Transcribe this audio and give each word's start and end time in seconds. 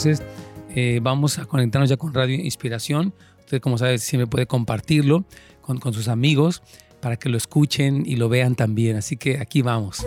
Entonces, 0.00 0.26
eh, 0.74 0.98
vamos 1.02 1.38
a 1.38 1.44
conectarnos 1.44 1.90
ya 1.90 1.98
con 1.98 2.14
Radio 2.14 2.36
Inspiración. 2.36 3.12
Usted, 3.40 3.60
como 3.60 3.76
sabe, 3.76 3.98
siempre 3.98 4.26
puede 4.26 4.46
compartirlo 4.46 5.26
con, 5.60 5.78
con 5.78 5.92
sus 5.92 6.08
amigos 6.08 6.62
para 7.02 7.18
que 7.18 7.28
lo 7.28 7.36
escuchen 7.36 8.04
y 8.06 8.16
lo 8.16 8.30
vean 8.30 8.54
también. 8.54 8.96
Así 8.96 9.18
que 9.18 9.38
aquí 9.38 9.60
vamos. 9.60 10.06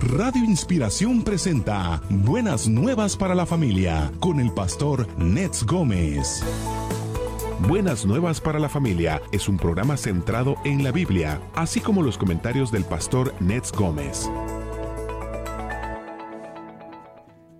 Radio 0.00 0.44
Inspiración 0.44 1.24
presenta 1.24 2.02
Buenas 2.08 2.68
Nuevas 2.68 3.16
para 3.16 3.34
la 3.34 3.46
Familia 3.46 4.12
con 4.20 4.38
el 4.38 4.52
pastor 4.52 5.08
Nets 5.18 5.64
Gómez. 5.64 6.44
Buenas 7.66 8.06
Nuevas 8.06 8.40
para 8.40 8.60
la 8.60 8.68
Familia 8.68 9.22
es 9.32 9.48
un 9.48 9.56
programa 9.56 9.96
centrado 9.96 10.54
en 10.64 10.84
la 10.84 10.92
Biblia, 10.92 11.40
así 11.56 11.80
como 11.80 12.02
los 12.02 12.16
comentarios 12.16 12.70
del 12.70 12.84
pastor 12.84 13.34
Nets 13.40 13.72
Gómez. 13.72 14.30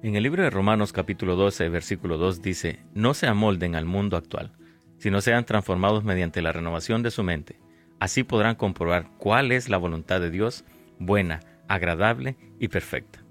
En 0.05 0.17
el 0.17 0.23
libro 0.23 0.43
de 0.43 0.51
Romanos 0.51 0.93
capítulo 0.93 1.35
12, 1.35 1.71
versículo 1.71 2.19
2 2.19 2.43
dice, 2.43 2.79
No 2.93 3.15
se 3.15 3.27
amolden 3.27 3.75
al 3.75 3.87
mundo 3.87 4.19
actual, 4.19 4.53
sino 4.99 5.23
sean 5.23 5.47
transformados 5.47 6.05
mediante 6.05 6.43
la 6.43 6.53
renovación 6.53 7.03
de 7.03 7.11
su 7.11 7.23
mente. 7.23 7.59
Así 8.01 8.23
podrán 8.23 8.57
comprobar 8.57 9.09
cuál 9.17 9.51
es 9.51 9.71
la 9.71 9.79
voluntad 9.79 10.21
de 10.21 10.29
Dios, 10.29 10.67
buena, 10.99 11.41
agradable 11.69 12.37
y 12.61 12.69
perfecta. 12.69 13.25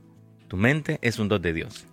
Tu 0.48 0.58
mente 0.58 0.98
es 1.04 1.20
un 1.20 1.28
don 1.28 1.44
de 1.44 1.54
Dios. 1.54 1.86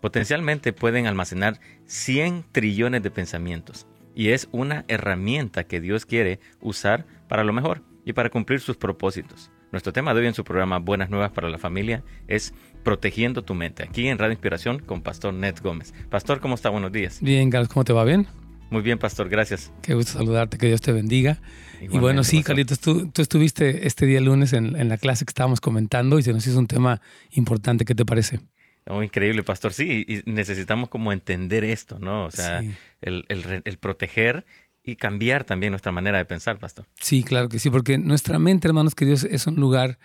Potencialmente 0.00 0.72
pueden 0.72 1.08
almacenar 1.08 1.58
100 1.86 2.44
trillones 2.52 3.02
de 3.02 3.10
pensamientos 3.10 3.88
y 4.14 4.28
es 4.28 4.48
una 4.52 4.84
herramienta 4.86 5.64
que 5.64 5.80
Dios 5.80 6.06
quiere 6.06 6.38
usar 6.60 7.04
para 7.26 7.42
lo 7.42 7.52
mejor 7.52 7.82
y 8.04 8.12
para 8.12 8.30
cumplir 8.30 8.60
sus 8.60 8.76
propósitos. 8.76 9.50
Nuestro 9.72 9.92
tema 9.92 10.12
de 10.14 10.20
hoy 10.20 10.26
en 10.26 10.34
su 10.34 10.42
programa 10.42 10.80
Buenas 10.80 11.10
Nuevas 11.10 11.30
para 11.30 11.48
la 11.48 11.58
Familia 11.58 12.02
es 12.26 12.54
Protegiendo 12.82 13.42
tu 13.42 13.54
mente, 13.54 13.82
aquí 13.82 14.08
en 14.08 14.18
Radio 14.18 14.32
Inspiración 14.32 14.78
con 14.78 15.02
Pastor 15.02 15.34
Ned 15.34 15.56
Gómez. 15.62 15.92
Pastor, 16.08 16.40
¿cómo 16.40 16.54
está? 16.54 16.70
Buenos 16.70 16.92
días. 16.92 17.20
Bien, 17.20 17.50
Carlos, 17.50 17.68
¿cómo 17.68 17.84
te 17.84 17.92
va? 17.92 18.04
¿Bien? 18.04 18.26
Muy 18.70 18.82
bien, 18.82 18.98
Pastor, 18.98 19.28
gracias. 19.28 19.72
Qué 19.82 19.94
gusto 19.94 20.12
saludarte, 20.12 20.56
que 20.56 20.68
Dios 20.68 20.80
te 20.80 20.92
bendiga. 20.92 21.38
y 21.80 21.98
bueno, 21.98 22.22
sí, 22.22 22.42
Carlitos, 22.42 22.78
tú, 22.78 23.10
estuviste 23.16 23.86
este 23.86 24.06
día 24.06 24.20
lunes 24.20 24.52
en, 24.52 24.88
la 24.88 24.96
clase 24.96 25.24
que 25.24 25.30
estábamos 25.30 25.60
comentando 25.60 26.18
y 26.18 26.22
se 26.22 26.32
nos 26.32 26.46
hizo 26.46 26.58
un 26.58 26.68
tema 26.68 27.02
importante. 27.32 27.84
¿Qué 27.84 27.96
te 27.96 28.06
parece? 28.06 28.40
Oh, 28.86 29.02
increíble, 29.02 29.42
Pastor. 29.42 29.72
Sí, 29.72 30.06
y 30.06 30.30
necesitamos 30.30 30.88
como 30.88 31.12
entender 31.12 31.64
esto, 31.64 31.98
¿no? 31.98 32.26
O 32.26 32.30
sea, 32.30 32.62
el, 33.02 33.24
el, 33.28 33.78
proteger 33.78 34.46
y 34.84 34.96
cambiar 34.96 35.44
también 35.44 35.72
nuestra 35.72 35.90
manera 35.90 36.18
de 36.18 36.24
pensar, 36.24 36.58
Pastor. 36.58 36.86
Sí, 37.00 37.24
claro 37.24 37.48
que 37.48 37.58
sí, 37.58 37.70
porque 37.70 37.98
nuestra 37.98 38.38
mente, 38.38 38.68
hermanos 38.68 38.94
queridos, 38.94 39.24
es 39.24 39.46
un 39.48 39.56
lugar 39.56 39.98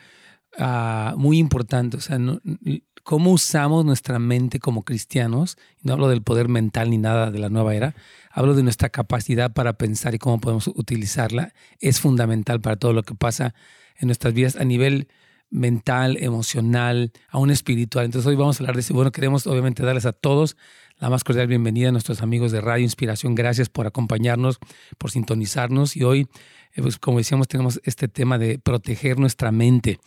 ah, 0.58 1.14
muy 1.17 1.38
importante. 1.38 1.98
O 1.98 2.02
sea, 2.02 2.17
cómo 3.03 3.31
usamos 3.31 3.86
nuestra 3.86 4.20
mente 4.20 4.59
como 4.59 4.84
cristianos, 4.84 5.58
no 5.84 5.94
hablo 5.94 6.09
del 6.09 6.23
poder 6.23 6.50
mental 6.50 6.89
ni 6.89 6.97
nada 6.97 7.30
de 7.30 7.39
la 7.39 7.50
nueva 7.50 7.75
era, 7.75 7.95
hablo 8.31 8.56
de 8.56 8.64
nuestra 8.64 8.89
capacidad 8.89 9.53
para 9.53 9.73
pensar 9.73 10.16
y 10.16 10.20
cómo 10.20 10.39
podemos 10.39 10.67
utilizarla, 10.67 11.53
es 11.80 12.00
fundamental 12.00 12.62
para 12.62 12.78
todo 12.78 12.94
lo 12.94 13.03
que 13.03 13.14
pasa 13.14 13.53
en 13.97 14.08
nuestras 14.08 14.34
vidas 14.34 14.56
a 14.56 14.64
nivel 14.64 15.08
mental, 15.52 16.17
emocional, 16.20 17.12
aún 17.30 17.52
espiritual. 17.52 18.06
Entonces 18.06 18.28
hoy 18.28 18.36
vamos 18.36 18.59
a 18.59 18.64
hablar 18.64 18.75
de 18.75 18.81
eso. 18.81 18.94
Bueno, 18.94 19.12
queremos 19.12 19.47
obviamente 19.47 19.84
darles 19.84 20.06
a 20.06 20.12
todos 20.12 20.58
la 20.97 21.09
más 21.09 21.23
cordial 21.23 21.47
bienvenida 21.47 21.90
a 21.90 21.92
nuestros 21.92 22.22
amigos 22.22 22.52
de 22.52 22.62
Radio 22.62 22.84
Inspiración. 22.84 23.36
Gracias 23.36 23.69
por 23.69 23.86
acompañarnos, 23.86 24.59
por 24.97 25.12
sintonizarnos. 25.12 25.95
Y 25.95 26.03
hoy, 26.03 26.28
eh, 26.73 26.81
pues 26.81 26.97
como 26.97 27.17
decíamos, 27.17 27.47
tenemos 27.47 27.81
este 27.84 28.08
tema 28.08 28.38
de 28.38 28.59
proteger 28.59 29.19
nuestra 29.19 29.52
mente. 29.52 30.00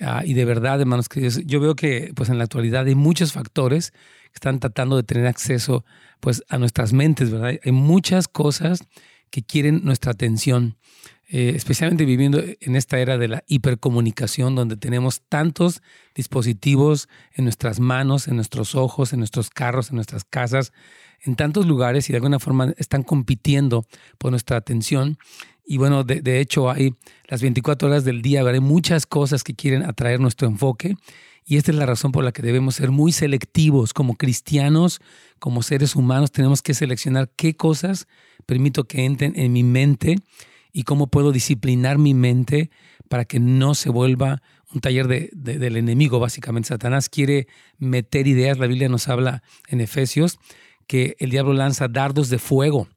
Ah, 0.00 0.22
y 0.24 0.34
de 0.34 0.44
verdad, 0.46 0.80
hermanos 0.80 1.08
queridos, 1.08 1.40
yo 1.44 1.60
veo 1.60 1.76
que 1.76 2.12
pues 2.14 2.30
en 2.30 2.38
la 2.38 2.44
actualidad 2.44 2.86
hay 2.86 2.94
muchos 2.94 3.32
factores 3.32 3.90
que 3.90 4.36
están 4.36 4.58
tratando 4.58 4.96
de 4.96 5.02
tener 5.02 5.26
acceso 5.26 5.84
pues 6.20 6.42
a 6.48 6.58
nuestras 6.58 6.92
mentes, 6.92 7.30
¿verdad? 7.30 7.58
Hay 7.62 7.72
muchas 7.72 8.26
cosas 8.26 8.82
que 9.30 9.42
quieren 9.42 9.82
nuestra 9.84 10.12
atención, 10.12 10.76
eh, 11.28 11.52
especialmente 11.54 12.04
viviendo 12.04 12.42
en 12.42 12.76
esta 12.76 12.98
era 12.98 13.18
de 13.18 13.28
la 13.28 13.44
hipercomunicación, 13.46 14.54
donde 14.54 14.76
tenemos 14.76 15.22
tantos 15.28 15.82
dispositivos 16.14 17.08
en 17.34 17.44
nuestras 17.44 17.78
manos, 17.78 18.26
en 18.26 18.36
nuestros 18.36 18.74
ojos, 18.74 19.12
en 19.12 19.20
nuestros 19.20 19.50
carros, 19.50 19.90
en 19.90 19.96
nuestras 19.96 20.24
casas, 20.24 20.72
en 21.22 21.36
tantos 21.36 21.66
lugares 21.66 22.08
y 22.08 22.12
de 22.12 22.16
alguna 22.16 22.38
forma 22.38 22.74
están 22.78 23.02
compitiendo 23.02 23.86
por 24.18 24.30
nuestra 24.30 24.56
atención. 24.56 25.18
Y 25.70 25.78
bueno, 25.78 26.02
de, 26.02 26.40
hecho 26.40 26.68
hay 26.68 26.94
las 27.28 27.42
24 27.42 27.86
horas 27.86 28.04
del 28.04 28.22
día, 28.22 28.40
hay 28.40 28.58
muchas 28.58 29.06
cosas 29.06 29.44
que 29.44 29.54
quieren 29.54 29.84
atraer 29.84 30.18
nuestro 30.18 30.48
enfoque. 30.48 30.96
Y 31.46 31.58
esta 31.58 31.70
es 31.70 31.76
la 31.76 31.86
razón 31.86 32.10
por 32.10 32.24
la 32.24 32.32
que 32.32 32.42
debemos 32.42 32.74
ser 32.74 32.90
muy 32.90 33.12
selectivos 33.12 33.94
como 33.94 34.16
cristianos, 34.16 35.00
como 35.38 35.62
seres 35.62 35.94
humanos. 35.94 36.32
Tenemos 36.32 36.60
que 36.60 36.74
seleccionar 36.74 37.30
qué 37.36 37.54
cosas 37.54 38.08
permito 38.46 38.82
que 38.82 39.04
entren 39.04 39.34
en 39.36 39.52
mi 39.52 39.62
mente 39.62 40.16
y 40.72 40.82
cómo 40.82 41.06
puedo 41.06 41.30
disciplinar 41.30 41.98
mi 41.98 42.14
mente 42.14 42.72
para 43.08 43.24
que 43.24 43.38
no 43.38 43.76
se 43.76 43.90
vuelva 43.90 44.42
un 44.74 44.80
taller 44.80 45.06
de, 45.06 45.30
del 45.34 45.76
enemigo, 45.76 46.18
básicamente. 46.18 46.70
Satanás 46.70 47.08
quiere 47.08 47.46
meter 47.78 48.26
ideas. 48.26 48.58
La 48.58 48.66
Biblia 48.66 48.88
nos 48.88 49.06
habla 49.06 49.44
en 49.68 49.80
Efesios 49.80 50.40
que 50.88 51.14
el 51.20 51.30
diablo 51.30 51.52
lanza 51.52 51.86
dardos 51.86 52.28
de 52.28 52.40
fuego 52.40 52.88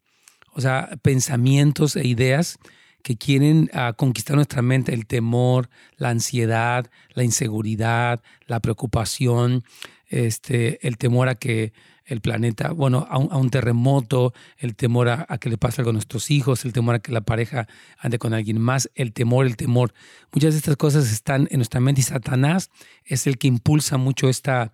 o 0.55 0.61
sea, 0.61 0.89
pensamientos 1.01 1.95
e 1.95 2.07
ideas 2.07 2.57
que 3.03 3.17
quieren 3.17 3.69
ah, 3.73 3.93
conquistar 3.95 4.35
nuestra 4.35 4.61
mente, 4.61 4.93
el 4.93 5.05
temor, 5.05 5.69
la 5.97 6.09
ansiedad, 6.09 6.89
la 7.13 7.23
inseguridad, 7.23 8.21
la 8.47 8.61
preocupación, 8.61 9.63
este, 10.07 10.87
el 10.87 10.97
temor 10.97 11.27
a 11.27 11.35
que 11.35 11.73
el 12.05 12.21
planeta, 12.21 12.71
bueno, 12.71 13.07
a 13.09 13.17
un, 13.17 13.49
terremoto, 13.49 14.33
el 14.57 14.75
temor 14.75 15.09
a, 15.09 15.25
que 15.37 15.49
le 15.49 15.57
pase 15.57 15.81
algo 15.81 15.91
a 15.91 15.93
nuestros 15.93 16.31
hijos, 16.31 16.65
el 16.65 16.73
temor 16.73 16.95
a 16.95 16.99
que 16.99 17.11
la 17.11 17.21
pareja 17.21 17.67
ande 17.97 18.19
con 18.19 18.33
alguien 18.33 18.59
más, 18.59 18.89
el 18.95 19.13
temor, 19.13 19.45
el 19.45 19.55
temor. 19.55 19.93
Muchas 20.33 20.53
de 20.53 20.57
estas 20.59 20.75
cosas 20.75 21.11
están 21.11 21.47
en 21.49 21.59
nuestra 21.59 21.79
mente 21.79 22.01
y 22.01 22.03
Satanás 22.03 22.71
es 23.05 23.25
el 23.25 23.37
que 23.37 23.47
impulsa 23.47 23.97
mucho 23.97 24.27
esta, 24.29 24.73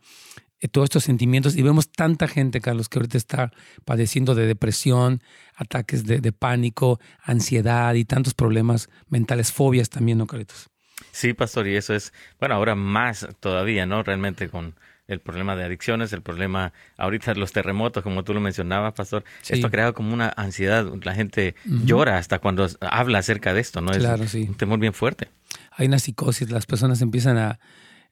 todos 0.67 0.85
estos 0.85 1.03
sentimientos 1.03 1.55
y 1.55 1.61
vemos 1.61 1.89
tanta 1.89 2.27
gente, 2.27 2.59
Carlos, 2.59 2.89
que 2.89 2.99
ahorita 2.99 3.17
está 3.17 3.51
padeciendo 3.85 4.35
de 4.35 4.45
depresión, 4.45 5.21
ataques 5.55 6.05
de, 6.05 6.31
pánico, 6.31 6.99
ansiedad 7.23 7.93
y 7.93 8.05
tantos 8.05 8.33
problemas 8.33 8.89
mentales, 9.07 9.51
fobias 9.51 9.89
también, 9.89 10.17
¿no, 10.17 10.27
Carlitos? 10.27 10.69
Sí, 11.11 11.33
pastor, 11.33 11.67
y 11.67 11.75
eso 11.75 11.93
es, 11.93 12.13
bueno, 12.39 12.55
ahora 12.55 12.75
más 12.75 13.27
todavía, 13.39 13.85
¿no? 13.85 14.03
Realmente 14.03 14.49
con 14.49 14.75
el 15.07 15.19
problema 15.19 15.55
de 15.55 15.63
adicciones, 15.63 16.13
el 16.13 16.21
problema, 16.21 16.71
ahorita 16.97 17.33
los 17.33 17.51
terremotos, 17.51 18.03
como 18.03 18.23
tú 18.23 18.33
lo 18.33 18.41
mencionabas, 18.41 18.93
pastor, 18.93 19.23
esto 19.47 19.67
ha 19.67 19.71
creado 19.71 19.93
como 19.93 20.13
una 20.13 20.31
ansiedad, 20.35 20.85
la 21.03 21.15
gente 21.15 21.55
llora 21.65 22.17
hasta 22.17 22.37
cuando 22.37 22.67
habla 22.81 23.17
acerca 23.17 23.53
de 23.53 23.61
esto, 23.61 23.81
¿no? 23.81 23.91
Claro, 23.91 24.27
sí. 24.27 24.45
un 24.47 24.55
temor 24.55 24.77
bien 24.77 24.93
fuerte. 24.93 25.29
Hay 25.71 25.87
una 25.87 25.97
psicosis, 25.97 26.51
las 26.51 26.67
personas 26.67 27.01
empiezan 27.01 27.37
a 27.37 27.59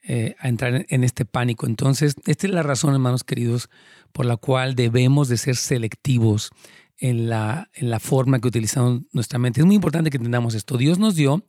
eh, 0.10 0.38
a 0.40 0.48
entrar 0.48 0.86
en 0.88 1.04
este 1.04 1.26
pánico. 1.26 1.66
Entonces, 1.66 2.16
esta 2.26 2.48
es 2.48 2.54
la 2.54 2.64
razón, 2.64 2.94
hermanos 2.94 3.26
queridos, 3.26 3.70
por 4.14 4.26
la 4.26 4.38
cual 4.38 4.74
debemos 4.74 5.28
de 5.28 5.36
ser 5.36 5.58
selectivos 5.58 6.52
en 6.98 7.28
la, 7.28 7.70
en 7.74 7.90
la 7.90 8.00
forma 8.00 8.40
que 8.40 8.48
utilizamos 8.48 9.02
nuestra 9.12 9.38
mente. 9.38 9.60
Es 9.60 9.66
muy 9.66 9.76
importante 9.76 10.10
que 10.10 10.16
entendamos 10.16 10.56
esto. 10.56 10.78
Dios 10.78 10.98
nos 10.98 11.16
dio 11.16 11.44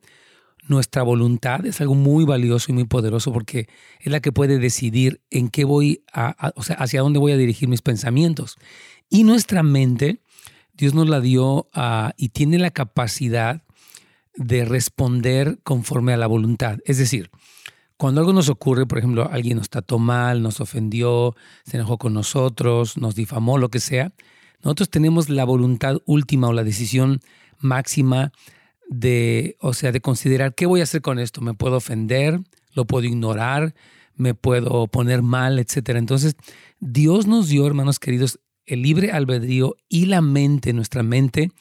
nuestra 0.67 1.03
voluntad, 1.03 1.65
es 1.65 1.79
algo 1.79 1.95
muy 1.95 2.25
valioso 2.25 2.69
y 2.69 2.75
muy 2.75 2.83
poderoso 2.83 3.31
porque 3.31 3.69
es 4.01 4.11
la 4.11 4.19
que 4.19 4.33
puede 4.33 4.59
decidir 4.59 5.21
en 5.29 5.47
qué 5.47 5.63
voy 5.63 6.03
a, 6.11 6.51
o 6.57 6.63
sea, 6.63 6.75
hacia 6.75 6.99
dónde 6.99 7.17
voy 7.17 7.31
a 7.31 7.37
dirigir 7.37 7.69
mis 7.69 7.81
pensamientos. 7.81 8.57
Y 9.09 9.23
nuestra 9.23 9.63
mente, 9.63 10.21
Dios 10.73 10.93
nos 10.93 11.07
la 11.07 11.21
dio 11.21 11.69
y 12.17 12.27
tiene 12.27 12.59
la 12.59 12.71
capacidad 12.71 13.63
de 14.35 14.65
responder 14.65 15.59
conforme 15.63 16.11
a 16.11 16.17
la 16.17 16.27
voluntad. 16.27 16.79
Es 16.83 16.97
decir, 16.97 17.31
cuando 17.99 18.21
algo 18.21 18.31
nos 18.31 18.47
ocurre, 18.47 18.85
por 18.85 18.97
ejemplo, 18.97 19.29
alguien 19.29 19.57
nos 19.57 19.69
trató 19.69 19.99
mal, 19.99 20.41
nos 20.41 20.61
ofendió, 20.61 21.35
se 21.65 21.75
enojó 21.75 21.97
con 21.97 22.13
nosotros, 22.13 22.95
nos 22.95 23.13
difamó, 23.13 23.57
lo 23.57 23.67
que 23.67 23.81
sea, 23.81 24.13
nosotros 24.63 24.89
tenemos 24.89 25.27
la 25.27 25.43
voluntad 25.43 25.97
última 26.05 26.47
o 26.47 26.53
la 26.53 26.63
decisión 26.63 27.19
máxima 27.59 28.31
de, 28.87 29.57
o 29.59 29.73
sea, 29.73 29.91
de 29.91 29.99
considerar 29.99 30.55
qué 30.55 30.65
voy 30.65 30.79
a 30.79 30.83
hacer 30.83 31.01
con 31.01 31.19
esto. 31.19 31.41
Me 31.41 31.53
puedo 31.53 31.75
ofender, 31.75 32.39
lo 32.71 32.85
puedo 32.85 33.05
ignorar, 33.05 33.75
me 34.15 34.33
puedo 34.33 34.87
poner 34.87 35.21
mal, 35.21 35.59
etc. 35.59 35.89
Entonces, 35.89 36.37
Dios 36.79 37.27
nos 37.27 37.49
dio, 37.49 37.67
hermanos 37.67 37.99
queridos, 37.99 38.39
el 38.65 38.81
libre 38.81 39.11
albedrío 39.11 39.75
y 39.89 40.05
la 40.05 40.21
mente, 40.21 40.71
nuestra 40.71 41.03
mente, 41.03 41.51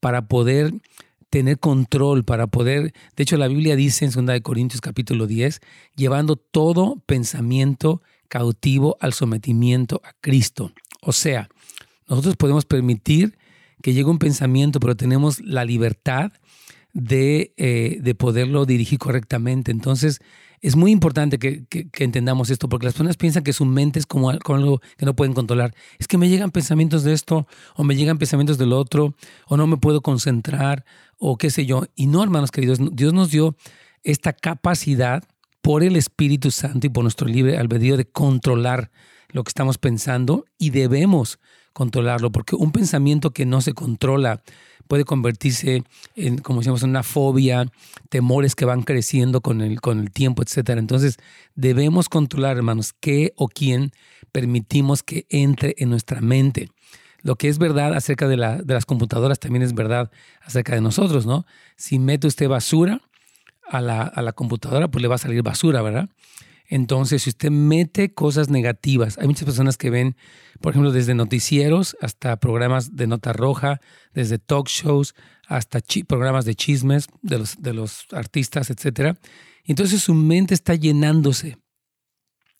para 0.00 0.26
poder 0.26 0.74
tener 1.30 1.58
control, 1.58 2.24
para 2.24 2.46
poder, 2.46 2.92
de 3.16 3.22
hecho 3.22 3.36
la 3.36 3.48
Biblia 3.48 3.76
dice 3.76 4.04
en 4.04 4.26
2 4.26 4.40
Corintios 4.42 4.80
capítulo 4.80 5.26
10, 5.26 5.60
llevando 5.96 6.36
todo 6.36 7.02
pensamiento 7.06 8.02
cautivo 8.28 8.96
al 9.00 9.12
sometimiento 9.12 10.00
a 10.04 10.12
Cristo. 10.20 10.72
O 11.00 11.12
sea, 11.12 11.48
nosotros 12.08 12.36
podemos 12.36 12.64
permitir 12.64 13.36
que 13.82 13.92
llegue 13.92 14.10
un 14.10 14.18
pensamiento, 14.18 14.80
pero 14.80 14.96
tenemos 14.96 15.40
la 15.40 15.64
libertad 15.64 16.32
de, 16.92 17.52
eh, 17.56 17.98
de 18.00 18.14
poderlo 18.14 18.64
dirigir 18.64 18.98
correctamente. 18.98 19.70
Entonces, 19.70 20.20
es 20.60 20.76
muy 20.76 20.90
importante 20.90 21.38
que, 21.38 21.66
entendamos 21.98 22.50
esto, 22.50 22.68
porque 22.68 22.86
las 22.86 22.94
personas 22.94 23.16
piensan 23.16 23.44
que 23.44 23.52
su 23.52 23.64
mente 23.64 23.98
es 23.98 24.06
como, 24.06 24.30
algo 24.30 24.80
que 24.96 25.06
no 25.06 25.14
pueden 25.14 25.34
controlar. 25.34 25.74
Es 25.98 26.08
que 26.08 26.18
me 26.18 26.28
llegan 26.28 26.50
pensamientos 26.50 27.04
de 27.04 27.12
esto, 27.12 27.46
o 27.74 27.84
me 27.84 27.94
llegan 27.94 28.18
pensamientos 28.18 28.58
del 28.58 28.72
otro, 28.72 29.14
o 29.46 29.56
no 29.56 29.66
me 29.66 29.76
puedo 29.76 30.00
concentrar, 30.00 30.84
o 31.18 31.38
qué 31.38 31.50
sé 31.50 31.66
yo. 31.66 31.84
Y 31.94 32.06
no, 32.06 32.22
hermanos 32.22 32.50
queridos, 32.50 32.78
Dios 32.92 33.12
nos 33.12 33.30
dio 33.30 33.56
esta 34.02 34.32
capacidad 34.32 35.24
por 35.60 35.82
el 35.82 35.96
Espíritu 35.96 36.50
Santo 36.50 36.86
y 36.86 36.90
por 36.90 37.02
nuestro 37.02 37.26
libre 37.26 37.58
albedrío 37.58 37.96
de 37.96 38.04
controlar 38.04 38.90
lo 39.30 39.42
que 39.42 39.50
estamos 39.50 39.78
pensando 39.78 40.44
y 40.58 40.70
debemos 40.70 41.40
controlarlo, 41.72 42.32
porque 42.32 42.56
un 42.56 42.72
pensamiento 42.72 43.32
que 43.32 43.44
no 43.44 43.60
se 43.60 43.74
controla 43.74 44.42
puede 44.86 45.04
convertirse 45.04 45.82
en, 46.14 46.38
como 46.38 46.60
decíamos, 46.60 46.82
en 46.82 46.90
una 46.90 47.02
fobia, 47.02 47.66
temores 48.08 48.54
que 48.54 48.64
van 48.64 48.82
creciendo 48.82 49.40
con 49.40 49.60
el, 49.60 49.80
con 49.80 50.00
el 50.00 50.10
tiempo, 50.10 50.42
etc. 50.42 50.70
Entonces, 50.70 51.18
debemos 51.54 52.08
controlar, 52.08 52.56
hermanos, 52.56 52.94
qué 52.98 53.32
o 53.36 53.48
quién 53.48 53.90
permitimos 54.32 55.02
que 55.02 55.26
entre 55.28 55.74
en 55.78 55.90
nuestra 55.90 56.20
mente. 56.20 56.70
Lo 57.26 57.34
que 57.34 57.48
es 57.48 57.58
verdad 57.58 57.92
acerca 57.92 58.28
de, 58.28 58.36
la, 58.36 58.58
de 58.58 58.72
las 58.72 58.86
computadoras 58.86 59.40
también 59.40 59.64
es 59.64 59.74
verdad 59.74 60.12
acerca 60.42 60.76
de 60.76 60.80
nosotros, 60.80 61.26
¿no? 61.26 61.44
Si 61.76 61.98
mete 61.98 62.28
usted 62.28 62.48
basura 62.48 63.00
a 63.68 63.80
la, 63.80 64.02
a 64.02 64.22
la 64.22 64.32
computadora, 64.32 64.86
pues 64.86 65.02
le 65.02 65.08
va 65.08 65.16
a 65.16 65.18
salir 65.18 65.42
basura, 65.42 65.82
¿verdad? 65.82 66.08
Entonces, 66.68 67.24
si 67.24 67.30
usted 67.30 67.50
mete 67.50 68.14
cosas 68.14 68.48
negativas, 68.48 69.18
hay 69.18 69.26
muchas 69.26 69.44
personas 69.44 69.76
que 69.76 69.90
ven, 69.90 70.14
por 70.60 70.70
ejemplo, 70.70 70.92
desde 70.92 71.16
noticieros 71.16 71.96
hasta 72.00 72.36
programas 72.36 72.94
de 72.94 73.08
nota 73.08 73.32
roja, 73.32 73.80
desde 74.14 74.38
talk 74.38 74.68
shows 74.68 75.16
hasta 75.48 75.80
programas 76.06 76.44
de 76.44 76.54
chismes 76.54 77.08
de 77.22 77.38
los, 77.38 77.60
de 77.60 77.74
los 77.74 78.06
artistas, 78.12 78.70
etc. 78.70 79.18
Entonces 79.64 80.00
su 80.00 80.14
mente 80.14 80.54
está 80.54 80.76
llenándose 80.76 81.58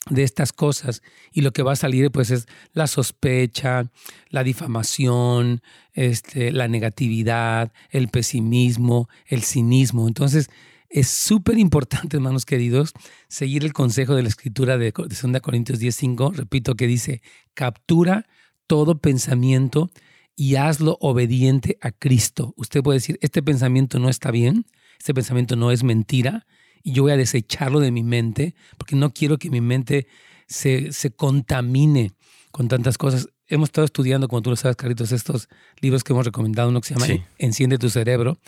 de 0.08 0.22
estas 0.22 0.52
cosas 0.52 1.02
y 1.32 1.40
lo 1.40 1.52
que 1.52 1.62
va 1.62 1.72
a 1.72 1.76
salir 1.76 2.10
pues 2.10 2.30
es 2.30 2.46
la 2.72 2.86
sospecha, 2.86 3.90
la 4.30 4.44
difamación, 4.44 5.62
este, 5.94 6.52
la 6.52 6.68
negatividad, 6.68 7.72
el 7.90 8.08
pesimismo, 8.08 9.08
el 9.26 9.42
cinismo. 9.42 10.06
Entonces, 10.06 10.48
es 10.88 11.08
súper 11.08 11.58
importante, 11.58 12.16
hermanos 12.16 12.46
queridos, 12.46 12.92
seguir 13.28 13.64
el 13.64 13.72
consejo 13.72 14.14
de 14.14 14.22
la 14.22 14.28
escritura 14.28 14.78
de, 14.78 14.92
2 14.92 15.40
Corintios 15.42 15.80
10:5, 15.80 16.34
repito, 16.34 16.74
que 16.74 16.86
dice, 16.86 17.22
captura 17.54 18.26
todo 18.66 18.98
pensamiento 18.98 19.90
y 20.36 20.56
hazlo 20.56 20.98
obediente 21.00 21.78
a 21.80 21.92
Cristo. 21.92 22.52
Usted 22.56 22.82
puede 22.82 22.98
decir, 22.98 23.18
este 23.22 23.42
pensamiento 23.42 23.98
no 23.98 24.08
está 24.08 24.30
bien, 24.30 24.66
este 24.98 25.14
pensamiento 25.14 25.56
no 25.56 25.70
es 25.70 25.82
mentira, 25.82 26.46
y 26.86 26.92
yo 26.92 27.02
voy 27.02 27.10
a 27.10 27.16
desecharlo 27.16 27.80
de 27.80 27.90
mi 27.90 28.04
mente, 28.04 28.54
porque 28.78 28.94
no 28.94 29.12
quiero 29.12 29.38
que 29.38 29.50
mi 29.50 29.60
mente 29.60 30.06
se, 30.46 30.92
se 30.92 31.10
contamine 31.10 32.12
con 32.52 32.68
tantas 32.68 32.96
cosas. 32.96 33.28
Hemos 33.48 33.70
estado 33.70 33.86
estudiando, 33.86 34.28
como 34.28 34.40
tú 34.40 34.50
lo 34.50 34.56
sabes, 34.56 34.76
Carlitos, 34.76 35.10
estos 35.10 35.48
libros 35.80 36.04
que 36.04 36.12
hemos 36.12 36.24
recomendado, 36.24 36.68
uno 36.68 36.80
que 36.80 36.86
se 36.86 36.94
llama 36.94 37.26
Enciende 37.38 37.78
tu 37.78 37.90
cerebro, 37.90 38.38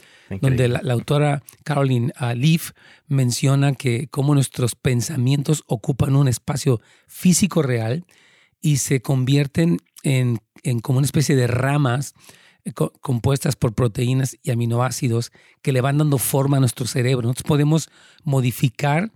donde 0.40 0.68
la, 0.68 0.80
autora 0.92 1.42
Caroline 1.64 2.12
uh, 2.20 2.32
Leaf 2.36 2.70
menciona 3.08 3.74
que 3.74 4.06
cómo 4.06 4.34
nuestros 4.34 4.76
pensamientos 4.76 5.64
ocupan 5.66 6.14
un 6.14 6.28
espacio 6.28 6.80
físico 7.08 7.62
real 7.62 8.04
y 8.60 8.76
se 8.76 9.02
convierten 9.02 9.78
en, 10.04 10.38
como 10.82 10.98
una 10.98 11.06
especie 11.06 11.34
de 11.34 11.48
ramas 11.48 12.14
compuestas 12.72 13.56
por 13.56 13.74
proteínas 13.74 14.36
y 14.42 14.50
aminoácidos 14.50 15.32
que 15.62 15.72
le 15.72 15.80
van 15.80 15.98
dando 15.98 16.18
forma 16.18 16.56
a 16.56 16.60
nuestro 16.60 16.86
cerebro. 16.86 17.26
Nosotros 17.26 17.48
podemos 17.48 17.90
modificar 18.24 19.12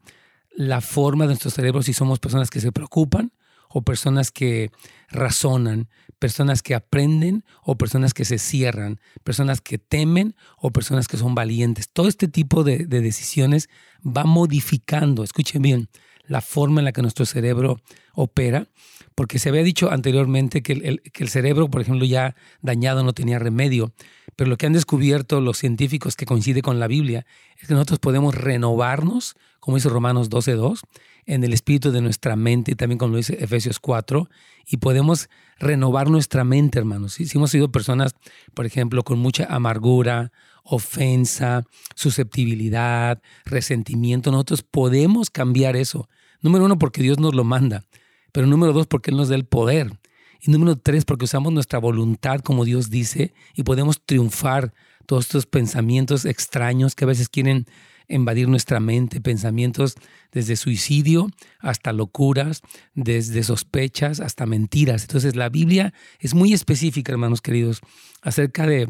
la 0.54 0.81
forma 0.81 1.25
de 1.25 1.28
nuestro 1.28 1.50
cerebro 1.50 1.82
si 1.82 1.93
somos 1.93 2.19
personas 2.19 2.50
que 2.50 2.60
se 2.60 2.72
preocupan 2.72 3.32
o 3.69 3.82
personas 3.82 4.31
que 4.31 4.70
razonan, 5.08 5.88
personas 6.19 6.62
que 6.62 6.75
aprenden 6.75 7.44
o 7.64 7.76
personas 7.76 8.14
que 8.14 8.25
se 8.25 8.38
cierran, 8.38 9.00
personas 9.25 9.60
que 9.60 9.78
temen 9.78 10.37
o 10.58 10.70
personas 10.70 11.08
que 11.08 11.16
son 11.16 11.34
valientes. 11.34 11.88
Todo 11.88 12.06
este 12.08 12.28
tipo 12.28 12.64
de, 12.64 12.87
decisiones 12.87 13.69
va 14.04 14.25
modificando, 14.25 15.25
escuchen 15.25 15.62
bien, 15.62 15.88
la 16.26 16.40
forma 16.40 16.80
en 16.80 16.84
la 16.86 16.92
que 16.92 17.02
nuestro 17.02 17.26
cerebro 17.26 17.80
opera, 18.14 18.69
porque 19.14 19.38
se 19.38 19.48
había 19.48 19.62
dicho 19.62 19.90
anteriormente 19.90 20.62
que 20.62 20.72
el, 20.72 21.02
que 21.12 21.24
el, 21.24 21.28
cerebro, 21.28 21.70
por 21.70 21.80
ejemplo, 21.80 22.04
ya 22.04 22.34
dañado 22.60 23.04
no 23.04 23.12
tenía 23.12 23.38
remedio, 23.38 23.92
pero 24.36 24.48
lo 24.48 24.56
que 24.56 24.66
han 24.66 24.72
descubierto 24.72 25.40
los 25.40 25.58
científicos 25.58 26.16
que 26.16 26.26
coincide 26.26 26.62
con 26.62 26.80
la 26.80 26.86
Biblia 26.86 27.26
es 27.60 27.69
que 27.69 27.74
nosotros 27.74 27.98
podemos 27.98 28.34
renovarnos, 28.34 29.34
como 29.60 29.76
dice 29.76 29.88
Romanos 29.88 30.30
12.2, 30.30 30.80
en 31.26 31.44
el 31.44 31.52
espíritu 31.52 31.92
de 31.92 32.00
nuestra 32.00 32.36
mente, 32.36 32.75
también 32.75 32.98
como 32.98 33.16
dice 33.16 33.36
Efesios 33.40 33.78
4, 33.78 34.28
y 34.66 34.78
podemos 34.78 35.28
renovar 35.58 36.10
nuestra 36.10 36.44
mente, 36.44 36.78
hermanos. 36.78 37.14
Si, 37.14 37.28
hemos 37.34 37.50
sido 37.50 37.70
personas, 37.70 38.14
por 38.54 38.66
ejemplo, 38.66 39.04
con 39.04 39.18
mucha 39.18 39.44
amargura, 39.44 40.32
ofensa, 40.62 41.64
susceptibilidad, 41.94 43.20
resentimiento, 43.44 44.31
nosotros 44.31 44.62
podemos 44.62 45.31
cambiar 45.31 45.76
eso. 45.76 46.09
Número 46.41 46.64
uno, 46.64 46.79
porque 46.79 47.03
Dios 47.03 47.19
nos 47.19 47.35
lo 47.35 47.44
manda, 47.44 47.85
pero 48.32 48.47
número 48.47 48.73
dos, 48.73 48.87
porque 48.87 49.11
Él 49.11 49.17
nos 49.17 49.29
da 49.29 49.37
el 49.37 49.44
poder. 49.44 49.99
Y 50.41 50.50
número 50.50 50.76
tres, 50.76 51.05
porque 51.05 51.25
usamos 51.25 51.53
nuestra 51.53 51.79
voluntad 51.79 52.41
como 52.41 52.64
Dios 52.64 52.91
dice 52.91 53.32
y 53.55 53.62
podemos 53.62 54.03
triunfar 54.05 54.75
todos 55.06 55.26
estos 55.26 55.47
pensamientos 55.47 56.25
extraños 56.25 56.94
que 56.94 57.05
a 57.05 57.06
veces 57.06 57.29
quieren 57.29 57.67
invadir 58.09 58.49
nuestra 58.49 58.81
mente, 58.81 59.20
pensamientos 59.20 59.94
desde 60.32 60.56
suicidio 60.56 61.29
hasta 61.61 61.93
locuras, 61.93 62.62
desde 62.94 63.43
sospechas 63.43 64.20
hasta 64.20 64.47
mentiras. 64.47 65.03
Entonces 65.03 65.37
la 65.37 65.49
Biblia 65.49 65.94
es 66.19 66.35
muy 66.35 66.53
específica, 66.53 67.12
hermanos 67.12 67.41
queridos, 67.41 67.81
acerca 68.20 68.67
de 68.67 68.88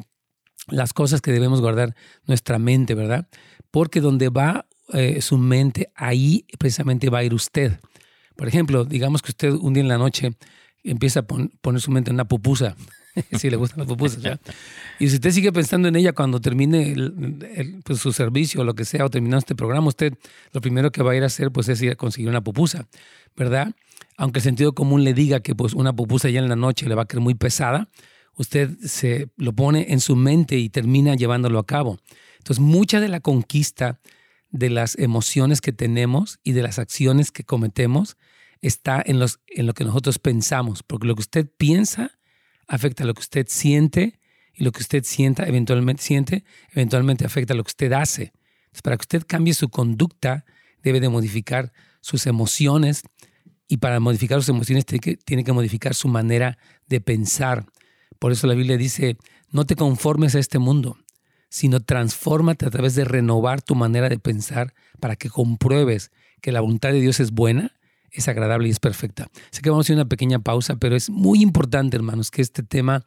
las 0.73 0.93
cosas 0.93 1.21
que 1.21 1.33
debemos 1.33 1.61
guardar 1.61 1.95
nuestra 2.27 2.59
mente, 2.59 2.95
¿verdad? 2.95 3.29
Porque 3.71 4.01
donde 4.01 4.29
va 4.29 4.67
eh, 4.93 5.23
su 5.23 5.39
mente, 5.39 5.91
ahí 5.95 6.45
precisamente 6.59 7.11
va 7.11 7.19
a 7.19 7.25
ir 7.25 7.35
usted. 7.35 7.79
Por 8.37 8.49
ejemplo, 8.49 8.85
digamos 8.85 9.23
que 9.23 9.31
usted 9.31 9.53
un 9.53 9.75
día 9.75 9.83
en 9.83 9.89
la 9.89 9.99
noche 9.99 10.35
empieza 10.85 11.21
a 11.21 11.23
poner 11.23 11.81
su 11.81 11.91
mente 11.91 12.11
en 12.11 12.15
una 12.15 12.27
pupusa 12.27 12.77
si 13.39 13.51
le 13.51 13.57
gustan 13.57 13.81
las 13.81 13.89
pupusas. 13.89 14.23
¿ya? 14.23 14.41
Y 14.99 15.09
si 15.09 15.17
usted 15.17 15.31
sigue 15.31 15.53
pensando 15.53 15.89
en 15.89 15.97
ella 15.97 16.13
cuando 16.13 16.41
termine 16.41 16.95
pues, 17.85 17.99
su 17.99 18.12
servicio 18.12 18.62
o 18.62 18.64
lo 18.64 18.75
que 18.75 18.85
sea, 18.85 19.05
o 19.05 19.11
terminando 19.11 19.38
este 19.38 19.55
programa, 19.55 19.88
usted 19.88 20.14
lo 20.52 20.61
primero 20.61 20.91
que 20.91 21.02
va 21.02 21.12
a 21.12 21.17
ir 21.17 21.23
a 21.23 21.26
hacer 21.26 21.50
pues, 21.50 21.69
es 21.69 21.81
ir 21.83 21.91
a 21.91 21.95
conseguir 21.95 22.29
una 22.29 22.43
pupusa, 22.43 22.87
¿verdad? 23.37 23.75
Aunque 24.17 24.38
el 24.38 24.43
sentido 24.43 24.75
común 24.75 25.05
le 25.05 25.14
diga 25.14 25.41
que 25.41 25.55
pues, 25.55 25.75
una 25.75 25.93
pupusa 25.93 26.31
ya 26.31 26.41
en 26.41 26.49
la 26.49 26.57
noche 26.57 26.88
le 26.88 26.95
va 26.95 27.02
a 27.02 27.05
quedar 27.07 27.23
muy 27.23 27.35
pesada, 27.35 27.88
usted 28.37 28.71
se 28.85 29.29
lo 29.37 29.53
pone 29.53 29.93
en 29.93 30.01
su 30.01 30.17
mente 30.17 30.59
y 30.59 30.69
termina 30.69 31.15
llevándolo 31.15 31.59
a 31.59 31.67
cabo. 31.67 31.99
Entonces, 32.39 32.61
mucha 32.61 33.01
de 33.01 33.09
la 33.09 33.21
conquista 33.21 34.01
de 34.51 34.71
las 34.71 34.99
emociones 34.99 35.61
que 35.61 35.73
tenemos 35.73 36.39
y 36.43 36.53
de 36.53 36.62
las 36.62 36.79
acciones 36.79 37.31
que 37.31 37.45
cometemos 37.45 38.17
está 38.61 39.03
en, 39.05 39.19
los, 39.19 39.41
en 39.49 39.67
lo 39.67 39.75
que 39.75 39.85
nosotros 39.85 40.19
pensamos, 40.19 40.83
porque 40.83 41.07
lo 41.07 41.15
que 41.15 41.23
usted 41.23 41.51
piensa 41.57 42.19
afecta 42.69 43.05
lo 43.05 43.15
que 43.15 43.21
usted 43.21 43.47
siente 43.49 44.21
y 44.55 44.65
lo 44.65 44.73
que 44.73 44.81
usted 44.81 45.05
sienta, 45.05 45.45
eventualmente 45.45 46.03
siente, 46.03 46.45
eventualmente 46.71 47.25
afecta 47.25 47.55
lo 47.55 47.65
que 47.65 47.71
usted 47.71 47.93
hace. 47.93 48.33
Entonces, 48.65 48.83
para 48.83 48.97
que 48.97 49.03
usted 49.03 49.25
cambie 49.27 49.55
su 49.55 49.69
conducta, 49.69 50.45
debe 50.83 51.01
de 51.01 51.09
modificar 51.09 51.73
sus 52.01 52.27
emociones 52.27 53.03
y 53.69 53.79
para 53.79 54.01
modificar 54.01 54.39
sus 54.41 54.51
emociones 54.51 54.85
tiene 54.85 55.01
que, 55.01 55.17
tiene 55.17 55.45
que 55.45 55.53
modificar 55.53 55.95
su 55.95 56.09
manera 56.09 56.59
de 56.87 57.01
pensar. 57.01 57.67
Por 58.23 58.31
eso 58.31 58.47
la 58.47 58.55
Biblia 58.55 58.76
dice, 58.76 59.17
no 59.50 59.64
te 59.64 59.75
conformes 59.75 60.37
a 60.37 60.38
este 60.38 60.61
mundo, 60.61 60.97
sino 61.49 61.81
transfórmate 61.81 62.64
a 62.64 62.71
través 62.71 62.95
de 62.95 63.05
renovar 63.05 63.62
tu 63.62 63.75
manera 63.75 64.09
de 64.09 64.17
pensar 64.21 64.75
para 65.00 65.17
que 65.17 65.29
compruebes 65.29 66.12
que 66.41 66.52
la 66.52 66.61
voluntad 66.61 66.93
de 66.93 67.00
Dios 67.00 67.19
es 67.19 67.33
buena, 67.33 67.75
es 68.12 68.29
agradable 68.29 68.69
y 68.69 68.71
es 68.71 68.79
perfecta. 68.79 69.29
Sé 69.50 69.61
que 69.61 69.71
vamos 69.71 69.83
a 69.83 69.87
hacer 69.87 69.97
una 69.97 70.09
pequeña 70.09 70.38
pausa, 70.38 70.76
pero 70.76 70.95
es 70.95 71.11
muy 71.11 71.43
importante, 71.43 71.97
hermanos, 71.97 72.31
que 72.31 72.43
este 72.43 72.62
tema 72.62 73.05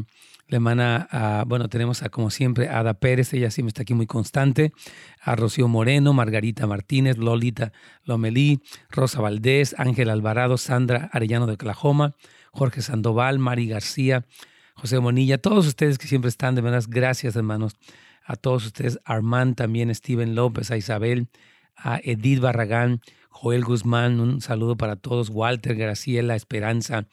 la 0.53 0.57
hermana, 0.57 1.45
bueno, 1.47 1.71
tenemos 1.71 2.03
a, 2.03 2.11
como 2.11 2.31
siempre, 2.31 2.69
a 2.69 2.81
Ada 2.81 2.93
Pérez, 2.93 3.33
ella 3.33 3.49
me 3.63 3.69
está 3.69 3.83
aquí 3.83 3.95
muy 3.95 4.07
constante, 4.07 4.75
a 5.23 5.35
Rocío 5.35 5.67
Moreno, 5.67 6.13
Margarita 6.13 6.67
Martínez, 6.67 7.17
Lolita 7.17 7.73
Lomelí, 8.05 8.61
Rosa 8.91 9.23
Valdés, 9.23 9.75
Ángel 9.79 10.11
Alvarado, 10.11 10.59
Sandra 10.59 11.09
Arellano 11.11 11.47
de 11.47 11.55
Oklahoma, 11.55 12.17
Jorge 12.51 12.83
Sandoval, 12.83 13.39
Mari 13.39 13.67
García, 13.67 14.27
José 14.75 15.01
Monilla, 15.01 15.39
todos 15.39 15.67
ustedes 15.67 15.97
que 15.97 16.07
siempre 16.07 16.29
están, 16.29 16.55
de 16.55 16.61
verdad, 16.61 16.85
gracias 16.87 17.35
hermanos, 17.35 17.73
a 18.23 18.37
todos 18.37 18.67
ustedes, 18.67 19.01
Armand 19.07 19.57
también, 19.57 19.95
Steven 19.95 20.35
López, 20.35 20.71
a 20.71 20.77
Isabel, 20.77 21.29
a 21.77 21.99
Edith 22.05 22.41
Barragán, 22.41 23.01
Joel 23.31 23.65
Guzmán, 23.65 24.21
un 24.21 24.43
saludo 24.43 24.77
para 24.77 24.97
todos, 24.97 25.31
Walter, 25.31 25.77
Graciela, 25.77 26.37
Esperanza, 26.37 27.07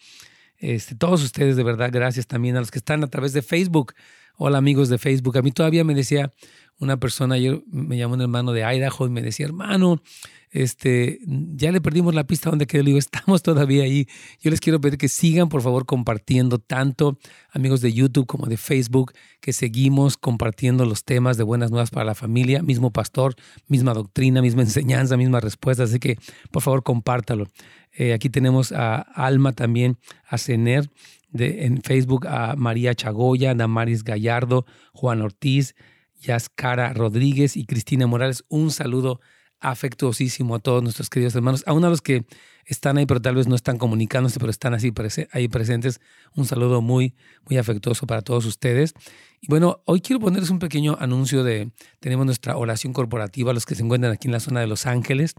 este, 0.59 0.95
todos 0.95 1.23
ustedes, 1.23 1.55
de 1.55 1.63
verdad, 1.63 1.89
gracias 1.91 2.27
también 2.27 2.57
a 2.57 2.59
los 2.59 2.71
que 2.71 2.79
están 2.79 3.03
a 3.03 3.07
través 3.07 3.33
de 3.33 3.41
Facebook. 3.41 3.93
Hola 4.35 4.57
amigos 4.57 4.89
de 4.89 4.97
Facebook. 4.97 5.37
A 5.37 5.41
mí 5.41 5.51
todavía 5.51 5.83
me 5.83 5.95
decía 5.95 6.31
una 6.79 6.97
persona, 6.97 7.35
ayer 7.35 7.61
me 7.69 7.97
llamó 7.97 8.15
un 8.15 8.21
hermano 8.21 8.53
de 8.53 8.61
Idaho 8.61 9.05
y 9.05 9.09
me 9.09 9.21
decía, 9.21 9.45
hermano, 9.45 10.01
este, 10.51 11.19
ya 11.27 11.71
le 11.71 11.79
perdimos 11.79 12.15
la 12.15 12.25
pista 12.25 12.49
donde 12.49 12.65
quedó. 12.65 12.83
Le 12.83 12.87
digo, 12.87 12.99
estamos 12.99 13.43
todavía 13.43 13.83
ahí. 13.83 14.07
Yo 14.39 14.49
les 14.49 14.59
quiero 14.59 14.81
pedir 14.81 14.97
que 14.97 15.07
sigan, 15.07 15.49
por 15.49 15.61
favor, 15.61 15.85
compartiendo 15.85 16.57
tanto 16.57 17.19
amigos 17.51 17.81
de 17.81 17.93
YouTube 17.93 18.25
como 18.25 18.47
de 18.47 18.57
Facebook, 18.57 19.13
que 19.41 19.53
seguimos 19.53 20.17
compartiendo 20.17 20.85
los 20.85 21.03
temas 21.03 21.37
de 21.37 21.43
Buenas 21.43 21.69
Nuevas 21.69 21.91
para 21.91 22.05
la 22.05 22.15
Familia, 22.15 22.63
mismo 22.63 22.91
pastor, 22.91 23.35
misma 23.67 23.93
doctrina, 23.93 24.41
misma 24.41 24.61
enseñanza, 24.63 25.17
misma 25.17 25.39
respuesta. 25.39 25.83
Así 25.83 25.99
que, 25.99 26.17
por 26.51 26.63
favor, 26.63 26.83
compártalo. 26.83 27.47
Eh, 27.91 28.13
aquí 28.13 28.29
tenemos 28.29 28.71
a 28.71 28.99
Alma 28.99 29.51
también, 29.51 29.97
a 30.27 30.37
Cener, 30.37 30.89
de, 31.31 31.65
en 31.65 31.81
Facebook 31.81 32.27
a 32.27 32.55
María 32.55 32.95
Chagoya, 32.95 33.53
Damaris 33.53 34.03
Gallardo, 34.03 34.65
Juan 34.93 35.21
Ortiz, 35.21 35.75
Yascara 36.19 36.93
Rodríguez 36.93 37.57
y 37.57 37.65
Cristina 37.65 38.07
Morales. 38.07 38.43
Un 38.49 38.71
saludo 38.71 39.19
afectuosísimo 39.59 40.55
a 40.55 40.59
todos 40.59 40.81
nuestros 40.81 41.09
queridos 41.09 41.35
hermanos, 41.35 41.63
a 41.67 41.73
uno 41.73 41.87
de 41.87 41.91
los 41.91 42.01
que 42.01 42.25
están 42.65 42.97
ahí, 42.97 43.05
pero 43.05 43.21
tal 43.21 43.35
vez 43.35 43.47
no 43.47 43.55
están 43.55 43.77
comunicándose, 43.77 44.39
pero 44.39 44.51
están 44.51 44.73
así 44.73 44.93
ahí 45.31 45.47
presentes. 45.47 45.99
Un 46.35 46.45
saludo 46.45 46.81
muy, 46.81 47.15
muy 47.47 47.57
afectuoso 47.57 48.07
para 48.07 48.21
todos 48.21 48.45
ustedes. 48.45 48.93
Y 49.41 49.47
bueno, 49.47 49.81
hoy 49.85 50.01
quiero 50.01 50.19
ponerles 50.19 50.49
un 50.49 50.59
pequeño 50.59 50.97
anuncio 50.99 51.43
de, 51.43 51.71
tenemos 51.99 52.25
nuestra 52.25 52.57
oración 52.57 52.93
corporativa, 52.93 53.53
los 53.53 53.65
que 53.65 53.75
se 53.75 53.83
encuentran 53.83 54.13
aquí 54.13 54.27
en 54.27 54.33
la 54.33 54.39
zona 54.39 54.61
de 54.61 54.67
Los 54.67 54.85
Ángeles 54.85 55.35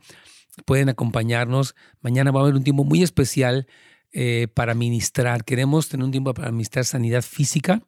pueden 0.65 0.89
acompañarnos. 0.89 1.75
Mañana 2.01 2.31
va 2.31 2.41
a 2.41 2.43
haber 2.45 2.55
un 2.55 2.65
tiempo 2.65 2.85
muy 2.85 3.03
especial 3.03 3.67
eh, 4.13 4.49
para 4.53 4.75
ministrar. 4.75 5.45
Queremos 5.45 5.89
tener 5.89 6.05
un 6.05 6.11
tiempo 6.11 6.35
para 6.35 6.51
ministrar 6.51 6.85
sanidad 6.85 7.23
física. 7.23 7.83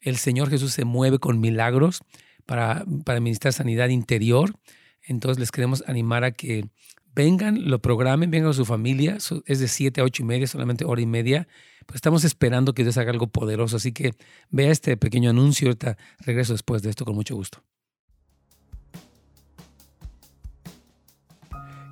El 0.00 0.16
Señor 0.16 0.50
Jesús 0.50 0.72
se 0.72 0.84
mueve 0.84 1.18
con 1.18 1.40
milagros 1.40 2.00
para, 2.46 2.84
para 3.04 3.20
ministrar 3.20 3.52
sanidad 3.52 3.88
interior. 3.88 4.54
Entonces 5.02 5.38
les 5.38 5.50
queremos 5.50 5.84
animar 5.86 6.24
a 6.24 6.32
que 6.32 6.68
vengan, 7.14 7.68
lo 7.68 7.80
programen, 7.80 8.30
vengan 8.30 8.50
a 8.50 8.54
su 8.54 8.64
familia. 8.64 9.18
Es 9.46 9.60
de 9.60 9.68
7 9.68 10.00
a 10.00 10.04
8 10.04 10.22
y 10.22 10.26
media, 10.26 10.46
solamente 10.46 10.84
hora 10.84 11.00
y 11.00 11.06
media. 11.06 11.48
Pues 11.86 11.96
estamos 11.96 12.24
esperando 12.24 12.72
que 12.74 12.82
Dios 12.82 12.96
haga 12.96 13.10
algo 13.10 13.26
poderoso. 13.26 13.76
Así 13.76 13.92
que 13.92 14.12
vea 14.50 14.70
este 14.70 14.96
pequeño 14.96 15.30
anuncio. 15.30 15.68
Ahorita 15.68 15.96
regreso 16.20 16.52
después 16.52 16.82
de 16.82 16.90
esto 16.90 17.04
con 17.04 17.14
mucho 17.14 17.34
gusto. 17.34 17.62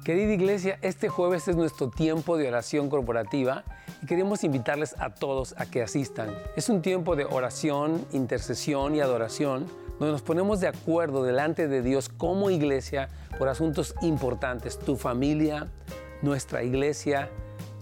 Querida 0.04 0.32
iglesia, 0.32 0.78
este 0.80 1.10
jueves 1.10 1.48
es 1.48 1.56
nuestro 1.56 1.90
tiempo 1.90 2.38
de 2.38 2.48
oración 2.48 2.88
corporativa 2.88 3.64
y 4.02 4.06
queremos 4.06 4.44
invitarles 4.44 4.94
a 4.98 5.10
todos 5.10 5.54
a 5.58 5.66
que 5.66 5.82
asistan. 5.82 6.34
Es 6.56 6.68
un 6.68 6.82
tiempo 6.82 7.16
de 7.16 7.24
oración, 7.24 8.04
intercesión 8.12 8.94
y 8.94 9.00
adoración 9.00 9.66
donde 9.98 10.12
nos 10.12 10.22
ponemos 10.22 10.60
de 10.60 10.68
acuerdo 10.68 11.24
delante 11.24 11.66
de 11.66 11.82
Dios 11.82 12.08
como 12.08 12.50
iglesia 12.50 13.08
por 13.36 13.48
asuntos 13.48 13.94
importantes, 14.00 14.78
tu 14.78 14.96
familia, 14.96 15.68
nuestra 16.22 16.62
iglesia, 16.62 17.30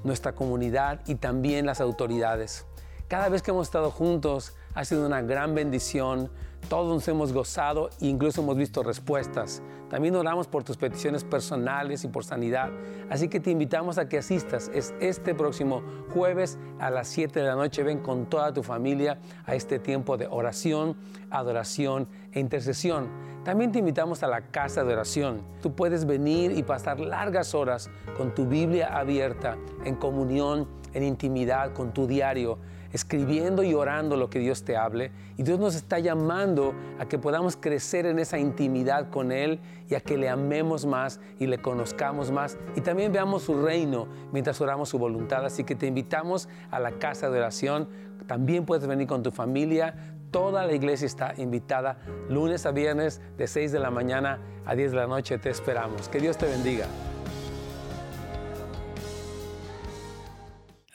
nuestra 0.04 0.34
comunidad 0.34 1.00
y 1.06 1.16
también 1.16 1.66
las 1.66 1.80
autoridades. 1.80 2.64
Cada 3.08 3.28
vez 3.28 3.42
que 3.42 3.50
hemos 3.50 3.66
estado 3.68 3.90
juntos 3.90 4.54
ha 4.74 4.84
sido 4.84 5.06
una 5.06 5.20
gran 5.22 5.54
bendición, 5.54 6.30
todos 6.68 6.92
nos 6.92 7.06
hemos 7.08 7.32
gozado 7.32 7.90
e 8.00 8.06
incluso 8.06 8.42
hemos 8.42 8.56
visto 8.56 8.82
respuestas. 8.82 9.62
También 9.96 10.14
oramos 10.14 10.46
por 10.46 10.62
tus 10.62 10.76
peticiones 10.76 11.24
personales 11.24 12.04
y 12.04 12.08
por 12.08 12.22
sanidad. 12.22 12.68
Así 13.08 13.28
que 13.28 13.40
te 13.40 13.50
invitamos 13.50 13.96
a 13.96 14.10
que 14.10 14.18
asistas. 14.18 14.70
Es 14.74 14.92
este 15.00 15.34
próximo 15.34 15.82
jueves 16.12 16.58
a 16.78 16.90
las 16.90 17.08
7 17.08 17.40
de 17.40 17.46
la 17.46 17.54
noche. 17.54 17.82
Ven 17.82 18.00
con 18.00 18.26
toda 18.26 18.52
tu 18.52 18.62
familia 18.62 19.18
a 19.46 19.54
este 19.54 19.78
tiempo 19.78 20.18
de 20.18 20.26
oración, 20.26 20.98
adoración 21.30 22.08
e 22.32 22.40
intercesión. 22.40 23.08
También 23.42 23.72
te 23.72 23.78
invitamos 23.78 24.22
a 24.22 24.26
la 24.26 24.42
casa 24.42 24.84
de 24.84 24.92
oración. 24.92 25.40
Tú 25.62 25.74
puedes 25.74 26.04
venir 26.04 26.52
y 26.52 26.62
pasar 26.62 27.00
largas 27.00 27.54
horas 27.54 27.88
con 28.18 28.34
tu 28.34 28.44
Biblia 28.44 28.94
abierta, 28.98 29.56
en 29.86 29.94
comunión, 29.94 30.68
en 30.92 31.04
intimidad 31.04 31.72
con 31.72 31.94
tu 31.94 32.06
diario 32.06 32.58
escribiendo 32.96 33.62
y 33.62 33.74
orando 33.74 34.16
lo 34.16 34.28
que 34.28 34.38
Dios 34.38 34.64
te 34.64 34.76
hable. 34.76 35.12
Y 35.36 35.42
Dios 35.42 35.60
nos 35.60 35.74
está 35.74 35.98
llamando 35.98 36.74
a 36.98 37.06
que 37.06 37.18
podamos 37.18 37.56
crecer 37.56 38.06
en 38.06 38.18
esa 38.18 38.38
intimidad 38.38 39.10
con 39.10 39.30
Él 39.30 39.60
y 39.88 39.94
a 39.94 40.00
que 40.00 40.16
le 40.16 40.28
amemos 40.28 40.86
más 40.86 41.20
y 41.38 41.46
le 41.46 41.58
conozcamos 41.58 42.30
más. 42.30 42.58
Y 42.74 42.80
también 42.80 43.12
veamos 43.12 43.44
su 43.44 43.62
reino 43.62 44.08
mientras 44.32 44.60
oramos 44.60 44.88
su 44.88 44.98
voluntad. 44.98 45.44
Así 45.44 45.62
que 45.62 45.74
te 45.74 45.86
invitamos 45.86 46.48
a 46.70 46.80
la 46.80 46.92
casa 46.92 47.30
de 47.30 47.38
oración. 47.38 47.88
También 48.26 48.64
puedes 48.64 48.86
venir 48.86 49.06
con 49.06 49.22
tu 49.22 49.30
familia. 49.30 49.94
Toda 50.30 50.66
la 50.66 50.72
iglesia 50.72 51.06
está 51.06 51.34
invitada 51.36 51.98
lunes 52.28 52.66
a 52.66 52.72
viernes 52.72 53.20
de 53.36 53.46
6 53.46 53.72
de 53.72 53.78
la 53.78 53.90
mañana 53.90 54.40
a 54.64 54.74
10 54.74 54.90
de 54.90 54.96
la 54.96 55.06
noche. 55.06 55.38
Te 55.38 55.50
esperamos. 55.50 56.08
Que 56.08 56.18
Dios 56.18 56.36
te 56.36 56.46
bendiga. 56.46 56.86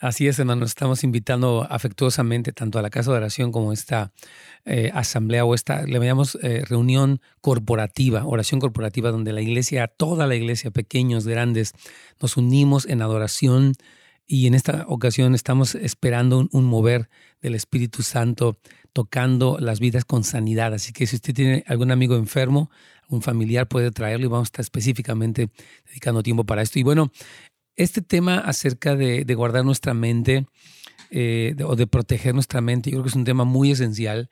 Así 0.02 0.26
es, 0.26 0.36
hermano. 0.40 0.64
Estamos 0.64 1.04
invitando 1.04 1.64
afectuosamente 1.70 2.50
tanto 2.50 2.80
a 2.80 2.82
la 2.82 2.90
casa 2.90 3.12
de 3.12 3.18
oración 3.18 3.52
como 3.52 3.72
esta 3.72 4.12
eh, 4.64 4.90
asamblea 4.92 5.44
o 5.44 5.54
esta, 5.54 5.84
le 5.86 6.00
llamamos 6.00 6.36
eh, 6.42 6.64
reunión 6.68 7.20
corporativa, 7.40 8.26
oración 8.26 8.58
corporativa, 8.58 9.12
donde 9.12 9.32
la 9.32 9.42
iglesia, 9.42 9.86
toda 9.86 10.26
la 10.26 10.34
iglesia, 10.34 10.72
pequeños, 10.72 11.24
grandes, 11.24 11.74
nos 12.20 12.36
unimos 12.36 12.84
en 12.86 13.00
adoración 13.00 13.74
y 14.26 14.48
en 14.48 14.54
esta 14.54 14.86
ocasión 14.88 15.36
estamos 15.36 15.76
esperando 15.76 16.48
un, 16.50 16.64
mover 16.64 17.08
del 17.40 17.54
Espíritu 17.54 18.02
Santo 18.02 18.58
tocando 18.92 19.58
las 19.60 19.78
vidas 19.78 20.04
con 20.04 20.24
sanidad. 20.24 20.74
Así 20.74 20.92
que 20.92 21.06
si 21.06 21.14
usted 21.14 21.32
tiene 21.32 21.62
algún 21.68 21.92
amigo 21.92 22.16
enfermo, 22.16 22.72
algún 23.04 23.22
familiar, 23.22 23.68
puede 23.68 23.92
traerlo 23.92 24.26
y 24.26 24.28
vamos 24.28 24.46
a 24.46 24.48
estar 24.48 24.62
específicamente 24.62 25.50
dedicando 25.86 26.24
tiempo 26.24 26.44
para 26.44 26.62
esto. 26.62 26.80
Y 26.80 26.82
bueno, 26.82 27.12
este 27.76 28.02
tema 28.02 28.38
acerca 28.38 28.94
de, 28.96 29.24
guardar 29.34 29.64
nuestra 29.64 29.94
mente 29.94 30.46
eh, 31.10 31.54
o 31.64 31.76
de 31.76 31.86
proteger 31.86 32.34
nuestra 32.34 32.60
mente, 32.60 32.90
yo 32.90 32.96
creo 32.96 33.04
que 33.04 33.10
es 33.10 33.16
un 33.16 33.24
tema 33.24 33.44
muy 33.44 33.70
esencial 33.70 34.30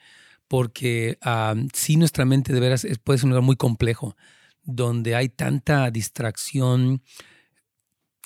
porque 0.49 1.17
si 1.73 1.97
nuestra 1.97 2.25
mente 2.25 2.53
de 2.53 2.59
veras 2.59 2.85
puede 3.05 3.19
ser 3.19 3.27
un 3.27 3.31
lugar 3.31 3.45
muy 3.45 3.55
complejo, 3.55 4.17
donde 4.65 5.15
hay 5.15 5.29
tanta 5.29 5.89
distracción. 5.93 7.03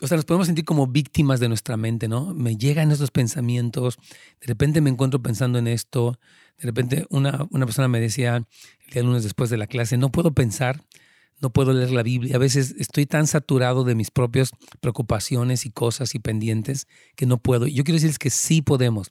O 0.00 0.06
sea, 0.06 0.16
nos 0.16 0.24
podemos 0.24 0.46
sentir 0.46 0.64
como 0.64 0.86
víctimas 0.86 1.38
de 1.38 1.48
nuestra 1.48 1.76
mente, 1.76 2.08
¿no? 2.08 2.32
Me 2.32 2.56
llegan 2.56 2.90
estos 2.90 3.10
pensamientos, 3.10 3.98
de 4.40 4.46
repente 4.46 4.80
me 4.80 4.88
encuentro 4.88 5.20
pensando 5.22 5.58
en 5.58 5.68
esto, 5.68 6.18
de 6.58 6.66
repente 6.66 7.06
una, 7.10 7.46
una 7.50 7.66
persona 7.66 7.88
me 7.88 8.00
decía 8.00 8.36
el 8.36 8.92
día 8.92 9.02
lunes 9.02 9.22
después 9.22 9.50
de 9.50 9.58
la 9.58 9.66
clase, 9.66 9.98
no 9.98 10.10
puedo 10.10 10.32
pensar 10.32 10.82
no 11.40 11.50
puedo 11.50 11.72
leer 11.72 11.90
la 11.90 12.02
Biblia. 12.02 12.36
A 12.36 12.38
veces 12.38 12.74
estoy 12.78 13.06
tan 13.06 13.26
saturado 13.26 13.84
de 13.84 13.94
mis 13.94 14.10
propias 14.10 14.50
preocupaciones 14.80 15.66
y 15.66 15.70
cosas 15.70 16.14
y 16.14 16.18
pendientes 16.18 16.86
que 17.16 17.26
no 17.26 17.38
puedo. 17.38 17.66
Yo 17.66 17.84
quiero 17.84 17.96
decirles 17.96 18.18
que 18.18 18.30
sí 18.30 18.62
podemos. 18.62 19.10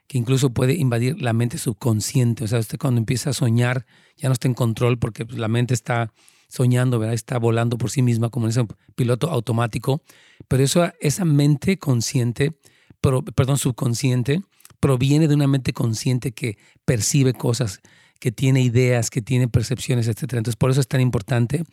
que 0.07 0.17
incluso 0.17 0.51
puede 0.51 0.73
invadir 0.75 1.21
la 1.21 1.33
mente 1.33 1.57
subconsciente. 1.57 2.45
O 2.45 2.47
sea, 2.47 2.59
usted 2.59 2.79
cuando 2.79 2.99
empieza 2.99 3.31
a 3.31 3.33
soñar 3.33 3.85
ya 4.15 4.29
no 4.29 4.33
está 4.33 4.47
en 4.47 4.53
control 4.53 4.97
porque 4.97 5.25
pues, 5.25 5.37
la 5.37 5.49
mente 5.49 5.73
está 5.73 6.13
soñando, 6.47 6.97
¿verdad? 6.97 7.13
Está 7.13 7.37
volando 7.37 7.77
por 7.77 7.91
sí 7.91 8.01
misma 8.01 8.29
como 8.29 8.47
en 8.47 8.51
ese 8.51 8.65
piloto 8.95 9.29
automático. 9.29 10.01
Pero 10.47 10.63
eso, 10.63 10.89
esa 11.01 11.25
mente 11.25 11.77
consciente 11.77 12.53
perdón, 13.01 13.57
subconsciente, 13.57 14.41
proviene 14.79 15.27
de 15.27 15.35
una 15.35 15.47
mente 15.47 15.73
consciente 15.73 16.31
que 16.31 16.57
percibe 16.85 17.33
cosas, 17.33 17.81
que 18.19 18.31
tiene 18.31 18.61
ideas, 18.61 19.09
que 19.09 19.21
tiene 19.21 19.47
percepciones, 19.47 20.07
etc. 20.07 20.33
Entonces, 20.33 20.55
por 20.55 20.71
eso 20.71 20.81
es 20.81 20.87
tan 20.87 21.01
importante 21.01 21.63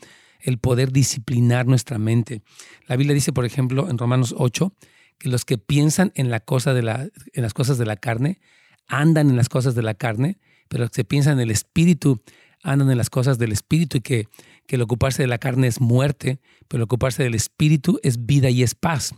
el 0.40 0.58
poder 0.58 0.92
disciplinar 0.92 1.66
nuestra 1.66 1.98
mente. 1.98 2.42
La 2.86 2.96
Biblia 2.96 3.14
dice, 3.14 3.32
por 3.32 3.44
ejemplo, 3.44 3.88
en 3.90 3.98
Romanos 3.98 4.34
8, 4.36 4.72
que 5.18 5.28
los 5.28 5.44
que 5.44 5.58
piensan 5.58 6.12
en, 6.14 6.30
la 6.30 6.40
cosa 6.40 6.74
de 6.74 6.82
la, 6.82 7.08
en 7.32 7.42
las 7.42 7.54
cosas 7.54 7.78
de 7.78 7.86
la 7.86 7.96
carne, 7.96 8.38
andan 8.86 9.30
en 9.30 9.36
las 9.36 9.48
cosas 9.48 9.74
de 9.74 9.82
la 9.82 9.94
carne, 9.94 10.38
pero 10.68 10.84
los 10.84 10.90
que 10.90 11.04
piensan 11.04 11.34
en 11.34 11.40
el 11.40 11.50
espíritu, 11.50 12.22
andan 12.62 12.90
en 12.90 12.98
las 12.98 13.10
cosas 13.10 13.38
del 13.38 13.52
espíritu 13.52 13.98
y 13.98 14.00
que, 14.00 14.28
que 14.66 14.76
el 14.76 14.82
ocuparse 14.82 15.22
de 15.22 15.28
la 15.28 15.38
carne 15.38 15.66
es 15.68 15.80
muerte, 15.80 16.40
pero 16.68 16.78
el 16.78 16.84
ocuparse 16.84 17.22
del 17.22 17.34
espíritu 17.34 17.98
es 18.02 18.26
vida 18.26 18.50
y 18.50 18.62
es 18.62 18.74
paz, 18.74 19.14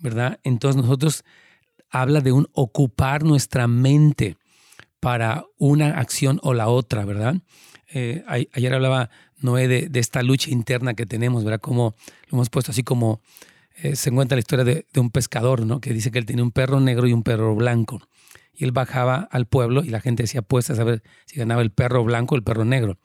¿verdad? 0.00 0.40
Entonces 0.42 0.82
nosotros 0.82 1.24
habla 2.00 2.20
de 2.20 2.32
un 2.32 2.48
ocupar 2.52 3.24
nuestra 3.24 3.66
mente 3.68 4.36
para 5.00 5.44
una 5.58 5.98
acción 5.98 6.40
o 6.42 6.54
la 6.54 6.68
otra, 6.68 7.04
¿verdad? 7.04 7.36
Eh, 7.92 8.24
ayer 8.52 8.74
hablaba 8.74 9.10
Noé 9.38 9.68
de, 9.68 10.00
esta 10.00 10.22
lucha 10.22 10.50
interna 10.50 10.94
que 10.94 11.06
tenemos, 11.06 11.44
¿verdad? 11.44 11.60
Como 11.60 11.94
lo 12.28 12.36
hemos 12.36 12.50
puesto 12.50 12.72
así 12.72 12.82
como 12.82 13.20
eh, 13.76 13.94
se 13.96 14.10
encuentra 14.10 14.36
la 14.36 14.40
historia 14.40 14.64
de, 14.64 14.86
un 14.96 15.10
pescador, 15.10 15.64
¿no? 15.66 15.80
Que 15.80 15.92
dice 15.92 16.10
que 16.10 16.18
él 16.18 16.26
tenía 16.26 16.42
un 16.42 16.50
perro 16.50 16.80
negro 16.80 17.06
y 17.06 17.12
un 17.12 17.22
perro 17.22 17.54
blanco. 17.54 18.00
Y 18.52 18.64
él 18.64 18.72
bajaba 18.72 19.28
al 19.30 19.46
pueblo 19.46 19.84
y 19.84 19.90
la 19.90 20.00
gente 20.00 20.22
decía 20.22 20.40
apuesta 20.40 20.72
a 20.72 20.76
saber 20.76 21.02
si 21.26 21.36
ganaba 21.36 21.60
el 21.60 21.70
perro 21.70 22.02
blanco 22.02 22.34
o 22.34 22.38
el 22.38 22.42
perro 22.42 22.64
negro. 22.64 22.98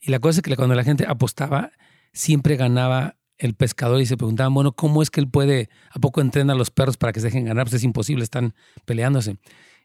Y 0.00 0.10
la 0.10 0.18
cosa 0.18 0.40
es 0.40 0.42
que 0.42 0.54
cuando 0.56 0.74
la 0.74 0.84
gente 0.84 1.06
apostaba, 1.08 1.72
siempre 2.12 2.56
ganaba 2.56 3.16
el 3.42 3.54
pescador 3.54 4.00
y 4.00 4.06
se 4.06 4.16
preguntaban, 4.16 4.54
bueno, 4.54 4.70
¿cómo 4.70 5.02
es 5.02 5.10
que 5.10 5.20
él 5.20 5.28
puede, 5.28 5.68
a 5.90 5.98
poco 5.98 6.20
entrena 6.20 6.52
a 6.52 6.56
los 6.56 6.70
perros 6.70 6.96
para 6.96 7.12
que 7.12 7.18
se 7.18 7.26
dejen 7.26 7.44
ganar? 7.44 7.64
Pues 7.64 7.74
es 7.74 7.82
imposible, 7.82 8.22
están 8.22 8.54
peleándose. 8.84 9.32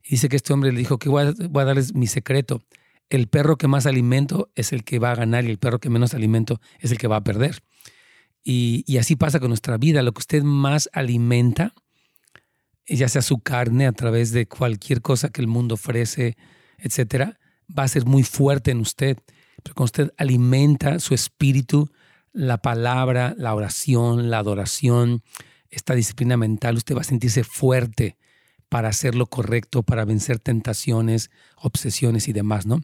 Y 0.03 0.11
dice 0.11 0.29
que 0.29 0.35
este 0.35 0.53
hombre 0.53 0.71
le 0.71 0.77
dijo 0.77 0.99
que 0.99 1.09
voy 1.09 1.23
a, 1.23 1.33
darles 1.65 1.95
mi 1.95 2.05
secreto. 2.05 2.61
El 3.09 3.27
perro 3.27 3.57
que 3.57 3.67
más 3.67 3.87
alimento 3.87 4.51
es 4.53 4.73
el 4.73 4.83
que 4.83 4.99
va 4.99 5.11
a 5.11 5.15
ganar 5.15 5.43
y 5.43 5.49
el 5.49 5.57
perro 5.57 5.79
que 5.79 5.89
menos 5.89 6.13
alimento 6.13 6.61
es 6.79 6.91
el 6.91 6.99
que 6.99 7.07
va 7.07 7.15
a 7.15 7.23
perder. 7.23 7.63
Y, 8.43 8.83
y 8.85 8.97
así 8.97 9.15
pasa 9.15 9.39
con 9.39 9.49
nuestra 9.49 9.77
vida. 9.77 10.03
Lo 10.03 10.13
que 10.13 10.19
usted 10.19 10.43
más 10.43 10.87
alimenta, 10.93 11.73
ya 12.87 13.09
sea 13.09 13.23
su 13.23 13.39
carne 13.39 13.87
a 13.87 13.91
través 13.91 14.31
de 14.33 14.47
cualquier 14.47 15.01
cosa 15.01 15.29
que 15.29 15.41
el 15.41 15.47
mundo 15.47 15.75
ofrece, 15.75 16.37
etcétera, 16.77 17.39
va 17.75 17.83
a 17.83 17.87
ser 17.87 18.05
muy 18.05 18.21
fuerte 18.21 18.69
en 18.69 18.81
usted. 18.81 19.17
Pero 19.63 19.73
cuando 19.73 19.85
usted 19.85 20.13
alimenta 20.15 20.99
su 20.99 21.15
espíritu, 21.15 21.89
la 22.37 22.59
palabra, 22.59 23.33
la 23.35 23.55
oración, 23.55 24.29
la 24.29 24.37
adoración, 24.37 25.23
esta 25.71 25.95
disciplina 25.95 26.37
mental, 26.37 26.77
usted 26.77 26.95
va 26.95 27.01
a 27.01 27.03
sentirse 27.03 27.43
fuerte 27.43 28.15
para 28.69 28.89
hacer 28.89 29.15
lo 29.15 29.25
correcto, 29.25 29.81
para 29.81 30.05
vencer 30.05 30.37
tentaciones, 30.37 31.31
obsesiones 31.55 32.27
y 32.27 32.33
demás, 32.33 32.67
¿no? 32.67 32.81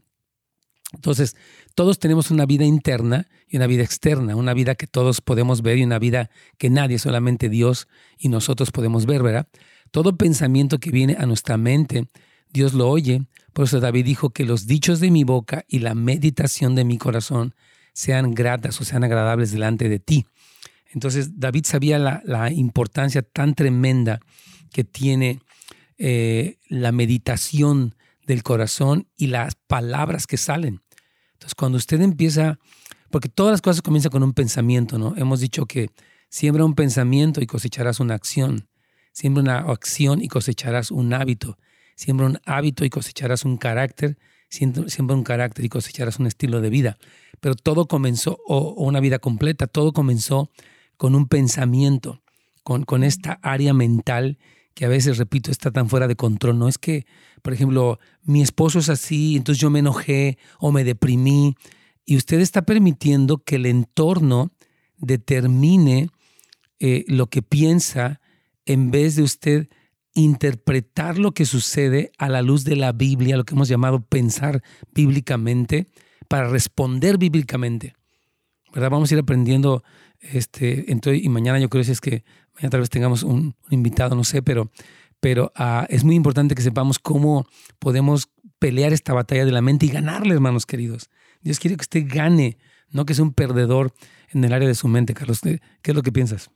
Entonces, 0.91 1.35
todos 1.75 1.99
tenemos 1.99 2.31
una 2.31 2.47
vida 2.47 2.65
interna 2.65 3.27
y 3.47 3.57
una 3.57 3.67
vida 3.67 3.83
externa, 3.83 4.35
una 4.35 4.55
vida 4.55 4.73
que 4.73 4.87
todos 4.87 5.21
podemos 5.21 5.61
ver 5.61 5.77
y 5.77 5.83
una 5.83 5.99
vida 5.99 6.31
que 6.57 6.71
nadie, 6.71 6.97
solamente 6.97 7.47
Dios 7.47 7.87
y 8.17 8.29
nosotros 8.29 8.71
podemos 8.71 9.05
ver, 9.05 9.21
¿verdad? 9.21 9.47
Todo 9.91 10.17
pensamiento 10.17 10.79
que 10.79 10.89
viene 10.89 11.15
a 11.19 11.27
nuestra 11.27 11.57
mente, 11.57 12.07
Dios 12.49 12.73
lo 12.73 12.89
oye. 12.89 13.27
Por 13.53 13.65
eso 13.65 13.79
David 13.79 14.05
dijo 14.05 14.31
que 14.31 14.45
los 14.45 14.65
dichos 14.65 14.99
de 14.99 15.11
mi 15.11 15.23
boca 15.23 15.63
y 15.67 15.79
la 15.79 15.93
meditación 15.93 16.73
de 16.73 16.85
mi 16.85 16.97
corazón 16.97 17.53
sean 17.93 18.33
gratas 18.33 18.79
o 18.81 18.83
sean 18.83 19.03
agradables 19.03 19.51
delante 19.51 19.87
de 19.87 19.99
ti. 19.99 20.25
Entonces 20.91 21.39
David 21.39 21.65
sabía 21.65 21.97
la, 21.97 22.51
importancia 22.51 23.21
tan 23.21 23.55
tremenda 23.55 24.19
que 24.71 24.83
tiene 24.83 25.39
eh, 25.97 26.57
la 26.67 26.91
meditación 26.91 27.95
del 28.25 28.43
corazón 28.43 29.07
y 29.15 29.27
las 29.27 29.55
palabras 29.55 30.27
que 30.27 30.37
salen. 30.37 30.81
Entonces 31.33 31.55
cuando 31.55 31.77
usted 31.77 32.01
empieza, 32.01 32.59
porque 33.09 33.29
todas 33.29 33.51
las 33.51 33.61
cosas 33.61 33.81
comienzan 33.81 34.11
con 34.11 34.23
un 34.23 34.33
pensamiento, 34.33 34.97
¿no? 34.97 35.15
Hemos 35.17 35.39
dicho 35.39 35.65
que 35.65 35.89
siembra 36.29 36.65
un 36.65 36.75
pensamiento 36.75 37.41
y 37.41 37.47
cosecharás 37.47 37.99
una 37.99 38.15
acción. 38.15 38.67
Siembra 39.11 39.43
una 39.43 39.57
acción 39.59 40.21
y 40.21 40.27
cosecharás 40.27 40.89
un 40.89 41.13
hábito. 41.13 41.57
Siembra 41.95 42.25
un 42.25 42.39
hábito 42.45 42.85
y 42.85 42.89
cosecharás 42.89 43.45
un 43.45 43.57
carácter 43.57 44.17
siempre 44.53 45.15
un 45.15 45.23
carácter 45.23 45.65
y 45.65 45.69
cosecharás 45.69 46.19
un 46.19 46.27
estilo 46.27 46.61
de 46.61 46.69
vida. 46.69 46.97
Pero 47.43 47.55
todo 47.55 47.89
comenzó, 47.89 48.39
o, 48.47 48.73
una 48.85 49.01
vida 49.01 49.19
completa, 49.19 49.67
todo 49.67 49.91
comenzó 49.91 50.49
con 50.95 51.13
un 51.13 51.27
pensamiento, 51.27 52.21
con, 52.63 52.83
con 52.85 53.03
esta 53.03 53.33
área 53.43 53.73
mental 53.73 54.37
que 54.73 54.85
a 54.85 54.87
veces, 54.87 55.17
repito, 55.17 55.51
está 55.51 55.69
tan 55.69 55.89
fuera 55.89 56.07
de 56.07 56.15
control. 56.15 56.57
No 56.57 56.69
es 56.69 56.77
que, 56.77 57.05
por 57.41 57.51
ejemplo, 57.51 57.99
mi 58.21 58.41
esposo 58.41 58.79
es 58.79 58.87
así, 58.87 59.35
entonces 59.35 59.59
yo 59.61 59.69
me 59.69 59.79
enojé 59.79 60.37
o 60.57 60.71
me 60.71 60.85
deprimí, 60.85 61.55
y 62.05 62.15
usted 62.15 62.39
está 62.39 62.61
permitiendo 62.61 63.39
que 63.39 63.57
el 63.57 63.65
entorno 63.65 64.53
determine 64.95 66.11
eh, 66.79 67.03
lo 67.09 67.27
que 67.27 67.41
piensa 67.41 68.21
en 68.65 68.89
vez 68.89 69.17
de 69.17 69.23
usted 69.23 69.67
interpretar 70.13 71.17
lo 71.17 71.33
que 71.33 71.43
sucede 71.45 72.13
a 72.17 72.29
la 72.29 72.41
luz 72.41 72.63
de 72.63 72.77
la 72.77 72.93
Biblia, 72.93 73.35
lo 73.35 73.43
que 73.43 73.53
hemos 73.53 73.67
llamado 73.67 73.99
pensar 73.99 74.63
bíblicamente, 74.93 75.87
para 76.33 76.47
responder 76.47 77.19
bíblicamente. 77.19 77.93
¿Verdad? 78.73 78.89
Vamos 78.89 79.11
a 79.11 79.13
ir 79.13 79.19
aprendiendo 79.19 79.83
este, 80.19 80.91
entonces, 80.91 81.23
y 81.23 81.29
mañana 81.29 81.59
yo 81.59 81.69
creo 81.69 81.83
que 81.83 81.91
es 81.91 82.01
que 82.01 82.23
mañana 82.55 82.71
tal 82.71 82.79
vez 82.79 82.89
tengamos 82.89 83.21
un, 83.21 83.55
invitado, 83.69 84.15
no 84.15 84.23
sé, 84.23 84.41
pero, 84.41 84.71
pero 85.19 85.53
uh, 85.59 85.85
es 85.89 86.03
muy 86.03 86.15
importante 86.15 86.55
que 86.55 86.63
sepamos 86.63 86.97
cómo 86.97 87.45
podemos 87.77 88.31
pelear 88.57 88.93
esta 88.93 89.13
batalla 89.13 89.45
de 89.45 89.51
la 89.51 89.61
mente 89.61 89.85
y 89.85 89.89
ganarle, 89.89 90.33
hermanos 90.33 90.65
queridos. 90.65 91.11
Dios 91.41 91.59
quiere 91.59 91.77
que 91.77 91.81
usted 91.81 92.03
gane, 92.07 92.57
no 92.89 93.05
que 93.05 93.13
sea 93.13 93.25
un 93.25 93.33
perdedor 93.35 93.93
en 94.29 94.43
el 94.43 94.53
área 94.53 94.67
de 94.67 94.73
su 94.73 94.87
mente, 94.87 95.13
Carlos. 95.13 95.39
¿Qué, 95.39 95.61
qué 95.83 95.91
es 95.91 95.95
lo 95.95 96.01
que 96.01 96.11
piensas? 96.11 96.49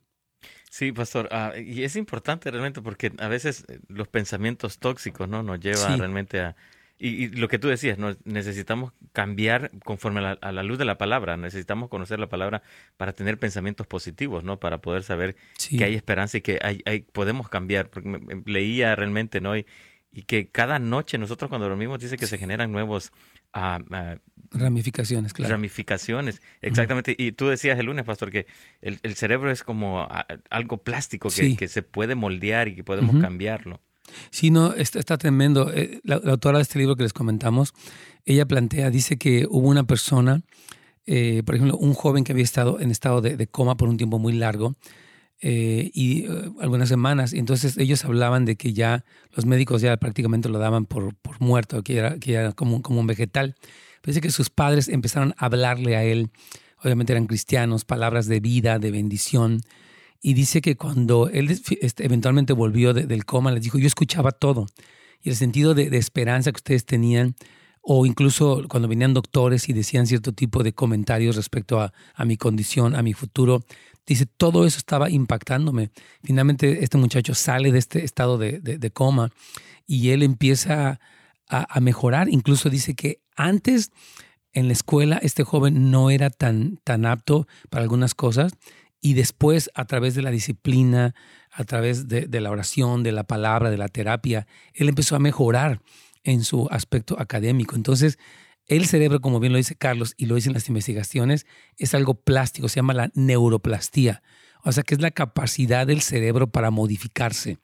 Sí, 0.71 0.91
pastor, 0.91 1.29
ah, 1.31 1.53
y 1.55 1.83
es 1.83 1.95
importante 1.97 2.49
realmente 2.49 2.81
porque 2.81 3.13
a 3.19 3.27
veces 3.27 3.63
eh, 3.67 3.77
los 3.89 4.07
pensamientos 4.07 4.79
tóxicos 4.79 5.29
no 5.29 5.43
nos 5.43 5.59
llevan 5.59 5.99
realmente 5.99 6.41
a, 6.41 6.55
y, 6.99 7.27
lo 7.29 7.47
que 7.47 7.59
tú 7.59 7.67
decías, 7.67 7.97
¿no? 7.97 8.15
necesitamos 8.23 8.93
cambiar 9.13 9.71
conforme 9.83 10.19
a 10.19 10.51
la, 10.51 10.63
luz 10.63 10.77
de 10.79 10.85
la 10.85 10.97
palabra, 10.97 11.37
necesitamos 11.37 11.89
conocer 11.89 12.19
la 12.19 12.27
palabra 12.27 12.63
para 12.97 13.13
tener 13.13 13.37
pensamientos 13.37 13.85
positivos, 13.85 14.43
¿no? 14.43 14.59
Para 14.59 14.79
poder 14.79 15.03
saber 15.03 15.35
que 15.69 15.83
hay 15.83 15.93
esperanza 15.93 16.37
y 16.37 16.41
que 16.41 16.59
hay, 16.61 16.81
hay, 16.85 17.01
podemos 17.01 17.49
cambiar. 17.49 17.89
Porque 17.89 18.41
leía 18.45 18.95
realmente, 18.95 19.41
¿no? 19.41 19.55
Y, 19.55 19.65
que 20.25 20.47
cada 20.49 20.79
noche 20.79 21.19
nosotros 21.19 21.47
cuando 21.47 21.69
dormimos 21.69 21.99
dice 21.99 22.17
que 22.17 22.25
se 22.25 22.39
generan 22.39 22.71
nuevos... 22.71 23.11
Ah, 23.53 23.79
ah, 23.91 24.17
ramificaciones, 24.49 25.31
claro. 25.31 25.51
Ramificaciones, 25.51 26.41
exactamente. 26.61 27.15
Y 27.15 27.33
tú 27.33 27.49
decías 27.49 27.77
el 27.77 27.85
lunes, 27.85 28.03
pastor, 28.03 28.31
que 28.31 28.47
el, 28.81 28.97
cerebro 29.15 29.51
es 29.51 29.61
como 29.61 30.07
algo 30.49 30.77
plástico 30.81 31.29
que, 31.29 31.55
que, 31.55 31.67
se 31.67 31.83
puede 31.83 32.15
moldear 32.15 32.67
y 32.67 32.75
que 32.75 32.83
podemos 32.83 33.21
cambiarlo. 33.21 33.79
Sí, 34.29 34.51
no, 34.51 34.73
está, 34.73 35.17
tremendo. 35.17 35.71
Eh, 35.73 35.99
la, 36.03 36.15
autora 36.15 36.57
de 36.57 36.63
este 36.63 36.79
libro 36.79 36.95
que 36.95 37.03
les 37.03 37.13
comentamos, 37.13 37.73
ella 38.25 38.45
plantea, 38.45 38.89
dice 38.89 39.17
que 39.17 39.47
hubo 39.49 39.67
una 39.67 39.85
persona, 39.85 40.41
eh, 41.05 41.43
por 41.45 41.55
ejemplo, 41.55 41.77
un 41.77 41.93
joven 41.93 42.23
que 42.23 42.31
había 42.31 42.43
estado 42.43 42.79
en 42.79 42.91
estado 42.91 43.21
de, 43.21 43.47
coma 43.47 43.77
por 43.77 43.89
un 43.89 43.97
tiempo 43.97 44.19
muy 44.19 44.33
largo 44.33 44.75
eh, 45.41 45.91
y 45.93 46.25
algunas 46.59 46.89
semanas, 46.89 47.33
y 47.33 47.39
entonces 47.39 47.77
ellos 47.77 48.03
hablaban 48.05 48.45
de 48.45 48.55
que 48.55 48.73
ya 48.73 49.05
los 49.33 49.45
médicos 49.45 49.81
ya 49.81 49.95
prácticamente 49.97 50.49
lo 50.49 50.59
daban 50.59 50.85
por, 50.85 51.15
muerto, 51.39 51.83
que 51.83 51.97
era, 51.97 52.17
que 52.17 52.33
era 52.33 52.51
como, 52.53 52.81
como 52.81 52.99
un 52.99 53.07
vegetal. 53.07 53.55
Parece 54.01 54.21
que 54.21 54.31
sus 54.31 54.49
padres 54.49 54.87
empezaron 54.87 55.33
a 55.37 55.45
hablarle 55.45 55.95
a 55.95 56.03
él, 56.03 56.29
obviamente 56.83 57.13
eran 57.13 57.27
cristianos, 57.27 57.85
palabras 57.85 58.27
de 58.27 58.39
vida, 58.39 58.79
de 58.79 58.91
bendición, 58.91 59.61
y 60.21 60.33
dice 60.33 60.61
que 60.61 60.75
cuando 60.75 61.29
él 61.29 61.49
este, 61.51 62.05
eventualmente 62.05 62.53
volvió 62.53 62.93
del 62.93 63.25
coma, 63.25 63.51
les 63.51 63.63
dijo, 63.63 63.77
yo 63.77 63.87
escuchaba 63.87 64.31
todo. 64.31 64.67
Y 65.21 65.29
el 65.29 65.35
sentido 65.35 65.73
de, 65.73 65.95
esperanza 65.97 66.51
que 66.51 66.57
ustedes 66.57 66.85
tenían, 66.85 67.35
o 67.81 68.05
incluso 68.05 68.63
cuando 68.67 68.87
venían 68.87 69.13
doctores 69.13 69.69
y 69.69 69.73
decían 69.73 70.07
cierto 70.07 70.33
tipo 70.33 70.63
de 70.63 70.73
comentarios 70.73 71.35
respecto 71.35 71.79
a, 71.79 71.93
mi 72.25 72.37
condición, 72.37 72.95
a 72.95 73.03
mi 73.03 73.13
futuro, 73.13 73.63
dice, 74.05 74.25
todo 74.25 74.65
eso 74.65 74.77
estaba 74.77 75.09
impactándome. 75.09 75.91
Finalmente 76.23 76.83
este 76.83 76.97
muchacho 76.97 77.33
sale 77.33 77.71
de 77.71 77.79
este 77.79 78.03
estado 78.03 78.37
de, 78.37 78.91
coma 78.93 79.31
y 79.85 80.09
él 80.09 80.23
empieza 80.23 80.99
a, 81.47 81.77
a, 81.77 81.79
mejorar. 81.79 82.27
Incluso 82.29 82.69
dice 82.69 82.95
que 82.95 83.21
antes 83.35 83.91
en 84.51 84.67
la 84.67 84.73
escuela 84.73 85.19
este 85.21 85.43
joven 85.43 85.91
no 85.91 86.09
era 86.09 86.29
tan, 86.29 86.79
tan 86.83 87.05
apto 87.05 87.47
para 87.69 87.83
algunas 87.83 88.15
cosas 88.15 88.53
y 89.01 89.13
después 89.13 89.69
a 89.73 89.85
través 89.85 90.15
de 90.15 90.21
la 90.21 90.31
disciplina, 90.31 91.15
a 91.51 91.63
través 91.63 92.07
de, 92.07 92.27
la 92.41 92.51
oración, 92.51 93.03
de 93.03 93.11
la 93.11 93.23
palabra, 93.23 93.69
de 93.69 93.77
la 93.77 93.87
terapia, 93.87 94.47
él 94.73 94.89
empezó 94.89 95.15
a 95.15 95.19
mejorar 95.19 95.81
en 96.23 96.43
su 96.43 96.67
aspecto 96.71 97.19
académico. 97.19 97.75
Entonces, 97.75 98.17
el 98.67 98.85
cerebro, 98.85 99.21
como 99.21 99.39
bien 99.39 99.53
lo 99.53 99.57
dice 99.57 99.75
Carlos 99.75 100.13
y 100.17 100.25
lo 100.25 100.35
dicen 100.35 100.53
las 100.53 100.67
investigaciones, 100.67 101.45
es 101.77 101.93
algo 101.93 102.15
plástico, 102.15 102.67
se 102.67 102.77
llama 102.77 102.93
la 102.93 103.11
neuroplastía. 103.13 104.21
O 104.63 104.71
sea, 104.71 104.83
que 104.83 104.95
es 104.95 105.01
la 105.01 105.11
capacidad 105.11 105.87
del 105.87 106.01
cerebro 106.01 106.47
para 106.47 106.71
modificarse. 106.71 107.59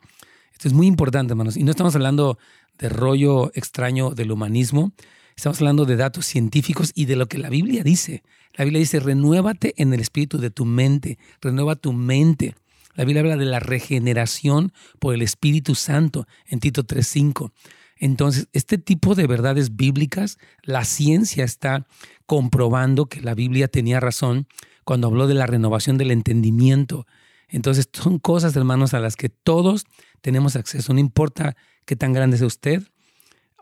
Esto 0.53 0.67
es 0.67 0.73
muy 0.73 0.87
importante, 0.87 1.33
hermanos. 1.33 1.57
Y 1.57 1.63
no 1.63 1.71
estamos 1.71 1.95
hablando 1.95 2.37
de 2.77 2.89
rollo 2.89 3.51
extraño 3.53 4.11
del 4.11 4.31
humanismo, 4.31 4.93
Estamos 5.35 5.59
hablando 5.61 5.85
de 5.85 5.95
datos 5.95 6.25
científicos 6.25 6.91
y 6.93 7.05
de 7.05 7.15
lo 7.15 7.27
que 7.27 7.37
la 7.37 7.49
Biblia 7.49 7.83
dice. 7.83 8.23
La 8.55 8.65
Biblia 8.65 8.79
dice, 8.79 8.99
renuévate 8.99 9.73
en 9.77 9.93
el 9.93 9.99
espíritu 9.99 10.37
de 10.37 10.51
tu 10.51 10.65
mente, 10.65 11.17
renueva 11.41 11.75
tu 11.75 11.91
mente. 11.91 12.55
La 12.95 13.03
Biblia 13.03 13.21
habla 13.21 13.37
de 13.37 13.45
la 13.45 13.59
regeneración 13.59 14.71
por 14.99 15.15
el 15.15 15.23
Espíritu 15.23 15.73
Santo 15.73 16.27
en 16.45 16.59
Tito 16.59 16.83
3.5. 16.83 17.51
Entonces, 17.97 18.47
este 18.53 18.77
tipo 18.77 19.15
de 19.15 19.25
verdades 19.25 19.75
bíblicas, 19.75 20.37
la 20.61 20.85
ciencia 20.85 21.43
está 21.43 21.87
comprobando 22.25 23.05
que 23.07 23.21
la 23.21 23.33
Biblia 23.33 23.67
tenía 23.67 23.99
razón 23.99 24.47
cuando 24.83 25.07
habló 25.07 25.25
de 25.27 25.33
la 25.33 25.47
renovación 25.47 25.97
del 25.97 26.11
entendimiento. 26.11 27.07
Entonces, 27.47 27.89
son 27.91 28.19
cosas, 28.19 28.55
hermanos, 28.55 28.93
a 28.93 28.99
las 28.99 29.15
que 29.15 29.29
todos 29.29 29.85
tenemos 30.21 30.55
acceso. 30.55 30.93
No 30.93 30.99
importa 30.99 31.55
qué 31.85 31.95
tan 31.95 32.13
grande 32.13 32.37
sea 32.37 32.47
usted 32.47 32.83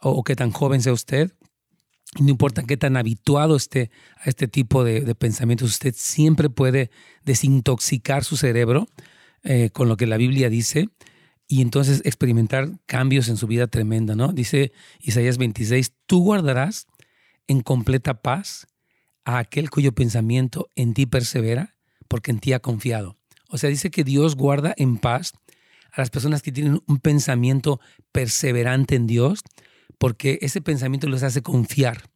o 0.01 0.23
qué 0.23 0.35
tan 0.35 0.51
joven 0.51 0.81
sea 0.81 0.93
usted, 0.93 1.31
no 2.19 2.29
importa 2.29 2.63
qué 2.63 2.77
tan 2.77 2.97
habituado 2.97 3.55
esté 3.55 3.89
a 4.17 4.29
este 4.29 4.47
tipo 4.47 4.83
de, 4.83 5.15
pensamientos, 5.15 5.69
usted 5.69 5.93
siempre 5.97 6.49
puede 6.49 6.91
desintoxicar 7.23 8.23
su 8.23 8.35
cerebro 8.35 8.87
eh, 9.43 9.69
con 9.71 9.87
lo 9.87 9.97
que 9.97 10.07
la 10.07 10.17
Biblia 10.17 10.49
dice 10.49 10.89
y 11.47 11.61
entonces 11.61 12.01
experimentar 12.05 12.69
cambios 12.85 13.27
en 13.29 13.37
su 13.37 13.47
vida 13.47 13.67
tremenda, 13.67 14.15
¿no? 14.15 14.33
Dice 14.33 14.71
Isaías 14.99 15.37
26, 15.37 15.93
tú 16.05 16.23
guardarás 16.23 16.87
en 17.47 17.61
completa 17.61 18.21
paz 18.21 18.67
a 19.25 19.37
aquel 19.37 19.69
cuyo 19.69 19.93
pensamiento 19.93 20.69
en 20.75 20.93
ti 20.93 21.05
persevera, 21.05 21.75
porque 22.07 22.31
en 22.31 22.39
ti 22.39 22.53
ha 22.53 22.59
confiado. 22.59 23.17
O 23.49 23.57
sea, 23.57 23.69
dice 23.69 23.91
que 23.91 24.03
Dios 24.03 24.35
guarda 24.35 24.73
en 24.77 24.97
paz 24.97 25.33
a 25.91 26.01
las 26.01 26.09
personas 26.09 26.41
que 26.41 26.51
tienen 26.51 26.81
un 26.87 26.99
pensamiento 26.99 27.79
perseverante 28.11 28.95
en 28.95 29.07
Dios, 29.07 29.41
porque 30.01 30.39
ese 30.41 30.61
pensamiento 30.61 31.07
les 31.07 31.21
hace 31.21 31.43
confiar. 31.43 32.09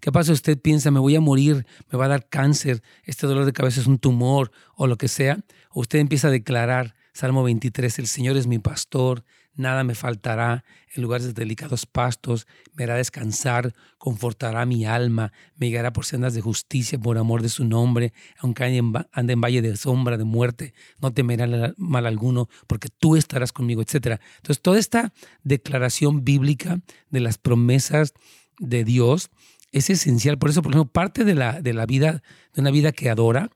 ¿Qué 0.00 0.10
pasa? 0.10 0.32
Usted 0.32 0.58
piensa, 0.58 0.90
me 0.90 0.98
voy 0.98 1.14
a 1.14 1.20
morir, 1.20 1.66
me 1.88 1.96
va 1.96 2.06
a 2.06 2.08
dar 2.08 2.28
cáncer, 2.28 2.82
este 3.04 3.28
dolor 3.28 3.44
de 3.44 3.52
cabeza 3.52 3.80
es 3.80 3.86
un 3.86 4.00
tumor 4.00 4.50
o 4.74 4.88
lo 4.88 4.96
que 4.96 5.06
sea. 5.06 5.38
Usted 5.72 6.00
empieza 6.00 6.26
a 6.26 6.30
declarar, 6.32 6.96
Salmo 7.12 7.44
23, 7.44 8.00
el 8.00 8.08
Señor 8.08 8.36
es 8.36 8.48
mi 8.48 8.58
pastor, 8.58 9.24
nada 9.58 9.84
me 9.84 9.94
faltará, 9.94 10.64
en 10.94 11.02
lugares 11.02 11.26
de 11.26 11.32
delicados 11.32 11.84
pastos, 11.84 12.46
me 12.74 12.84
hará 12.84 12.94
descansar, 12.94 13.74
confortará 13.98 14.64
mi 14.64 14.86
alma, 14.86 15.32
me 15.56 15.66
guiará 15.66 15.92
por 15.92 16.06
sendas 16.06 16.34
de 16.34 16.40
justicia 16.40 16.98
por 16.98 17.18
amor 17.18 17.42
de 17.42 17.48
su 17.48 17.64
nombre, 17.64 18.12
aunque 18.38 18.64
ande 18.64 19.32
en 19.32 19.40
valle 19.40 19.60
de 19.60 19.76
sombra, 19.76 20.16
de 20.16 20.24
muerte, 20.24 20.72
no 21.00 21.12
temerá 21.12 21.74
mal 21.76 22.06
alguno, 22.06 22.48
porque 22.66 22.88
tú 22.88 23.16
estarás 23.16 23.52
conmigo, 23.52 23.82
etc. 23.82 24.20
Entonces, 24.36 24.62
toda 24.62 24.78
esta 24.78 25.12
declaración 25.42 26.24
bíblica 26.24 26.80
de 27.10 27.20
las 27.20 27.36
promesas 27.36 28.14
de 28.58 28.84
Dios 28.84 29.30
es 29.72 29.90
esencial. 29.90 30.38
Por 30.38 30.50
eso, 30.50 30.62
por 30.62 30.72
ejemplo, 30.72 30.90
parte 30.90 31.24
de 31.24 31.34
la, 31.34 31.60
de 31.60 31.74
la 31.74 31.84
vida, 31.84 32.22
de 32.54 32.60
una 32.60 32.70
vida 32.70 32.92
que 32.92 33.10
adora, 33.10 33.50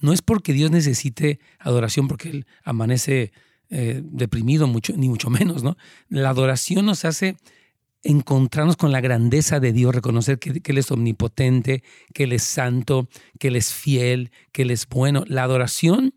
no 0.00 0.12
es 0.12 0.22
porque 0.22 0.52
Dios 0.52 0.70
necesite 0.70 1.40
adoración, 1.58 2.08
porque 2.08 2.30
Él 2.30 2.46
amanece 2.62 3.32
eh, 3.70 4.00
deprimido, 4.02 4.66
mucho, 4.66 4.94
ni 4.96 5.08
mucho 5.08 5.30
menos, 5.30 5.62
¿no? 5.62 5.76
La 6.08 6.30
adoración 6.30 6.86
nos 6.86 7.04
hace 7.04 7.36
encontrarnos 8.02 8.76
con 8.76 8.92
la 8.92 9.00
grandeza 9.00 9.60
de 9.60 9.72
Dios, 9.72 9.94
reconocer 9.94 10.38
que, 10.38 10.60
Él 10.64 10.78
es 10.78 10.90
omnipotente, 10.90 11.82
que 12.14 12.24
Él 12.24 12.32
es 12.32 12.42
santo, 12.42 13.08
que 13.38 13.48
Él 13.48 13.56
es 13.56 13.72
fiel, 13.72 14.30
que 14.52 14.62
Él 14.62 14.70
es 14.70 14.88
bueno. 14.88 15.24
La 15.26 15.42
adoración 15.42 16.14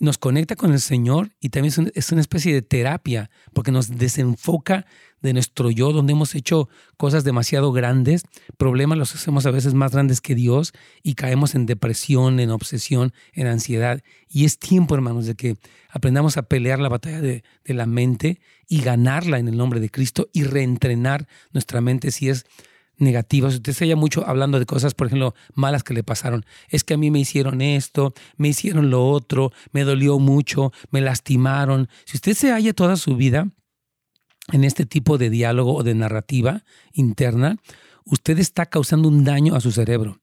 nos 0.00 0.16
conecta 0.16 0.54
con 0.54 0.72
el 0.72 0.80
Señor 0.80 1.30
y 1.40 1.48
también 1.48 1.90
es 1.94 2.12
una 2.12 2.20
especie 2.20 2.54
de 2.54 2.62
terapia, 2.62 3.30
porque 3.52 3.72
nos 3.72 3.98
desenfoca 3.98 4.86
de 5.20 5.32
nuestro 5.32 5.70
yo, 5.70 5.92
donde 5.92 6.12
hemos 6.12 6.34
hecho 6.34 6.68
cosas 6.96 7.24
demasiado 7.24 7.72
grandes, 7.72 8.22
problemas 8.56 8.98
los 8.98 9.14
hacemos 9.14 9.46
a 9.46 9.50
veces 9.50 9.74
más 9.74 9.92
grandes 9.92 10.20
que 10.20 10.34
Dios 10.34 10.72
y 11.02 11.14
caemos 11.14 11.54
en 11.54 11.66
depresión, 11.66 12.40
en 12.40 12.50
obsesión, 12.50 13.12
en 13.32 13.46
ansiedad. 13.46 14.02
Y 14.28 14.44
es 14.44 14.58
tiempo, 14.58 14.94
hermanos, 14.94 15.26
de 15.26 15.34
que 15.34 15.56
aprendamos 15.90 16.36
a 16.36 16.42
pelear 16.42 16.78
la 16.78 16.88
batalla 16.88 17.20
de, 17.20 17.42
la 17.64 17.86
mente 17.86 18.40
y 18.68 18.80
ganarla 18.80 19.38
en 19.38 19.48
el 19.48 19.56
nombre 19.56 19.80
de 19.80 19.90
Cristo 19.90 20.28
y 20.32 20.44
reentrenar 20.44 21.26
nuestra 21.52 21.80
mente 21.80 22.10
si 22.10 22.28
es 22.28 22.46
negativa. 22.96 23.50
Si 23.50 23.56
usted 23.56 23.72
se 23.72 23.84
haya 23.84 23.96
mucho 23.96 24.26
hablando 24.26 24.58
de 24.58 24.66
cosas, 24.66 24.94
por 24.94 25.06
ejemplo, 25.06 25.34
malas 25.54 25.84
que 25.84 25.94
le 25.94 26.02
pasaron. 26.02 26.44
Es 26.68 26.84
que 26.84 26.94
a 26.94 26.96
mí 26.96 27.10
me 27.10 27.20
hicieron 27.20 27.60
esto, 27.60 28.14
me 28.36 28.48
hicieron 28.48 28.90
lo 28.90 29.06
otro, 29.08 29.52
me 29.72 29.84
dolió 29.84 30.18
mucho, 30.18 30.72
me 30.90 31.00
lastimaron. 31.00 31.88
Si 32.04 32.16
usted 32.16 32.34
se 32.34 32.50
halla 32.50 32.72
toda 32.72 32.96
su 32.96 33.16
vida 33.16 33.48
en 34.52 34.64
este 34.64 34.86
tipo 34.86 35.18
de 35.18 35.30
diálogo 35.30 35.74
o 35.74 35.82
de 35.82 35.94
narrativa 35.94 36.64
interna, 36.92 37.58
usted 38.04 38.38
está 38.38 38.66
causando 38.66 39.08
un 39.08 39.24
daño 39.24 39.54
a 39.54 39.60
su 39.60 39.70
cerebro. 39.72 40.20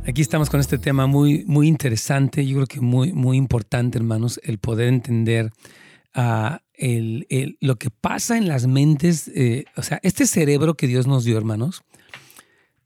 Aquí 0.04 0.20
estamos 0.20 0.50
con 0.50 0.58
este 0.58 0.78
tema 0.78 1.06
muy, 1.06 1.44
muy 1.46 1.68
interesante, 1.68 2.44
yo 2.44 2.56
creo 2.56 2.66
que 2.66 2.80
muy, 2.80 3.12
muy 3.12 3.36
importante, 3.36 3.98
hermanos, 3.98 4.40
el 4.42 4.58
poder 4.58 4.88
entender 4.88 5.52
uh, 6.16 6.56
el, 6.74 7.24
el, 7.30 7.56
lo 7.60 7.76
que 7.76 7.90
pasa 7.90 8.36
en 8.36 8.48
las 8.48 8.66
mentes. 8.66 9.28
Eh, 9.28 9.64
o 9.76 9.82
sea, 9.82 10.00
este 10.02 10.26
cerebro 10.26 10.74
que 10.74 10.88
Dios 10.88 11.06
nos 11.06 11.22
dio, 11.22 11.38
hermanos, 11.38 11.84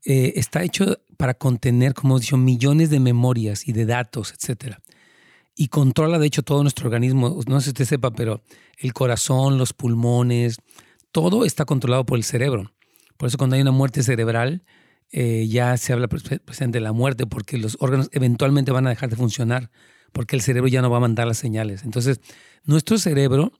eh, 0.05 0.33
está 0.35 0.61
hecho 0.61 0.99
para 1.17 1.33
contener, 1.33 1.95
como 1.95 2.13
hemos 2.13 2.21
dicho, 2.21 2.37
millones 2.37 2.91
de 2.91 2.99
memorias 2.99 3.67
y 3.67 3.73
de 3.73 3.87
datos, 3.87 4.31
etcétera. 4.31 4.79
Y 5.55 5.69
controla, 5.69 6.19
de 6.19 6.27
hecho, 6.27 6.43
todo 6.43 6.61
nuestro 6.61 6.85
organismo. 6.85 7.39
No 7.47 7.59
sé 7.59 7.65
si 7.65 7.69
usted 7.71 7.85
sepa, 7.85 8.11
pero 8.11 8.43
el 8.77 8.93
corazón, 8.93 9.57
los 9.57 9.73
pulmones, 9.73 10.59
todo 11.11 11.45
está 11.45 11.65
controlado 11.65 12.05
por 12.05 12.19
el 12.19 12.23
cerebro. 12.23 12.71
Por 13.17 13.27
eso 13.27 13.39
cuando 13.39 13.55
hay 13.55 13.63
una 13.63 13.71
muerte 13.71 14.03
cerebral, 14.03 14.61
eh, 15.11 15.47
ya 15.47 15.77
se 15.77 15.93
habla 15.93 16.07
presente 16.07 16.77
de 16.77 16.81
la 16.81 16.91
muerte 16.91 17.25
porque 17.25 17.57
los 17.57 17.77
órganos 17.79 18.09
eventualmente 18.11 18.71
van 18.71 18.87
a 18.87 18.89
dejar 18.89 19.09
de 19.09 19.15
funcionar 19.15 19.71
porque 20.11 20.35
el 20.35 20.41
cerebro 20.41 20.67
ya 20.67 20.81
no 20.81 20.89
va 20.89 20.97
a 20.97 21.01
mandar 21.01 21.27
las 21.27 21.37
señales. 21.37 21.83
Entonces, 21.83 22.21
nuestro 22.63 22.97
cerebro, 22.97 23.51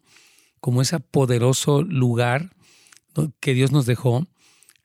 como 0.60 0.82
ese 0.82 1.00
poderoso 1.00 1.84
lugar 1.84 2.52
que 3.40 3.54
Dios 3.54 3.72
nos 3.72 3.86
dejó, 3.86 4.28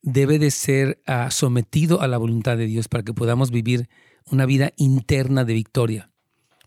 debe 0.02 0.38
de 0.38 0.50
ser 0.50 1.00
uh, 1.06 1.30
sometido 1.30 2.00
a 2.00 2.08
la 2.08 2.18
voluntad 2.18 2.56
de 2.56 2.66
Dios 2.66 2.88
para 2.88 3.04
que 3.04 3.14
podamos 3.14 3.50
vivir 3.50 3.88
una 4.26 4.46
vida 4.46 4.72
interna 4.76 5.44
de 5.44 5.54
victoria. 5.54 6.10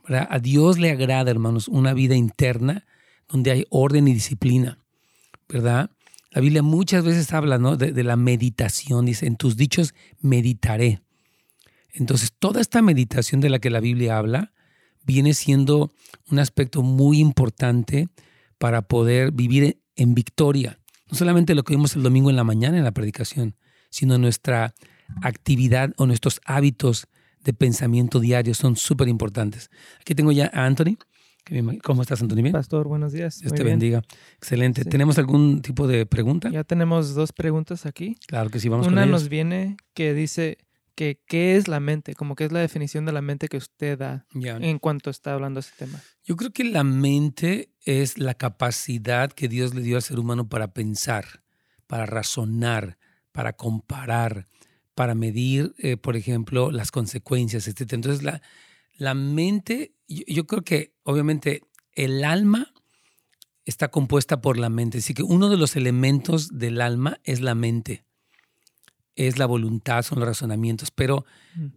A 0.08 0.38
Dios 0.40 0.78
le 0.78 0.92
agrada, 0.92 1.32
hermanos, 1.32 1.68
una 1.68 1.94
vida 1.94 2.16
interna 2.16 2.86
donde 3.28 3.52
hay 3.52 3.66
orden 3.72 4.08
y 4.08 4.14
disciplina, 4.14 4.80
¿verdad? 5.50 5.90
La 6.36 6.42
Biblia 6.42 6.62
muchas 6.62 7.06
veces 7.06 7.32
habla 7.32 7.58
¿no? 7.60 7.78
de, 7.78 8.04
la 8.04 8.18
meditación, 8.18 9.06
dice, 9.06 9.26
en 9.26 9.38
tus 9.38 9.56
dichos 9.56 9.94
meditaré. 10.20 11.02
Entonces, 11.94 12.34
toda 12.38 12.60
esta 12.60 12.82
meditación 12.82 13.40
de 13.40 13.50
la 13.50 13.60
que 13.60 13.70
la 13.70 13.80
Biblia 13.80 14.18
habla 14.18 14.52
viene 15.06 15.34
siendo 15.34 15.94
un 16.30 16.40
aspecto 16.40 16.84
muy 16.84 17.20
importante 17.20 18.10
para 18.58 18.82
poder 18.82 19.32
vivir 19.32 19.82
en 19.96 20.14
victoria. 20.14 20.78
No 21.10 21.18
solamente 21.18 21.56
lo 21.56 21.64
que 21.64 21.74
vimos 21.74 21.96
el 21.96 22.04
domingo 22.04 22.30
en 22.30 22.36
la 22.36 22.44
mañana 22.44 22.78
en 22.78 22.84
la 22.84 22.92
predicación, 22.92 23.56
sino 23.90 24.18
nuestra 24.18 24.76
actividad 25.22 25.94
o 25.96 26.06
nuestros 26.06 26.42
hábitos 26.44 27.08
de 27.46 27.54
pensamiento 27.54 28.20
diario 28.20 28.54
son 28.56 28.76
súper 28.76 29.08
importantes. 29.08 29.70
Aquí 30.02 30.14
tengo 30.16 30.34
ya 30.34 30.52
a 30.54 30.66
Anthony. 30.66 30.98
¿Cómo 31.84 32.02
estás, 32.02 32.22
Antonio? 32.22 32.44
¿Bien? 32.44 32.54
Pastor, 32.54 32.88
buenos 32.88 33.12
días. 33.12 33.40
Dios 33.40 33.52
Muy 33.52 33.58
te 33.58 33.64
bien. 33.64 33.74
bendiga. 33.74 34.02
Excelente. 34.38 34.84
Sí. 34.84 34.90
¿Tenemos 34.90 35.18
algún 35.20 35.62
tipo 35.62 35.88
de 35.88 36.06
pregunta? 36.06 36.50
Ya 36.50 36.64
tenemos 36.64 37.14
dos 37.14 37.34
preguntas 37.34 37.86
aquí. 37.86 38.18
Claro 38.28 38.50
que 38.50 38.60
sí, 38.60 38.68
vamos 38.68 38.88
Una 38.88 39.02
con 39.02 39.12
nos 39.12 39.30
viene 39.30 39.78
que 39.94 40.14
dice 40.14 40.58
que 40.96 41.22
qué 41.28 41.56
es 41.56 41.68
la 41.68 41.80
mente, 41.80 42.16
como 42.16 42.36
que 42.36 42.46
es 42.46 42.52
la 42.52 42.62
definición 42.62 43.06
de 43.06 43.12
la 43.12 43.22
mente 43.22 43.48
que 43.48 43.58
usted 43.58 44.00
da 44.00 44.26
en 44.34 44.80
cuanto 44.80 45.10
está 45.10 45.34
hablando 45.34 45.60
de 45.60 45.68
ese 45.68 45.74
tema. 45.78 46.02
Yo 46.24 46.36
creo 46.36 46.52
que 46.52 46.64
la 46.64 46.84
mente 46.84 47.70
es 47.82 48.18
la 48.18 48.34
capacidad 48.34 49.32
que 49.32 49.48
Dios 49.48 49.76
le 49.76 49.82
dio 49.82 49.98
al 49.98 50.02
ser 50.02 50.18
humano 50.18 50.48
para 50.50 50.74
pensar, 50.74 51.44
para 51.86 52.06
razonar, 52.06 52.98
para 53.32 53.54
comparar, 53.54 54.48
para 54.96 55.14
medir, 55.14 55.76
eh, 55.78 55.98
por 55.98 56.16
ejemplo, 56.16 56.72
las 56.72 56.90
consecuencias, 56.92 57.68
etc. 57.68 57.94
Entonces, 57.94 58.24
la, 58.24 58.42
la 58.98 59.14
mente, 59.14 59.94
yo, 60.08 60.24
yo, 60.28 60.48
creo 60.48 60.64
que 60.64 60.94
obviamente 61.04 61.62
el 61.94 62.24
alma 62.24 62.74
está 63.66 63.90
compuesta 63.90 64.42
por 64.42 64.58
la 64.58 64.70
mente. 64.70 65.00
Así 65.00 65.14
que 65.14 65.24
uno 65.24 65.50
de 65.50 65.58
los 65.58 65.76
elementos 65.76 66.58
del 66.58 66.82
alma 66.82 67.20
es 67.24 67.42
la 67.42 67.56
mente. 67.56 68.06
Es 69.16 69.40
la 69.40 69.46
voluntad, 69.46 70.04
son 70.04 70.20
los 70.20 70.28
razonamientos, 70.28 70.92
pero 70.92 71.26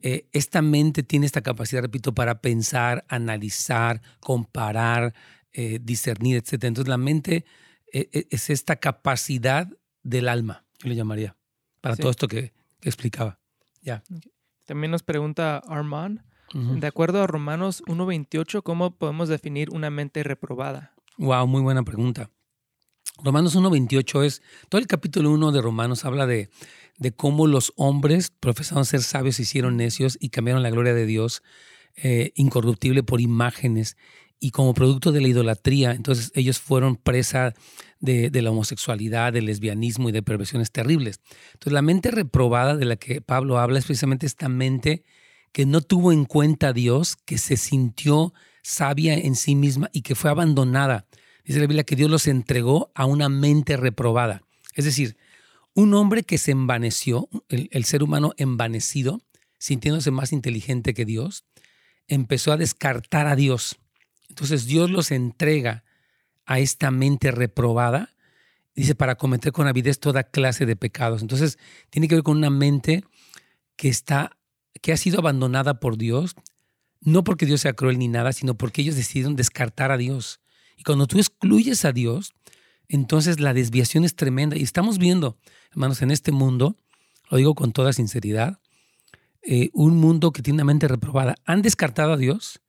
eh, 0.02 0.28
esta 0.32 0.60
mente 0.60 1.04
tiene 1.04 1.24
esta 1.24 1.40
capacidad, 1.40 1.82
repito, 1.82 2.12
para 2.12 2.40
pensar, 2.40 3.04
analizar, 3.08 4.02
comparar, 4.18 5.14
eh, 5.52 5.78
discernir, 5.80 6.36
etc. 6.36 6.64
Entonces 6.64 6.88
la 6.88 6.98
mente 6.98 7.44
eh, 7.92 8.26
es 8.30 8.50
esta 8.50 8.76
capacidad 8.76 9.68
del 10.02 10.28
alma, 10.28 10.64
yo 10.80 10.88
le 10.88 10.96
llamaría, 10.96 11.36
para 11.80 11.94
sí. 11.94 12.02
todo 12.02 12.10
esto 12.10 12.26
que, 12.26 12.52
que 12.80 12.88
explicaba. 12.88 13.38
Ya. 13.82 14.02
También 14.64 14.90
nos 14.90 15.04
pregunta 15.04 15.58
Armand, 15.58 16.20
uh 16.54 16.58
-huh. 16.58 16.78
de 16.78 16.86
acuerdo 16.86 17.22
a 17.22 17.26
Romanos 17.26 17.82
1.28, 17.86 18.62
¿cómo 18.62 18.92
podemos 18.92 19.28
definir 19.28 19.70
una 19.70 19.90
mente 19.90 20.22
reprobada? 20.22 20.94
Wow, 21.16 21.46
muy 21.46 21.62
buena 21.62 21.82
pregunta. 21.82 22.30
Romanos 23.22 23.56
1.28 23.56 24.24
es, 24.24 24.42
todo 24.68 24.80
el 24.80 24.86
capítulo 24.86 25.32
1 25.32 25.50
de 25.50 25.60
Romanos 25.60 26.04
habla 26.04 26.26
de, 26.26 26.50
de 26.98 27.12
cómo 27.12 27.46
los 27.46 27.72
hombres 27.76 28.30
profesaron 28.38 28.84
ser 28.84 29.02
sabios, 29.02 29.36
se 29.36 29.42
hicieron 29.42 29.76
necios 29.76 30.16
y 30.20 30.28
cambiaron 30.28 30.62
la 30.62 30.70
gloria 30.70 30.94
de 30.94 31.06
Dios 31.06 31.42
eh, 31.96 32.30
incorruptible 32.36 33.02
por 33.02 33.20
imágenes 33.20 33.96
y 34.38 34.52
como 34.52 34.72
producto 34.72 35.10
de 35.10 35.20
la 35.20 35.26
idolatría, 35.26 35.90
entonces 35.90 36.30
ellos 36.36 36.60
fueron 36.60 36.94
presa 36.94 37.54
de, 37.98 38.30
de, 38.30 38.42
la 38.42 38.52
homosexualidad, 38.52 39.32
del 39.32 39.46
lesbianismo 39.46 40.08
y 40.08 40.12
de 40.12 40.22
perversiones 40.22 40.70
terribles. 40.70 41.20
Entonces 41.54 41.72
la 41.72 41.82
mente 41.82 42.12
reprobada 42.12 42.76
de 42.76 42.84
la 42.84 42.94
que 42.94 43.20
Pablo 43.20 43.58
habla 43.58 43.80
es 43.80 43.86
precisamente 43.86 44.26
esta 44.26 44.48
mente 44.48 45.02
que 45.52 45.66
no 45.66 45.80
tuvo 45.80 46.12
en 46.12 46.24
cuenta 46.24 46.68
a 46.68 46.72
Dios, 46.72 47.16
que 47.16 47.38
se 47.38 47.56
sintió 47.56 48.32
sabia 48.62 49.14
en 49.14 49.34
sí 49.34 49.54
misma 49.54 49.88
y 49.92 50.02
que 50.02 50.14
fue 50.14 50.30
abandonada. 50.30 51.06
Dice 51.44 51.60
la 51.60 51.66
Biblia 51.66 51.84
que 51.84 51.96
Dios 51.96 52.10
los 52.10 52.26
entregó 52.26 52.90
a 52.94 53.06
una 53.06 53.28
mente 53.28 53.76
reprobada. 53.76 54.42
Es 54.74 54.84
decir, 54.84 55.16
un 55.74 55.94
hombre 55.94 56.22
que 56.22 56.38
se 56.38 56.50
envaneció, 56.50 57.28
el, 57.48 57.68
el 57.72 57.84
ser 57.84 58.02
humano 58.02 58.34
envanecido, 58.36 59.22
sintiéndose 59.58 60.10
más 60.10 60.32
inteligente 60.32 60.92
que 60.92 61.04
Dios, 61.04 61.44
empezó 62.06 62.52
a 62.52 62.56
descartar 62.56 63.26
a 63.26 63.36
Dios. 63.36 63.78
Entonces 64.28 64.66
Dios 64.66 64.90
los 64.90 65.10
entrega 65.10 65.84
a 66.46 66.58
esta 66.58 66.90
mente 66.90 67.30
reprobada, 67.30 68.14
dice, 68.74 68.94
para 68.94 69.16
cometer 69.16 69.52
con 69.52 69.66
avidez 69.66 70.00
toda 70.00 70.24
clase 70.24 70.66
de 70.66 70.76
pecados. 70.76 71.22
Entonces 71.22 71.58
tiene 71.90 72.08
que 72.08 72.14
ver 72.14 72.24
con 72.24 72.38
una 72.38 72.50
mente 72.50 73.04
que 73.76 73.88
está, 73.88 74.37
que 74.80 74.92
ha 74.92 74.96
sido 74.96 75.18
abandonada 75.18 75.80
por 75.80 75.96
Dios, 75.96 76.34
no 77.00 77.24
porque 77.24 77.46
Dios 77.46 77.60
sea 77.60 77.72
cruel 77.72 77.98
ni 77.98 78.08
nada, 78.08 78.32
sino 78.32 78.54
porque 78.56 78.82
ellos 78.82 78.96
decidieron 78.96 79.36
descartar 79.36 79.92
a 79.92 79.96
Dios. 79.96 80.40
Y 80.76 80.82
cuando 80.82 81.06
tú 81.06 81.18
excluyes 81.18 81.84
a 81.84 81.92
Dios, 81.92 82.34
entonces 82.88 83.40
la 83.40 83.54
desviación 83.54 84.04
es 84.04 84.16
tremenda. 84.16 84.56
Y 84.56 84.62
estamos 84.62 84.98
viendo, 84.98 85.38
hermanos, 85.70 86.02
en 86.02 86.10
este 86.10 86.32
mundo, 86.32 86.76
lo 87.30 87.36
digo 87.36 87.54
con 87.54 87.72
toda 87.72 87.92
sinceridad, 87.92 88.60
eh, 89.42 89.70
un 89.72 89.96
mundo 89.96 90.32
que 90.32 90.42
tiene 90.42 90.56
una 90.56 90.64
mente 90.64 90.88
reprobada. 90.88 91.36
Han 91.44 91.62
descartado 91.62 92.12
a 92.12 92.16
Dios 92.16 92.60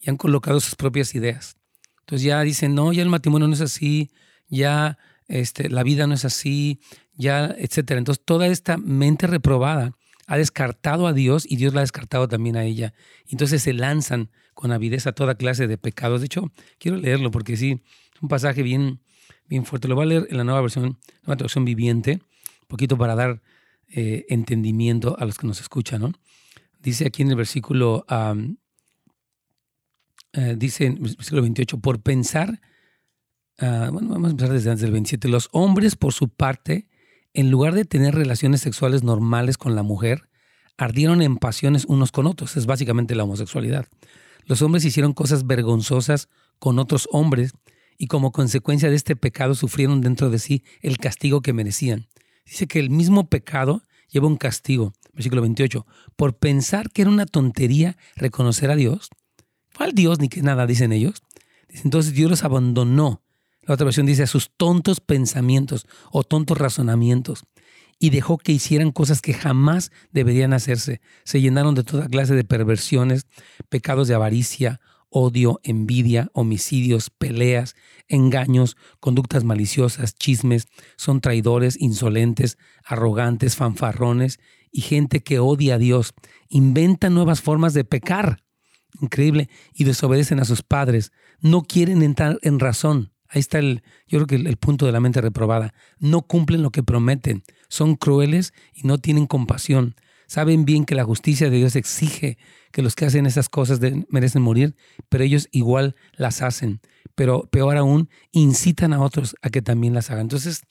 y 0.00 0.10
han 0.10 0.16
colocado 0.16 0.60
sus 0.60 0.74
propias 0.74 1.14
ideas. 1.14 1.56
Entonces 2.00 2.24
ya 2.24 2.40
dicen, 2.42 2.74
no, 2.74 2.92
ya 2.92 3.02
el 3.02 3.08
matrimonio 3.08 3.48
no 3.48 3.54
es 3.54 3.60
así, 3.60 4.10
ya 4.48 4.98
este, 5.26 5.68
la 5.68 5.82
vida 5.82 6.06
no 6.06 6.14
es 6.14 6.24
así, 6.24 6.80
ya, 7.12 7.54
etcétera. 7.58 7.98
Entonces 7.98 8.24
toda 8.24 8.46
esta 8.46 8.78
mente 8.78 9.26
reprobada 9.26 9.92
ha 10.28 10.36
descartado 10.36 11.06
a 11.06 11.14
Dios 11.14 11.46
y 11.48 11.56
Dios 11.56 11.72
la 11.72 11.80
ha 11.80 11.82
descartado 11.82 12.28
también 12.28 12.56
a 12.56 12.62
ella. 12.62 12.92
Entonces 13.26 13.62
se 13.62 13.72
lanzan 13.72 14.30
con 14.52 14.72
avidez 14.72 15.06
a 15.06 15.12
toda 15.12 15.36
clase 15.36 15.66
de 15.66 15.78
pecados. 15.78 16.20
De 16.20 16.26
hecho, 16.26 16.52
quiero 16.78 16.98
leerlo 16.98 17.30
porque 17.30 17.56
sí, 17.56 17.82
es 18.14 18.22
un 18.22 18.28
pasaje 18.28 18.62
bien, 18.62 19.00
bien 19.46 19.64
fuerte. 19.64 19.88
Lo 19.88 19.94
voy 19.94 20.04
a 20.04 20.06
leer 20.06 20.26
en 20.28 20.36
la 20.36 20.44
nueva 20.44 20.60
versión, 20.60 20.98
nueva 21.22 21.36
traducción 21.36 21.64
viviente, 21.64 22.20
un 22.60 22.68
poquito 22.68 22.98
para 22.98 23.14
dar 23.14 23.40
eh, 23.88 24.26
entendimiento 24.28 25.16
a 25.18 25.24
los 25.24 25.38
que 25.38 25.46
nos 25.46 25.62
escuchan, 25.62 26.02
¿no? 26.02 26.12
Dice 26.78 27.06
aquí 27.06 27.22
en 27.22 27.30
el 27.30 27.36
versículo, 27.36 28.04
uh, 28.10 28.56
dice 30.56 30.84
en 30.84 30.96
el 30.98 31.16
versículo 31.16 31.40
28, 31.40 31.78
por 31.78 32.02
pensar, 32.02 32.60
uh, 33.62 33.90
bueno, 33.90 34.10
vamos 34.10 34.28
a 34.28 34.30
empezar 34.32 34.52
desde 34.52 34.70
antes 34.70 34.82
del 34.82 34.92
27, 34.92 35.26
los 35.28 35.48
hombres 35.52 35.96
por 35.96 36.12
su 36.12 36.28
parte, 36.28 36.87
en 37.38 37.52
lugar 37.52 37.72
de 37.72 37.84
tener 37.84 38.16
relaciones 38.16 38.62
sexuales 38.62 39.04
normales 39.04 39.58
con 39.58 39.76
la 39.76 39.84
mujer, 39.84 40.28
ardieron 40.76 41.22
en 41.22 41.36
pasiones 41.36 41.84
unos 41.84 42.10
con 42.10 42.26
otros. 42.26 42.56
Es 42.56 42.66
básicamente 42.66 43.14
la 43.14 43.22
homosexualidad. 43.22 43.86
Los 44.46 44.60
hombres 44.60 44.84
hicieron 44.84 45.12
cosas 45.12 45.46
vergonzosas 45.46 46.28
con 46.58 46.80
otros 46.80 47.08
hombres 47.12 47.52
y 47.96 48.08
como 48.08 48.32
consecuencia 48.32 48.90
de 48.90 48.96
este 48.96 49.14
pecado 49.14 49.54
sufrieron 49.54 50.00
dentro 50.00 50.30
de 50.30 50.40
sí 50.40 50.64
el 50.80 50.98
castigo 50.98 51.40
que 51.40 51.52
merecían. 51.52 52.08
Dice 52.44 52.66
que 52.66 52.80
el 52.80 52.90
mismo 52.90 53.28
pecado 53.28 53.84
lleva 54.10 54.26
un 54.26 54.36
castigo. 54.36 54.92
Versículo 55.12 55.42
28. 55.42 55.86
Por 56.16 56.38
pensar 56.38 56.90
que 56.90 57.02
era 57.02 57.10
una 57.12 57.26
tontería 57.26 57.96
reconocer 58.16 58.68
a 58.72 58.74
Dios. 58.74 59.10
¿Cuál 59.76 59.92
Dios 59.92 60.18
ni 60.18 60.28
que 60.28 60.42
nada? 60.42 60.66
Dicen 60.66 60.90
ellos. 60.90 61.22
Entonces 61.68 62.14
Dios 62.14 62.30
los 62.30 62.42
abandonó. 62.42 63.22
La 63.68 63.74
otra 63.74 63.84
versión 63.84 64.06
dice 64.06 64.26
sus 64.26 64.50
tontos 64.56 64.98
pensamientos 65.00 65.86
o 66.10 66.24
tontos 66.24 66.56
razonamientos 66.56 67.44
y 67.98 68.08
dejó 68.08 68.38
que 68.38 68.52
hicieran 68.52 68.92
cosas 68.92 69.20
que 69.20 69.34
jamás 69.34 69.92
deberían 70.10 70.54
hacerse. 70.54 71.02
Se 71.24 71.42
llenaron 71.42 71.74
de 71.74 71.84
toda 71.84 72.08
clase 72.08 72.34
de 72.34 72.44
perversiones, 72.44 73.26
pecados 73.68 74.08
de 74.08 74.14
avaricia, 74.14 74.80
odio, 75.10 75.60
envidia, 75.64 76.30
homicidios, 76.32 77.10
peleas, 77.10 77.76
engaños, 78.08 78.78
conductas 79.00 79.44
maliciosas, 79.44 80.14
chismes, 80.14 80.68
son 80.96 81.20
traidores, 81.20 81.78
insolentes, 81.78 82.56
arrogantes, 82.86 83.54
fanfarrones 83.54 84.40
y 84.72 84.80
gente 84.80 85.22
que 85.22 85.40
odia 85.40 85.74
a 85.74 85.78
Dios. 85.78 86.14
Inventan 86.48 87.12
nuevas 87.12 87.42
formas 87.42 87.74
de 87.74 87.84
pecar. 87.84 88.42
Increíble. 89.02 89.50
Y 89.74 89.84
desobedecen 89.84 90.40
a 90.40 90.46
sus 90.46 90.62
padres. 90.62 91.12
No 91.40 91.60
quieren 91.60 92.02
entrar 92.02 92.38
en 92.40 92.60
razón. 92.60 93.12
Ahí 93.28 93.40
está 93.40 93.58
el, 93.58 93.82
yo 94.06 94.18
creo 94.18 94.26
que 94.26 94.36
el, 94.36 94.56
punto 94.56 94.86
de 94.86 94.92
la 94.92 95.00
mente 95.00 95.20
reprobada. 95.20 95.74
No 95.98 96.22
cumplen 96.22 96.62
lo 96.62 96.70
que 96.70 96.82
prometen. 96.82 97.42
Son 97.68 97.94
crueles 97.94 98.54
y 98.72 98.86
no 98.86 98.98
tienen 98.98 99.26
compasión. 99.26 99.94
Saben 100.26 100.64
bien 100.64 100.84
que 100.84 100.94
la 100.94 101.04
justicia 101.04 101.50
de 101.50 101.56
Dios 101.56 101.76
exige 101.76 102.38
que 102.72 102.82
los 102.82 102.94
que 102.94 103.06
hacen 103.06 103.26
esas 103.26 103.48
cosas 103.48 103.80
merecen 104.10 104.42
morir, 104.42 104.76
pero 105.08 105.24
ellos 105.24 105.48
igual 105.52 105.96
las 106.16 106.42
hacen. 106.42 106.80
Pero 107.14 107.48
peor 107.50 107.76
aún, 107.76 108.08
incitan 108.32 108.92
a 108.92 109.00
otros 109.00 109.36
a 109.42 109.50
que 109.50 109.62
también 109.62 109.94
las 109.94 110.10
hagan. 110.10 110.22
Entonces, 110.22 110.62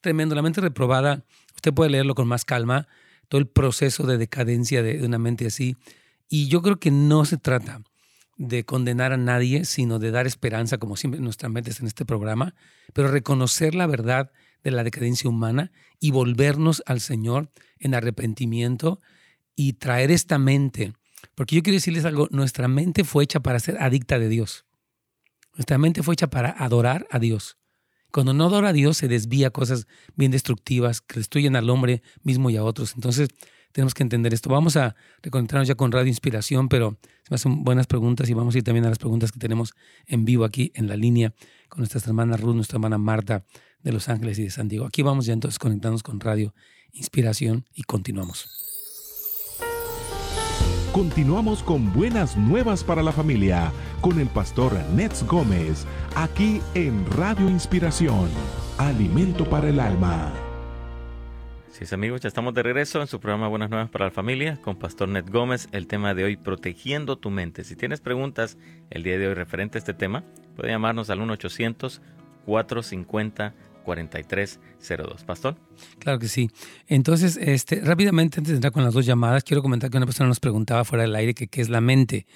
tremendo. 0.00 0.34
La 0.34 0.42
mente 0.42 0.60
reprobada, 0.60 1.24
usted 1.54 1.72
puede 1.72 1.90
leerlo 1.90 2.14
con 2.14 2.28
más 2.28 2.44
calma, 2.44 2.88
todo 3.28 3.38
el 3.38 3.46
proceso 3.46 4.06
de 4.06 4.18
decadencia 4.18 4.82
de 4.82 5.04
una 5.04 5.18
mente 5.18 5.46
así. 5.46 5.76
Y 6.28 6.48
yo 6.48 6.62
creo 6.62 6.78
que 6.78 6.90
no 6.90 7.24
se 7.24 7.38
trata 7.38 7.82
de 8.48 8.64
condenar 8.64 9.12
a 9.12 9.16
nadie, 9.16 9.64
sino 9.64 9.98
de 9.98 10.10
dar 10.10 10.26
esperanza, 10.26 10.78
como 10.78 10.96
siempre 10.96 11.20
nuestra 11.20 11.48
mente 11.48 11.72
en 11.78 11.86
este 11.86 12.04
programa, 12.04 12.54
pero 12.92 13.08
reconocer 13.08 13.74
la 13.74 13.86
verdad 13.86 14.32
de 14.62 14.70
la 14.70 14.84
decadencia 14.84 15.28
humana 15.28 15.72
y 16.00 16.10
volvernos 16.10 16.82
al 16.86 17.00
Señor 17.00 17.50
en 17.78 17.94
arrepentimiento 17.94 19.00
y 19.54 19.74
traer 19.74 20.10
esta 20.10 20.38
mente 20.38 20.92
porque 21.34 21.56
yo 21.56 21.62
quiero 21.62 21.76
decirles 21.76 22.04
algo, 22.04 22.28
nuestra 22.30 22.68
mente 22.68 23.04
fue 23.04 23.24
hecha 23.24 23.40
para 23.40 23.60
ser 23.60 23.78
adicta 23.80 24.18
de 24.18 24.28
Dios. 24.28 24.64
Nuestra 25.54 25.78
mente 25.78 26.02
fue 26.02 26.14
hecha 26.14 26.28
para 26.28 26.50
adorar 26.50 27.06
a 27.10 27.18
Dios. 27.18 27.58
Cuando 28.10 28.34
no 28.34 28.46
adora 28.46 28.70
a 28.70 28.72
Dios 28.72 28.98
se 28.98 29.08
desvía 29.08 29.50
cosas 29.50 29.86
bien 30.14 30.30
destructivas 30.30 31.00
que 31.00 31.20
destruyen 31.20 31.56
al 31.56 31.70
hombre 31.70 32.02
mismo 32.22 32.50
y 32.50 32.56
a 32.56 32.64
otros. 32.64 32.94
Entonces 32.94 33.28
tenemos 33.72 33.94
que 33.94 34.02
entender 34.02 34.32
esto. 34.32 34.50
Vamos 34.50 34.76
a 34.76 34.94
reconectarnos 35.22 35.68
ya 35.68 35.74
con 35.74 35.90
Radio 35.92 36.08
Inspiración, 36.08 36.68
pero 36.68 36.96
se 37.24 37.30
me 37.30 37.34
hacen 37.36 37.64
buenas 37.64 37.86
preguntas 37.86 38.28
y 38.30 38.34
vamos 38.34 38.54
a 38.54 38.58
ir 38.58 38.64
también 38.64 38.84
a 38.84 38.88
las 38.88 38.98
preguntas 38.98 39.32
que 39.32 39.38
tenemos 39.38 39.74
en 40.06 40.24
vivo 40.24 40.44
aquí 40.44 40.72
en 40.74 40.88
la 40.88 40.96
línea 40.96 41.32
con 41.68 41.80
nuestras 41.80 42.06
hermanas 42.06 42.40
Ruth, 42.40 42.54
nuestra 42.54 42.76
hermana 42.76 42.98
Marta 42.98 43.44
de 43.82 43.92
Los 43.92 44.08
Ángeles 44.08 44.38
y 44.38 44.44
de 44.44 44.50
San 44.50 44.68
Diego. 44.68 44.86
Aquí 44.86 45.02
vamos 45.02 45.26
ya 45.26 45.32
entonces 45.32 45.58
conectándonos 45.58 46.02
con 46.02 46.20
Radio 46.20 46.54
Inspiración 46.92 47.64
y 47.74 47.82
continuamos. 47.84 48.72
Continuamos 50.92 51.62
con 51.62 51.90
buenas 51.94 52.36
nuevas 52.36 52.84
para 52.84 53.02
la 53.02 53.12
familia 53.12 53.72
con 54.02 54.20
el 54.20 54.28
pastor 54.28 54.74
Nets 54.94 55.24
Gómez, 55.26 55.86
aquí 56.14 56.60
en 56.74 57.06
Radio 57.12 57.48
Inspiración, 57.48 58.28
Alimento 58.76 59.48
para 59.48 59.70
el 59.70 59.80
Alma. 59.80 60.51
Amigos, 61.90 62.20
ya 62.20 62.28
estamos 62.28 62.54
de 62.54 62.62
regreso 62.62 63.00
en 63.00 63.08
su 63.08 63.18
programa 63.18 63.48
Buenas 63.48 63.68
Nuevas 63.68 63.90
para 63.90 64.04
la 64.04 64.12
Familia 64.12 64.56
con 64.62 64.78
Pastor 64.78 65.08
Nets 65.08 65.32
Gómez. 65.32 65.68
El 65.72 65.88
tema 65.88 66.14
de 66.14 66.22
hoy, 66.22 66.36
protegiendo 66.36 67.18
tu 67.18 67.28
mente. 67.28 67.64
Si 67.64 67.74
tienes 67.74 68.00
preguntas 68.00 68.56
el 68.90 69.02
día 69.02 69.18
de 69.18 69.26
hoy 69.26 69.34
referente 69.34 69.78
a 69.78 69.80
este 69.80 69.92
tema, 69.92 70.22
puede 70.54 70.70
llamarnos 70.70 71.10
al 71.10 71.18
1-800-450 71.18 73.52
4302. 73.84 75.24
Pastor. 75.24 75.56
Claro 75.98 76.20
que 76.20 76.28
sí. 76.28 76.52
Entonces, 76.86 77.36
este, 77.36 77.80
rápidamente, 77.80 78.38
antes 78.38 78.52
de 78.52 78.58
entrar 78.58 78.72
con 78.72 78.84
las 78.84 78.94
dos 78.94 79.04
llamadas, 79.04 79.42
quiero 79.42 79.60
comentar 79.60 79.90
que 79.90 79.96
una 79.96 80.06
persona 80.06 80.28
nos 80.28 80.38
preguntaba 80.38 80.84
fuera 80.84 81.02
del 81.02 81.16
aire 81.16 81.34
que 81.34 81.48
qué 81.48 81.62
es 81.62 81.68
la 81.68 81.80
mente. 81.80 82.26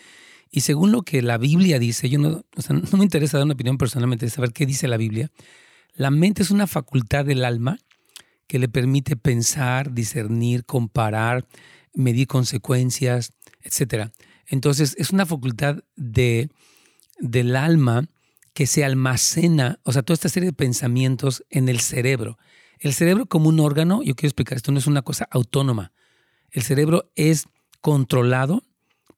Y 0.51 0.63
según 0.63 0.91
lo 0.91 1.03
que 1.03 1.23
la 1.23 1.39
Biblia 1.39 1.79
dice, 1.79 2.09
yo 2.09 2.19
no, 2.19 2.43
no 2.69 2.99
me 2.99 3.05
interesa 3.05 3.39
dar 3.39 3.45
una 3.45 3.55
opinión 3.55 3.79
personalmente 3.79 4.29
saber 4.29 4.53
qué 4.53 4.67
dice 4.67 4.89
la 4.89 4.97
Biblia. 4.97 5.31
La 5.95 6.11
mente 6.11 6.43
es 6.43 6.51
una 6.51 6.67
facultad 6.67 7.25
del 7.25 7.45
alma 7.45 7.79
que 8.47 8.59
le 8.59 8.69
permite 8.69 9.17
pensar, 9.17 9.93
discernir, 9.93 10.65
comparar, 10.65 11.47
medir 11.95 12.27
consecuencias, 12.27 13.33
etc. 13.63 14.11
Entonces, 14.47 14.95
es 14.99 15.11
una 15.11 15.27
facultad 15.27 15.83
de, 15.97 16.51
del 17.19 17.57
alma 17.57 18.09
que 18.55 18.67
se 18.67 18.85
almacena, 18.85 19.81
o 19.83 19.93
sea, 19.93 20.03
toda 20.03 20.15
esta 20.15 20.29
serie 20.29 20.51
de 20.51 20.53
pensamientos 20.55 21.45
en 21.51 21.69
el 21.69 21.81
cerebro. 21.81 22.39
El 22.79 22.95
cerebro 22.95 23.27
como 23.27 23.49
un 23.49 23.61
órgano, 23.61 24.03
yo 24.03 24.15
quiero 24.15 24.29
explicar, 24.29 24.57
esto 24.57 24.73
no 24.73 24.79
es 24.79 24.87
una 24.87 25.03
cosa 25.03 25.29
autónoma. 25.31 25.93
El 26.51 26.63
cerebro 26.63 27.11
es 27.17 27.47
controlado 27.81 28.63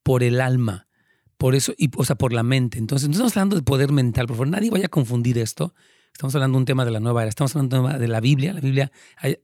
por 0.02 0.22
el 0.22 0.40
alma, 0.40 0.88
por 1.36 1.54
eso, 1.54 1.72
y, 1.76 1.90
o 1.96 2.04
sea, 2.04 2.16
por 2.16 2.32
la 2.32 2.42
mente. 2.42 2.78
Entonces, 2.78 3.08
no 3.08 3.12
estamos 3.12 3.36
hablando 3.36 3.56
de 3.56 3.62
poder 3.62 3.92
mental, 3.92 4.26
por 4.26 4.36
favor, 4.36 4.48
nadie 4.48 4.70
vaya 4.70 4.86
a 4.86 4.90
confundir 4.90 5.38
esto. 5.38 5.74
Estamos 6.12 6.34
hablando 6.34 6.56
de 6.56 6.60
un 6.60 6.64
tema 6.64 6.84
de 6.84 6.90
la 6.90 7.00
nueva 7.00 7.22
era, 7.22 7.28
estamos 7.28 7.54
hablando 7.54 7.88
de 7.98 8.08
la 8.08 8.20
Biblia. 8.20 8.52
La 8.52 8.60
Biblia 8.60 8.92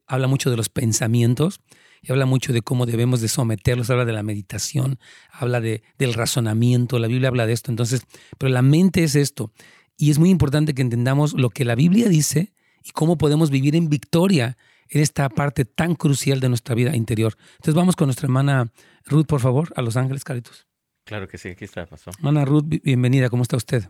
habla 0.06 0.26
mucho 0.26 0.50
de 0.50 0.56
los 0.56 0.68
pensamientos 0.68 1.60
y 2.02 2.12
habla 2.12 2.26
mucho 2.26 2.52
de 2.52 2.62
cómo 2.62 2.84
debemos 2.84 3.20
de 3.20 3.28
someterlos, 3.28 3.90
habla 3.90 4.04
de 4.04 4.12
la 4.12 4.22
meditación, 4.22 4.98
habla 5.30 5.60
de, 5.60 5.82
del 5.98 6.14
razonamiento, 6.14 6.98
la 6.98 7.06
Biblia 7.06 7.28
habla 7.28 7.46
de 7.46 7.52
esto. 7.52 7.70
Entonces, 7.70 8.02
pero 8.38 8.52
la 8.52 8.62
mente 8.62 9.04
es 9.04 9.14
esto. 9.14 9.52
Y 9.96 10.10
es 10.10 10.18
muy 10.18 10.30
importante 10.30 10.74
que 10.74 10.82
entendamos 10.82 11.34
lo 11.34 11.50
que 11.50 11.64
la 11.64 11.74
Biblia 11.74 12.08
dice 12.08 12.52
y 12.82 12.90
cómo 12.90 13.16
podemos 13.16 13.50
vivir 13.50 13.76
en 13.76 13.88
victoria 13.88 14.56
en 14.88 15.00
esta 15.00 15.28
parte 15.28 15.64
tan 15.64 15.94
crucial 15.94 16.40
de 16.40 16.48
nuestra 16.48 16.74
vida 16.74 16.94
interior. 16.94 17.36
Entonces 17.52 17.74
vamos 17.74 17.96
con 17.96 18.08
nuestra 18.08 18.26
hermana 18.26 18.70
Ruth, 19.06 19.26
por 19.26 19.40
favor, 19.40 19.72
a 19.76 19.82
Los 19.82 19.96
Ángeles, 19.96 20.24
Caritos. 20.24 20.66
Claro 21.04 21.28
que 21.28 21.38
sí, 21.38 21.50
aquí 21.50 21.64
está, 21.64 21.86
pasó. 21.86 22.10
Hermana 22.18 22.44
Ruth, 22.44 22.64
bienvenida, 22.82 23.30
¿cómo 23.30 23.42
está 23.42 23.56
usted? 23.56 23.88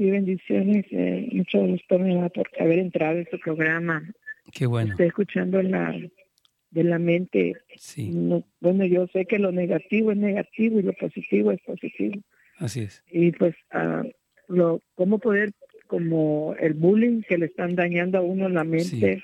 Sí, 0.00 0.10
bendiciones. 0.10 0.86
Eh, 0.92 1.28
mucho 1.30 1.58
gusto 1.58 1.98
me 1.98 2.14
da 2.14 2.30
por 2.30 2.48
haber 2.58 2.78
entrado 2.78 3.18
en 3.18 3.28
su 3.30 3.38
programa. 3.38 4.02
Qué 4.50 4.64
bueno. 4.64 4.92
Estoy 4.92 5.08
escuchando 5.08 5.60
la, 5.60 5.94
de 6.70 6.84
la 6.84 6.98
mente. 6.98 7.52
Sí. 7.76 8.10
bueno, 8.60 8.86
yo 8.86 9.08
sé 9.08 9.26
que 9.26 9.38
lo 9.38 9.52
negativo 9.52 10.10
es 10.10 10.16
negativo 10.16 10.80
y 10.80 10.84
lo 10.84 10.94
positivo 10.94 11.52
es 11.52 11.60
positivo. 11.60 12.18
Así 12.56 12.80
es. 12.80 13.04
Y 13.10 13.32
pues 13.32 13.54
uh, 13.74 14.08
lo, 14.48 14.80
cómo 14.94 15.18
poder, 15.18 15.52
como 15.86 16.54
el 16.58 16.72
bullying 16.72 17.20
que 17.20 17.36
le 17.36 17.44
están 17.44 17.74
dañando 17.74 18.16
a 18.16 18.22
uno 18.22 18.48
la 18.48 18.64
mente, 18.64 19.22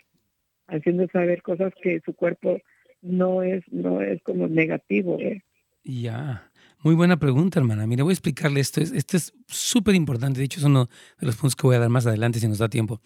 haciendo 0.66 1.08
saber 1.08 1.40
cosas 1.40 1.72
que 1.80 2.02
su 2.04 2.12
cuerpo 2.12 2.60
no 3.00 3.42
es, 3.42 3.64
no 3.72 4.02
es 4.02 4.22
como 4.22 4.46
negativo. 4.46 5.18
¿eh? 5.20 5.42
Ya. 5.84 6.50
Muy 6.86 6.94
buena 6.94 7.16
pregunta, 7.16 7.58
hermana. 7.58 7.84
Mira, 7.84 8.04
voy 8.04 8.12
a 8.12 8.14
explicarle 8.14 8.60
esto. 8.60 8.80
Esto 8.80 9.16
es 9.16 9.32
súper 9.48 9.96
importante. 9.96 10.38
De 10.38 10.44
hecho, 10.44 10.60
es 10.60 10.64
uno 10.64 10.88
de 11.18 11.26
los 11.26 11.34
puntos 11.34 11.56
que 11.56 11.66
voy 11.66 11.74
a 11.74 11.80
dar 11.80 11.88
más 11.88 12.06
adelante 12.06 12.38
si 12.38 12.46
nos 12.46 12.58
da 12.58 12.68
tiempo. 12.68 13.00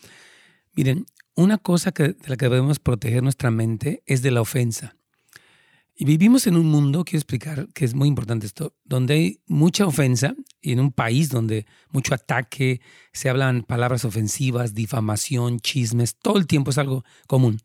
Miren, 0.74 1.06
una 1.34 1.56
cosa 1.56 1.90
que, 1.90 2.08
de 2.08 2.28
la 2.28 2.36
que 2.36 2.44
debemos 2.50 2.78
proteger 2.78 3.22
nuestra 3.22 3.50
mente 3.50 4.02
es 4.04 4.20
de 4.20 4.32
la 4.32 4.42
ofensa. 4.42 4.96
Y 5.96 6.04
vivimos 6.04 6.46
en 6.46 6.56
un 6.56 6.66
mundo, 6.66 7.04
quiero 7.06 7.20
explicar 7.20 7.68
que 7.72 7.86
es 7.86 7.94
muy 7.94 8.06
importante 8.06 8.44
esto, 8.44 8.74
donde 8.84 9.14
hay 9.14 9.40
mucha 9.46 9.86
ofensa 9.86 10.34
y 10.60 10.72
en 10.72 10.80
un 10.80 10.92
país 10.92 11.30
donde 11.30 11.64
mucho 11.88 12.14
ataque, 12.14 12.82
se 13.14 13.30
hablan 13.30 13.62
palabras 13.62 14.04
ofensivas, 14.04 14.74
difamación, 14.74 15.58
chismes, 15.58 16.16
todo 16.18 16.36
el 16.36 16.46
tiempo 16.46 16.70
es 16.70 16.76
algo 16.76 17.02
común. 17.26 17.62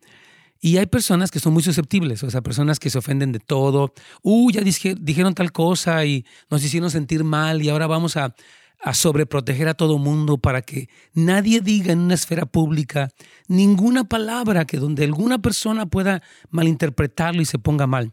Y 0.61 0.77
hay 0.77 0.85
personas 0.87 1.31
que 1.31 1.39
son 1.39 1.53
muy 1.53 1.63
susceptibles, 1.63 2.23
o 2.23 2.29
sea, 2.29 2.41
personas 2.41 2.79
que 2.79 2.89
se 2.89 2.97
ofenden 2.97 3.31
de 3.31 3.39
todo. 3.39 3.93
Uh, 4.23 4.51
ya 4.51 4.61
dijeron 4.61 5.33
tal 5.33 5.51
cosa 5.51 6.05
y 6.05 6.25
nos 6.49 6.63
hicieron 6.63 6.89
sentir 6.89 7.23
mal 7.23 7.61
y 7.61 7.69
ahora 7.69 7.87
vamos 7.87 8.17
a, 8.17 8.35
a 8.79 8.93
sobreproteger 8.93 9.67
a 9.67 9.73
todo 9.73 9.97
mundo 9.97 10.37
para 10.37 10.61
que 10.61 10.89
nadie 11.13 11.61
diga 11.61 11.91
en 11.91 11.99
una 11.99 12.13
esfera 12.13 12.45
pública 12.45 13.09
ninguna 13.47 14.03
palabra 14.03 14.65
que 14.65 14.77
donde 14.77 15.03
alguna 15.03 15.39
persona 15.39 15.85
pueda 15.85 16.21
malinterpretarlo 16.49 17.41
y 17.41 17.45
se 17.45 17.59
ponga 17.59 17.87
mal. 17.87 18.11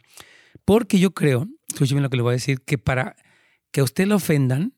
Porque 0.64 0.98
yo 0.98 1.12
creo, 1.12 1.48
escúcheme 1.68 2.00
lo 2.00 2.10
que 2.10 2.16
le 2.16 2.22
voy 2.22 2.30
a 2.30 2.34
decir, 2.34 2.60
que 2.62 2.78
para 2.78 3.16
que 3.70 3.80
a 3.80 3.84
usted 3.84 4.06
le 4.06 4.14
ofendan, 4.14 4.74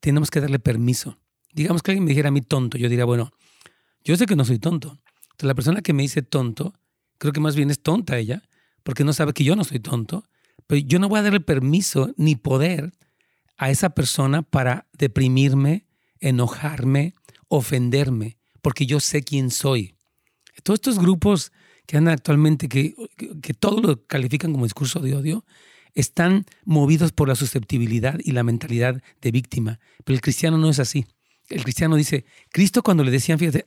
tenemos 0.00 0.30
que 0.30 0.40
darle 0.40 0.58
permiso. 0.58 1.18
Digamos 1.52 1.82
que 1.82 1.92
alguien 1.92 2.04
me 2.04 2.10
dijera 2.10 2.28
a 2.28 2.32
mí 2.32 2.40
tonto, 2.40 2.78
yo 2.78 2.88
diría, 2.88 3.04
bueno, 3.04 3.32
yo 4.04 4.16
sé 4.16 4.26
que 4.26 4.36
no 4.36 4.44
soy 4.44 4.58
tonto. 4.58 4.98
Entonces 5.22 5.46
la 5.46 5.54
persona 5.54 5.80
que 5.80 5.92
me 5.92 6.02
dice 6.02 6.22
tonto, 6.22 6.74
creo 7.18 7.32
que 7.32 7.40
más 7.40 7.56
bien 7.56 7.70
es 7.70 7.80
tonta 7.80 8.18
ella, 8.18 8.42
porque 8.82 9.04
no 9.04 9.12
sabe 9.12 9.32
que 9.32 9.44
yo 9.44 9.56
no 9.56 9.64
soy 9.64 9.80
tonto, 9.80 10.24
pero 10.66 10.80
yo 10.80 10.98
no 10.98 11.08
voy 11.08 11.20
a 11.20 11.22
darle 11.22 11.40
permiso 11.40 12.12
ni 12.16 12.36
poder 12.36 12.92
a 13.56 13.70
esa 13.70 13.90
persona 13.90 14.42
para 14.42 14.86
deprimirme, 14.92 15.86
enojarme, 16.20 17.14
ofenderme, 17.48 18.36
porque 18.62 18.86
yo 18.86 19.00
sé 19.00 19.22
quién 19.22 19.50
soy. 19.50 19.94
Todos 20.62 20.78
estos 20.78 20.98
grupos 20.98 21.52
que 21.86 21.96
andan 21.96 22.14
actualmente, 22.14 22.68
que, 22.68 22.94
que, 23.16 23.54
todo 23.54 23.80
lo 23.80 24.06
califican 24.06 24.52
como 24.52 24.64
discurso 24.64 25.00
de 25.00 25.14
odio, 25.14 25.44
están 25.94 26.44
movidos 26.64 27.12
por 27.12 27.28
la 27.28 27.36
susceptibilidad 27.36 28.18
y 28.22 28.32
la 28.32 28.42
mentalidad 28.42 29.02
de 29.20 29.30
víctima. 29.30 29.78
Pero 30.04 30.14
el 30.14 30.20
cristiano 30.20 30.58
no 30.58 30.68
es 30.68 30.78
así. 30.78 31.06
El 31.48 31.62
cristiano 31.62 31.96
dice, 31.96 32.24
Cristo 32.50 32.82
cuando 32.82 33.04
le 33.04 33.10
decían, 33.12 33.38
fíjate, 33.38 33.64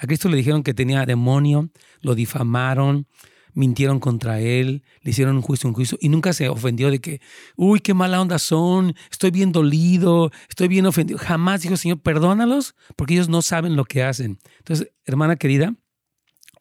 Cristo 0.00 0.28
le 0.28 0.36
dijeron 0.36 0.62
que 0.62 0.74
tenía 0.74 1.06
demonio, 1.06 1.70
lo 2.00 2.14
difamaron, 2.14 3.06
mintieron 3.54 4.00
contra 4.00 4.40
él, 4.40 4.82
le 5.02 5.10
hicieron 5.10 5.36
un 5.36 5.42
juicio, 5.42 5.68
un 5.68 5.74
juicio, 5.74 5.98
y 6.00 6.08
nunca 6.08 6.32
se 6.32 6.48
ofendió 6.48 6.90
de 6.90 7.00
que, 7.00 7.20
uy, 7.56 7.80
qué 7.80 7.94
mala 7.94 8.20
onda 8.20 8.38
son, 8.38 8.94
estoy 9.10 9.30
bien 9.30 9.52
dolido, 9.52 10.30
estoy 10.48 10.68
bien 10.68 10.86
ofendido. 10.86 11.18
Jamás 11.18 11.62
dijo, 11.62 11.76
Señor, 11.76 12.00
perdónalos, 12.00 12.74
porque 12.96 13.14
ellos 13.14 13.28
no 13.28 13.42
saben 13.42 13.76
lo 13.76 13.84
que 13.84 14.02
hacen. 14.02 14.38
Entonces, 14.58 14.90
hermana 15.04 15.36
querida, 15.36 15.74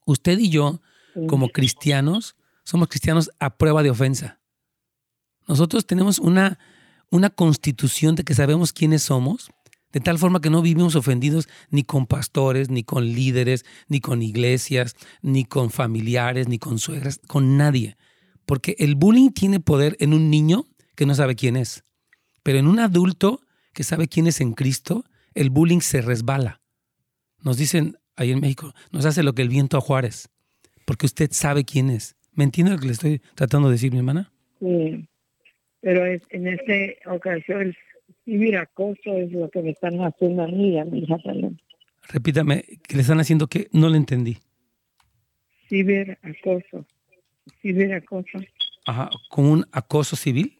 usted 0.06 0.38
y 0.40 0.50
yo, 0.50 0.82
como 1.28 1.50
cristianos, 1.50 2.36
somos 2.64 2.88
cristianos 2.88 3.32
a 3.40 3.58
prueba 3.58 3.84
de 3.84 3.90
ofensa. 3.90 4.40
Nosotros 5.48 5.86
tenemos 5.86 6.20
una, 6.20 6.60
una 7.10 7.30
constitución 7.30 8.16
de 8.16 8.24
que 8.24 8.34
sabemos 8.34 8.72
quiénes 8.72 9.04
somos, 9.04 9.52
de 9.92 10.00
tal 10.00 10.18
forma 10.18 10.42
que 10.42 10.50
no 10.50 10.62
vivimos 10.62 10.96
ofendidos 10.96 11.50
ni 11.70 11.84
con 11.84 12.08
pastores, 12.08 12.70
ni 12.70 12.84
con 12.84 13.06
líderes, 13.06 13.66
ni 13.88 14.00
con 14.00 14.22
iglesias, 14.22 14.96
ni 15.22 15.46
con 15.46 15.70
familiares, 15.70 16.48
ni 16.48 16.60
con 16.60 16.80
suegras, 16.80 17.20
con 17.28 17.58
nadie. 17.58 17.98
Porque 18.46 18.76
el 18.80 18.96
bullying 18.96 19.32
tiene 19.32 19.60
poder 19.60 19.98
en 20.00 20.14
un 20.14 20.30
niño 20.30 20.66
que 20.96 21.06
no 21.06 21.16
sabe 21.16 21.36
quién 21.36 21.56
es. 21.56 21.84
Pero 22.44 22.60
en 22.60 22.68
un 22.68 22.80
adulto 22.80 23.42
que 23.74 23.84
sabe 23.84 24.08
quién 24.08 24.28
es 24.28 24.42
en 24.42 24.54
Cristo, 24.54 25.06
el 25.34 25.50
bullying 25.50 25.80
se 25.80 26.02
resbala. 26.02 26.62
Nos 27.44 27.58
dicen 27.58 27.98
ahí 28.16 28.32
en 28.32 28.39
México, 28.39 28.74
nos 28.92 29.06
hace 29.06 29.24
lo 29.24 29.34
que 29.34 29.42
el 29.42 29.50
viento 29.50 29.78
a 29.78 29.82
Juárez, 29.82 30.30
porque 30.86 31.06
usted 31.06 31.30
sabe 31.32 31.64
quién 31.64 31.89
es. 31.89 32.16
¿Me 32.34 32.44
entiende 32.44 32.72
lo 32.72 32.80
que 32.80 32.88
le 32.88 32.94
estoy 32.94 33.22
tratando 33.36 33.68
de 33.68 33.74
decir, 33.74 33.92
mi 33.92 33.98
hermana? 33.98 34.32
Sí, 34.60 35.08
pero 35.82 36.06
en 36.06 36.48
esta 36.48 37.12
ocasión 37.12 37.76
el 38.26 38.34
ciberacoso 38.34 39.13
es 39.17 39.32
lo 39.32 39.49
que 39.49 39.61
me 39.61 39.72
están 39.72 39.99
haciendo 39.99 40.43
a 40.43 40.47
mí 40.47 40.80
a 40.80 40.86
mi 40.86 40.99
hija 40.99 41.17
también. 41.24 41.59
Repítame, 42.09 42.63
¿que 42.88 42.95
le 42.95 43.01
están 43.01 43.19
haciendo 43.19 43.47
qué? 43.47 43.67
No 43.72 43.89
le 43.89 43.97
entendí. 43.97 44.38
Ciberacoso. 45.69 46.86
Ciberacoso. 47.61 48.39
Ajá, 48.86 49.09
¿con 49.30 49.45
un 49.45 49.65
acoso 49.72 50.15
civil? 50.15 50.59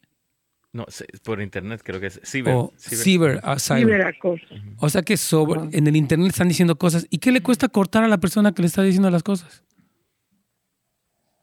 No, 0.72 0.86
por 1.22 1.42
internet 1.42 1.82
creo 1.84 2.00
que 2.00 2.06
es 2.06 2.20
ciber. 2.24 2.54
O 2.54 2.72
ciber, 2.78 3.40
ah, 3.42 3.58
Ciberacoso. 3.58 4.46
O 4.78 4.88
sea 4.88 5.02
que 5.02 5.18
sobre, 5.18 5.76
en 5.76 5.86
el 5.86 5.96
internet 5.96 6.28
están 6.28 6.48
diciendo 6.48 6.76
cosas. 6.76 7.06
¿Y 7.10 7.18
qué 7.18 7.30
le 7.30 7.42
cuesta 7.42 7.68
cortar 7.68 8.04
a 8.04 8.08
la 8.08 8.18
persona 8.18 8.52
que 8.54 8.62
le 8.62 8.68
está 8.68 8.82
diciendo 8.82 9.10
las 9.10 9.22
cosas? 9.22 9.62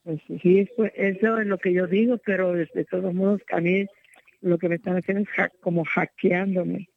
Pues 0.04 0.20
sí, 0.42 0.60
eso, 0.60 0.86
es 0.96 1.48
lo 1.48 1.60
que 1.60 1.72
yo 1.72 1.86
digo, 1.86 2.18
pero 2.26 2.54
de, 2.54 2.66
todos 2.90 3.14
modos 3.14 3.42
a 3.52 3.60
mí 3.60 3.86
lo 4.42 4.58
que 4.58 4.70
me 4.70 4.76
están 4.76 4.98
haciendo 4.98 5.24
es 5.24 5.52
como 5.62 5.84
hackeándome. 5.86 6.90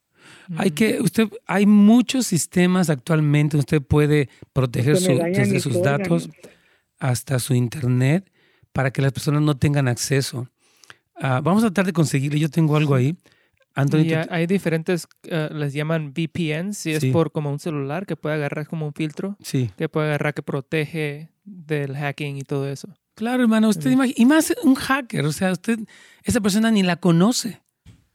Hay 0.56 0.70
que, 0.70 1.00
usted, 1.00 1.28
hay 1.46 1.66
muchos 1.66 2.26
sistemas 2.26 2.90
actualmente, 2.90 3.56
usted 3.56 3.82
puede 3.82 4.28
proteger 4.52 4.96
su, 4.96 5.18
desde 5.18 5.58
sus 5.60 5.82
datos 5.82 6.30
hasta 6.98 7.38
su 7.38 7.54
internet 7.54 8.30
para 8.72 8.92
que 8.92 9.02
las 9.02 9.12
personas 9.12 9.42
no 9.42 9.56
tengan 9.56 9.88
acceso. 9.88 10.48
Ah, 11.16 11.40
vamos 11.42 11.64
a 11.64 11.66
tratar 11.66 11.86
de 11.86 11.92
conseguirle, 11.92 12.38
yo 12.38 12.50
tengo 12.50 12.76
algo 12.76 12.94
ahí. 12.94 13.16
Hay 13.74 14.46
diferentes, 14.46 15.08
ah, 15.30 15.48
les 15.52 15.72
llaman 15.72 16.12
VPNs, 16.12 16.76
si 16.76 16.92
es 16.92 17.04
por 17.06 17.32
como 17.32 17.50
un 17.50 17.58
celular 17.58 18.06
que 18.06 18.16
puede 18.16 18.34
agarrar 18.34 18.66
como 18.66 18.86
un 18.86 18.92
filtro, 18.92 19.36
sí. 19.40 19.70
que 19.76 19.88
puede 19.88 20.08
agarrar 20.08 20.34
que 20.34 20.42
protege 20.42 21.30
del 21.44 21.96
hacking 21.96 22.36
y 22.36 22.42
todo 22.42 22.68
eso. 22.68 22.88
Claro, 23.22 23.44
hermano, 23.44 23.68
usted 23.68 23.88
imagina, 23.88 24.16
y 24.18 24.26
más 24.26 24.52
un 24.64 24.74
hacker, 24.74 25.26
o 25.26 25.30
sea, 25.30 25.52
usted, 25.52 25.78
esa 26.24 26.40
persona 26.40 26.72
ni 26.72 26.82
la 26.82 26.96
conoce. 26.96 27.62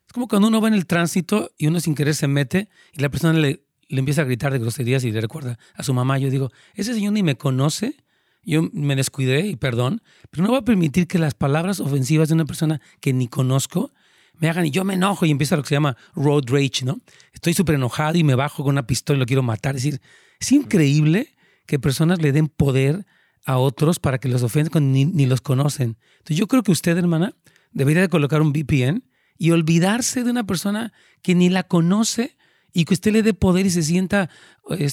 Es 0.05 0.11
como 0.11 0.27
cuando 0.27 0.49
uno 0.49 0.59
va 0.59 0.67
en 0.67 0.73
el 0.73 0.85
tránsito 0.85 1.49
y 1.57 1.67
uno 1.67 1.79
sin 1.79 1.95
querer 1.95 2.13
se 2.13 2.27
mete 2.27 2.67
y 2.91 2.99
la 2.99 3.07
persona 3.07 3.39
le, 3.39 3.63
le 3.87 3.99
empieza 3.99 4.23
a 4.23 4.25
gritar 4.25 4.51
de 4.51 4.59
groserías 4.59 5.05
y 5.05 5.13
le 5.13 5.21
recuerda 5.21 5.57
a 5.75 5.83
su 5.83 5.93
mamá. 5.93 6.17
Yo 6.17 6.29
digo, 6.29 6.51
ese 6.73 6.93
señor 6.93 7.13
ni 7.13 7.23
me 7.23 7.37
conoce, 7.37 7.95
yo 8.43 8.63
me 8.73 8.97
descuidé 8.97 9.47
y 9.47 9.55
perdón, 9.55 10.01
pero 10.29 10.43
no 10.43 10.49
voy 10.49 10.57
a 10.57 10.63
permitir 10.63 11.07
que 11.07 11.19
las 11.19 11.35
palabras 11.35 11.79
ofensivas 11.79 12.27
de 12.27 12.33
una 12.33 12.43
persona 12.43 12.81
que 12.99 13.13
ni 13.13 13.29
conozco 13.29 13.93
me 14.33 14.49
hagan 14.49 14.65
y 14.65 14.71
yo 14.71 14.83
me 14.83 14.95
enojo 14.95 15.25
y 15.25 15.31
empieza 15.31 15.55
lo 15.55 15.61
que 15.61 15.69
se 15.69 15.75
llama 15.75 15.95
road 16.15 16.43
rage, 16.47 16.83
¿no? 16.83 16.99
Estoy 17.31 17.53
súper 17.53 17.75
enojado 17.75 18.17
y 18.17 18.25
me 18.25 18.35
bajo 18.35 18.61
con 18.61 18.73
una 18.73 18.85
pistola 18.85 19.15
y 19.15 19.19
lo 19.21 19.25
quiero 19.25 19.41
matar. 19.41 19.77
Es 19.77 19.83
decir, 19.83 20.01
es 20.37 20.51
increíble 20.51 21.33
que 21.65 21.79
personas 21.79 22.21
le 22.21 22.33
den 22.33 22.49
poder 22.49 23.05
a 23.47 23.57
otros 23.57 23.97
para 23.99 24.19
que 24.19 24.27
los 24.27 24.43
ofendan 24.43 24.71
cuando 24.71 24.91
ni, 24.91 25.25
los 25.25 25.39
conocen. 25.39 25.97
Entonces 26.17 26.35
yo 26.35 26.47
creo 26.47 26.63
que 26.63 26.71
usted, 26.73 26.97
hermana, 26.97 27.33
debería 27.71 28.01
de 28.01 28.09
colocar 28.09 28.41
un 28.41 28.51
VPN 28.51 29.05
y 29.37 29.51
olvidarse 29.51 30.25
de 30.25 30.31
una 30.31 30.45
persona 30.45 30.91
que 31.21 31.33
ni 31.33 31.49
la 31.49 31.63
conoce 31.63 32.37
y 32.73 32.83
que 32.83 32.93
usted 32.93 33.13
le 33.13 33.23
dé 33.23 33.33
poder 33.33 33.65
y 33.65 33.69
se 33.69 33.83
sienta 33.83 34.29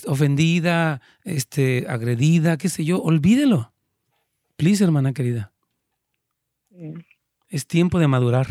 ofendida, 0.07 1.03
este, 1.25 1.87
agredida, 1.89 2.57
qué 2.57 2.69
sé 2.69 2.85
yo, 2.85 3.03
olvídelo. 3.03 3.75
Please, 4.57 4.85
hermana 4.85 5.13
querida. 5.13 5.53
Es 7.49 7.67
tiempo 7.67 7.99
de 7.99 8.07
madurar. 8.07 8.47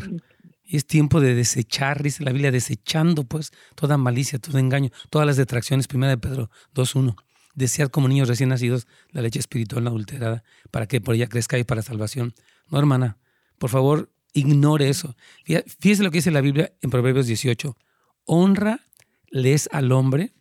Y 0.65 0.77
es 0.77 0.85
tiempo 0.85 1.21
de 1.21 1.33
desechar, 1.33 2.03
dice 2.03 2.23
la 2.23 2.31
Biblia, 2.31 2.51
desechando 2.51 3.23
pues 3.23 3.51
toda 3.75 3.97
malicia, 3.97 4.39
todo 4.39 4.57
engaño, 4.57 4.91
todas 5.09 5.25
las 5.25 5.37
detracciones. 5.37 5.87
Primera 5.87 6.09
de 6.09 6.17
Pedro 6.17 6.49
2.1 6.73 7.15
desear 7.53 7.91
como 7.91 8.07
niños 8.07 8.27
recién 8.27 8.49
nacidos 8.49 8.87
la 9.11 9.21
leche 9.21 9.39
espiritual 9.39 9.87
adulterada 9.87 10.43
para 10.71 10.87
que 10.87 11.01
por 11.01 11.15
ella 11.15 11.27
crezca 11.27 11.57
y 11.57 11.63
para 11.63 11.81
salvación. 11.81 12.33
No, 12.69 12.79
hermana, 12.79 13.17
por 13.57 13.69
favor, 13.69 14.11
ignore 14.33 14.89
eso. 14.89 15.15
Fíjese 15.79 16.03
lo 16.03 16.11
que 16.11 16.17
dice 16.17 16.31
la 16.31 16.41
Biblia 16.41 16.73
en 16.81 16.89
Proverbios 16.89 17.27
18. 17.27 17.77
Honra 18.25 18.81
les 19.29 19.69
al 19.71 19.91
hombre 19.91 20.33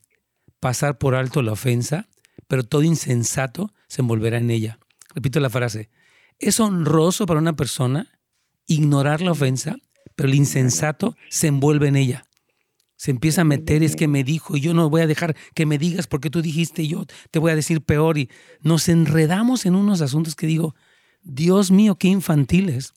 pasar 0.60 0.98
por 0.98 1.14
alto 1.14 1.42
la 1.42 1.52
ofensa, 1.52 2.08
pero 2.48 2.62
todo 2.62 2.82
insensato 2.82 3.72
se 3.88 4.02
envolverá 4.02 4.38
en 4.38 4.50
ella. 4.50 4.78
Repito 5.14 5.40
la 5.40 5.50
frase. 5.50 5.90
Es 6.38 6.60
honroso 6.60 7.26
para 7.26 7.40
una 7.40 7.54
persona 7.54 8.18
ignorar 8.66 9.20
la 9.20 9.32
ofensa, 9.32 9.76
pero 10.16 10.28
el 10.28 10.34
insensato 10.34 11.16
se 11.28 11.48
envuelve 11.48 11.88
en 11.88 11.96
ella 11.96 12.24
se 13.02 13.10
empieza 13.10 13.40
a 13.40 13.44
meter, 13.44 13.82
es 13.82 13.96
que 13.96 14.06
me 14.06 14.22
dijo, 14.22 14.56
y 14.56 14.60
yo 14.60 14.74
no 14.74 14.88
voy 14.88 15.00
a 15.00 15.08
dejar 15.08 15.34
que 15.56 15.66
me 15.66 15.76
digas 15.76 16.06
porque 16.06 16.30
tú 16.30 16.40
dijiste, 16.40 16.84
y 16.84 16.88
yo 16.90 17.04
te 17.32 17.40
voy 17.40 17.50
a 17.50 17.56
decir 17.56 17.80
peor, 17.80 18.16
y 18.16 18.30
nos 18.60 18.88
enredamos 18.88 19.66
en 19.66 19.74
unos 19.74 20.02
asuntos 20.02 20.36
que 20.36 20.46
digo, 20.46 20.76
Dios 21.24 21.72
mío, 21.72 21.96
qué 21.96 22.06
infantiles 22.06 22.94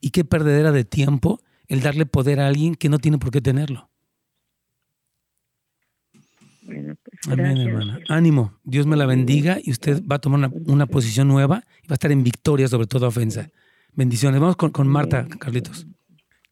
y 0.00 0.10
qué 0.10 0.24
perdedera 0.24 0.70
de 0.70 0.84
tiempo 0.84 1.40
el 1.66 1.80
darle 1.80 2.06
poder 2.06 2.38
a 2.38 2.46
alguien 2.46 2.76
que 2.76 2.88
no 2.88 3.00
tiene 3.00 3.18
por 3.18 3.32
qué 3.32 3.40
tenerlo. 3.40 3.90
Bueno, 6.62 6.94
pues, 7.02 7.36
Amén, 7.36 7.56
hermana. 7.58 7.98
Ánimo, 8.08 8.56
Dios 8.62 8.86
me 8.86 8.96
la 8.96 9.06
bendiga 9.06 9.58
y 9.60 9.72
usted 9.72 10.00
va 10.06 10.14
a 10.14 10.20
tomar 10.20 10.48
una, 10.66 10.86
posición 10.86 11.26
nueva 11.26 11.64
y 11.82 11.88
va 11.88 11.94
a 11.94 11.94
estar 11.94 12.12
en 12.12 12.22
victoria 12.22 12.68
sobre 12.68 12.86
toda 12.86 13.08
ofensa. 13.08 13.50
Bendiciones. 13.94 14.40
Vamos 14.40 14.54
con, 14.54 14.70
con 14.70 14.86
Marta, 14.86 15.26
Carlitos. 15.26 15.88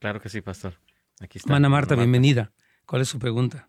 Claro 0.00 0.20
que 0.20 0.28
sí, 0.28 0.40
pastor. 0.40 0.74
Aquí 1.20 1.38
está. 1.38 1.50
Hermana 1.50 1.68
Marta, 1.68 1.94
bienvenida. 1.94 2.50
¿Cuál 2.88 3.02
es 3.02 3.08
su 3.08 3.18
pregunta? 3.18 3.68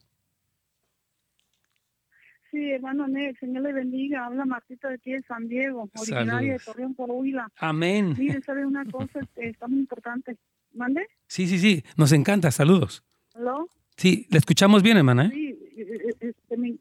Sí, 2.49 2.72
hermano 2.72 3.05
el 3.05 3.38
Señor 3.38 3.63
le 3.63 3.74
bendiga. 3.74 4.26
Habla 4.26 4.45
Martita 4.45 4.88
de 4.88 4.95
aquí 4.95 5.11
de 5.11 5.22
San 5.24 5.49
Diego, 5.49 5.89
originaria 5.93 6.53
de 6.53 6.59
Torreón 6.59 6.95
por 6.95 7.11
Huila. 7.11 7.51
Amén. 7.57 8.15
Mire, 8.17 8.41
sabe 8.41 8.65
una 8.65 8.86
cosa, 8.86 9.20
está 9.36 9.67
muy 9.67 9.80
importante. 9.80 10.38
¿Mande? 10.74 11.05
Sí, 11.28 11.47
sí, 11.47 11.59
sí, 11.59 11.84
nos 11.97 12.13
encanta. 12.13 12.49
Saludos. 12.49 13.03
¿Aló? 13.36 13.67
Sí, 13.97 14.26
le 14.32 14.38
escuchamos 14.38 14.84
bien, 14.84 14.95
hermana. 14.95 15.26
¿eh? 15.26 15.32
Sí, 15.34 15.47
eh, 15.76 15.86
eh, 15.91 16.15
este, 16.22 16.55
me, 16.55 16.78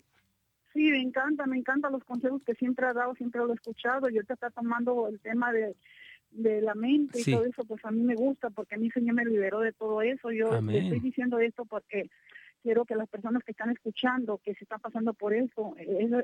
sí, 0.72 0.92
me 0.92 1.00
encanta, 1.00 1.44
me 1.44 1.58
encantan 1.58 1.90
los 1.90 2.04
consejos 2.04 2.40
que 2.44 2.54
siempre 2.54 2.86
ha 2.86 2.92
dado, 2.92 3.16
siempre 3.16 3.40
lo 3.40 3.50
he 3.50 3.56
escuchado. 3.56 4.08
Yo 4.10 4.22
te 4.22 4.34
está 4.34 4.50
tomando 4.50 5.08
el 5.08 5.18
tema 5.18 5.50
de 5.50 5.74
de 6.30 6.60
la 6.60 6.74
mente 6.74 7.20
y 7.20 7.32
todo 7.32 7.44
eso, 7.44 7.64
pues 7.64 7.84
a 7.84 7.90
mí 7.90 8.02
me 8.02 8.14
gusta 8.14 8.50
porque 8.50 8.74
a 8.74 8.78
mí 8.78 8.90
Señor 8.90 9.14
me 9.14 9.24
liberó 9.24 9.60
de 9.60 9.72
todo 9.72 10.02
eso. 10.02 10.30
Yo 10.30 10.54
estoy 10.54 11.00
diciendo 11.00 11.38
esto 11.38 11.64
porque 11.64 12.10
quiero 12.62 12.84
que 12.84 12.96
las 12.96 13.08
personas 13.08 13.42
que 13.44 13.52
están 13.52 13.70
escuchando, 13.70 14.38
que 14.38 14.54
se 14.54 14.64
están 14.64 14.80
pasando 14.80 15.14
por 15.14 15.34
eso, 15.34 15.74
eso, 15.78 16.22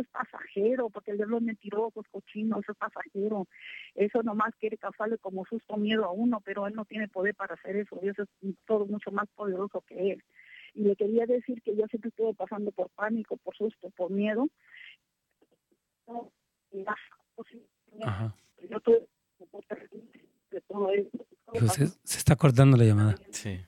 es 0.00 0.08
pasajero, 0.08 0.90
porque 0.90 1.12
el 1.12 1.18
diablo 1.18 1.38
es 1.38 1.42
mentiroso, 1.44 2.00
es 2.00 2.08
cochino, 2.08 2.58
eso 2.58 2.72
es 2.72 2.78
pasajero. 2.78 3.46
Eso 3.94 4.22
nomás 4.22 4.54
quiere 4.56 4.76
causarle 4.76 5.18
como 5.18 5.44
susto, 5.44 5.76
miedo 5.76 6.04
a 6.04 6.10
uno, 6.10 6.40
pero 6.40 6.66
él 6.66 6.74
no 6.74 6.84
tiene 6.84 7.08
poder 7.08 7.34
para 7.34 7.54
hacer 7.54 7.76
eso. 7.76 7.98
Dios 8.00 8.18
es 8.18 8.28
todo 8.66 8.86
mucho 8.86 9.10
más 9.12 9.28
poderoso 9.34 9.82
que 9.86 10.12
él. 10.12 10.24
Y 10.74 10.82
le 10.82 10.96
quería 10.96 11.26
decir 11.26 11.62
que 11.62 11.76
yo 11.76 11.86
siempre 11.86 12.08
estuve 12.08 12.34
pasando 12.34 12.72
por 12.72 12.90
pánico, 12.90 13.36
por 13.36 13.56
susto, 13.56 13.90
por 13.90 14.10
miedo. 14.10 14.48
Ajá. 18.02 18.34
Yo 18.68 18.80
tuve 18.80 19.06
de 20.50 20.60
todo 20.62 20.88
Se, 22.04 22.18
está 22.18 22.36
cortando 22.36 22.76
la 22.76 22.84
llamada. 22.84 23.14
Sí. 23.30 23.60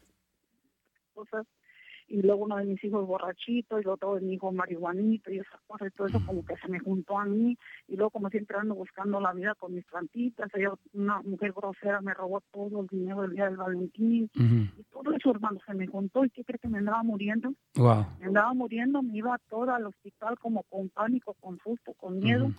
y 2.08 2.22
luego 2.22 2.44
uno 2.44 2.56
de 2.56 2.64
mis 2.64 2.82
hijos 2.84 3.04
borrachito, 3.06 3.80
y 3.80 3.82
luego 3.82 3.96
todo 3.96 4.14
de 4.14 4.20
mi 4.20 4.34
hijo 4.34 4.52
marihuanito, 4.52 5.32
y 5.32 5.38
esas 5.38 5.60
cosas, 5.66 5.88
y 5.88 5.96
todo 5.96 6.06
eso 6.06 6.22
como 6.24 6.44
que 6.44 6.56
se 6.56 6.68
me 6.68 6.78
juntó 6.78 7.18
a 7.18 7.24
mí, 7.24 7.58
y 7.88 7.96
luego 7.96 8.10
como 8.10 8.30
siempre 8.30 8.56
ando 8.56 8.74
buscando 8.74 9.20
la 9.20 9.32
vida 9.32 9.54
con 9.56 9.74
mis 9.74 9.84
plantitas, 9.86 10.48
ella, 10.54 10.72
una 10.92 11.20
mujer 11.22 11.52
grosera 11.52 12.00
me 12.00 12.14
robó 12.14 12.42
todo 12.52 12.82
el 12.82 12.86
dinero 12.86 13.22
del 13.22 13.32
día 13.32 13.46
del 13.46 13.56
Valentín, 13.56 14.30
y 14.34 14.82
todo 14.92 15.12
eso, 15.12 15.30
hermano, 15.30 15.58
se 15.66 15.74
me 15.74 15.86
juntó, 15.88 16.24
y 16.24 16.30
¿qué 16.30 16.44
crees 16.44 16.60
que 16.60 16.68
me 16.68 16.78
andaba 16.78 17.02
muriendo? 17.02 17.52
Wow. 17.74 18.06
Me 18.20 18.26
andaba 18.26 18.54
muriendo, 18.54 19.02
me 19.02 19.16
iba 19.16 19.36
toda 19.48 19.76
al 19.76 19.86
hospital 19.86 20.38
como 20.38 20.62
con 20.64 20.88
pánico, 20.90 21.34
con 21.40 21.58
susto, 21.58 21.92
con 21.94 22.20
miedo, 22.20 22.52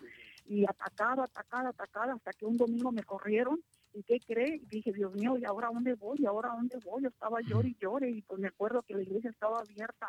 y 0.48 0.66
atacada, 0.66 1.26
atacada, 1.26 1.70
atacada, 1.70 2.14
hasta 2.14 2.34
que 2.34 2.46
un 2.46 2.58
domingo 2.58 2.92
me 2.92 3.04
corrieron. 3.04 3.60
¿Y 3.94 4.04
qué 4.04 4.20
cree? 4.20 4.58
Y 4.62 4.66
dije, 4.68 4.94
Dios 4.94 5.14
mío, 5.14 5.38
¿y 5.38 5.46
ahora 5.46 5.70
dónde 5.74 5.96
voy? 5.96 6.18
¿Y 6.20 6.26
ahora 6.26 6.50
dónde 6.50 6.78
voy? 6.86 7.04
Yo 7.04 7.10
estaba 7.10 7.42
llore 7.42 7.70
y 7.70 7.78
llore, 7.82 8.10
y 8.10 8.22
pues 8.22 8.40
me 8.40 8.48
acuerdo 8.48 8.84
que 8.84 8.94
la 8.94 9.02
iglesia 9.02 9.30
estaba 9.30 9.60
abierta 9.60 10.08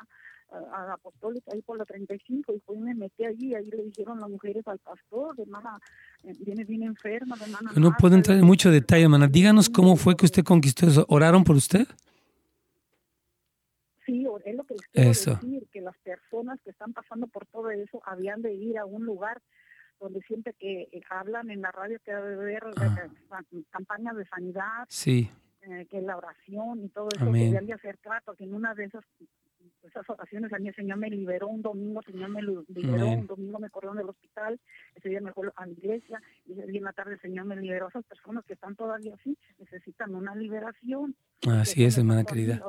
a 0.51 0.87
la 0.87 0.95
apostólica 0.95 1.53
ahí 1.53 1.63
por 1.63 1.77
la 1.77 1.85
35 1.85 2.55
y 2.55 2.59
pues 2.61 2.81
me 2.81 2.95
metí 2.95 3.25
allí, 3.25 3.55
ahí 3.55 3.71
le 3.71 3.85
dijeron 3.85 4.19
las 4.19 4.31
mujeres 4.31 4.67
al 4.67 4.79
pastor, 4.79 5.35
hermana, 5.39 5.79
eh, 6.25 6.33
viene 6.41 6.65
bien 6.65 6.85
enferma, 6.85 7.37
hermana. 7.41 7.71
No 7.77 7.93
puedo 7.99 8.15
entrar 8.15 8.39
en 8.39 8.45
mucho 8.45 8.71
detalle, 8.71 9.05
hermana. 9.05 9.27
Díganos 9.27 9.69
cómo 9.69 9.97
fue 9.97 10.17
que 10.17 10.25
usted 10.25 10.45
conquistó 10.45 10.87
eso. 10.87 11.05
¿Oraron 11.09 11.45
por 11.45 11.57
usted? 11.57 11.87
Sí, 14.07 14.27
es 14.45 14.55
lo 14.55 14.65
que 14.65 14.75
les 14.75 14.87
quiero 14.89 15.09
decir, 15.11 15.69
que 15.71 15.81
las 15.83 15.97
personas 15.99 16.59
que 16.63 16.71
están 16.71 16.95
pasando 16.95 17.27
por 17.27 17.45
todo 17.47 17.71
eso 17.71 18.01
habían 18.07 18.41
de 18.41 18.55
ir 18.55 18.79
a 18.79 18.87
un 18.87 19.05
lugar 19.05 19.43
donde 20.01 20.21
siempre 20.23 20.55
que 20.55 20.89
eh, 20.93 21.03
hablan 21.11 21.51
en 21.51 21.63
la 21.63 21.73
radio 21.73 21.99
que 22.05 22.13
debe 22.13 22.57
haber 22.57 22.65
ah. 22.77 23.09
campañas 23.71 24.17
de 24.17 24.27
sanidad, 24.27 24.87
sí. 24.89 25.31
Eh, 25.63 25.87
que 25.91 26.01
la 26.01 26.17
oración 26.17 26.85
y 26.85 26.89
todo 26.89 27.09
eso, 27.15 27.27
que 27.27 27.39
debían 27.39 27.67
de 27.67 27.75
hacer 27.75 27.99
trato, 27.99 28.35
que 28.35 28.45
en 28.45 28.55
una 28.55 28.75
de 28.75 28.85
esas 28.85 29.05
esas 29.83 30.09
ocasiones 30.11 30.53
a 30.53 30.59
mí 30.59 30.69
el 30.69 30.75
Señor 30.75 30.99
me 30.99 31.11
liberó 31.11 31.49
un 31.49 31.63
domingo, 31.63 32.01
el 32.01 32.13
Señor 32.13 32.29
me 32.31 32.43
liberó, 32.43 33.07
un 33.09 33.27
domingo 33.27 33.59
me 33.59 33.71
corrió 33.71 33.93
del 33.95 34.09
hospital, 34.09 34.61
ese 34.95 35.09
día 35.09 35.21
me 35.21 35.33
fue 35.33 35.49
a 35.57 35.67
la 35.67 35.73
iglesia 35.73 36.21
y 36.47 36.53
ese 36.53 36.67
día 36.67 36.79
en 36.79 36.85
la 36.85 36.93
tarde 36.93 37.15
el 37.15 37.21
Señor 37.21 37.47
me 37.47 37.57
liberó. 37.57 37.89
Esas 37.89 38.05
personas 38.05 38.45
que 38.45 38.55
están 38.55 38.77
todavía 38.77 39.15
así 39.15 39.37
necesitan 39.59 40.15
una 40.15 40.35
liberación. 40.35 41.17
Así 41.49 41.85
es, 41.85 41.99
hermana 41.99 42.25
querida. 42.25 42.61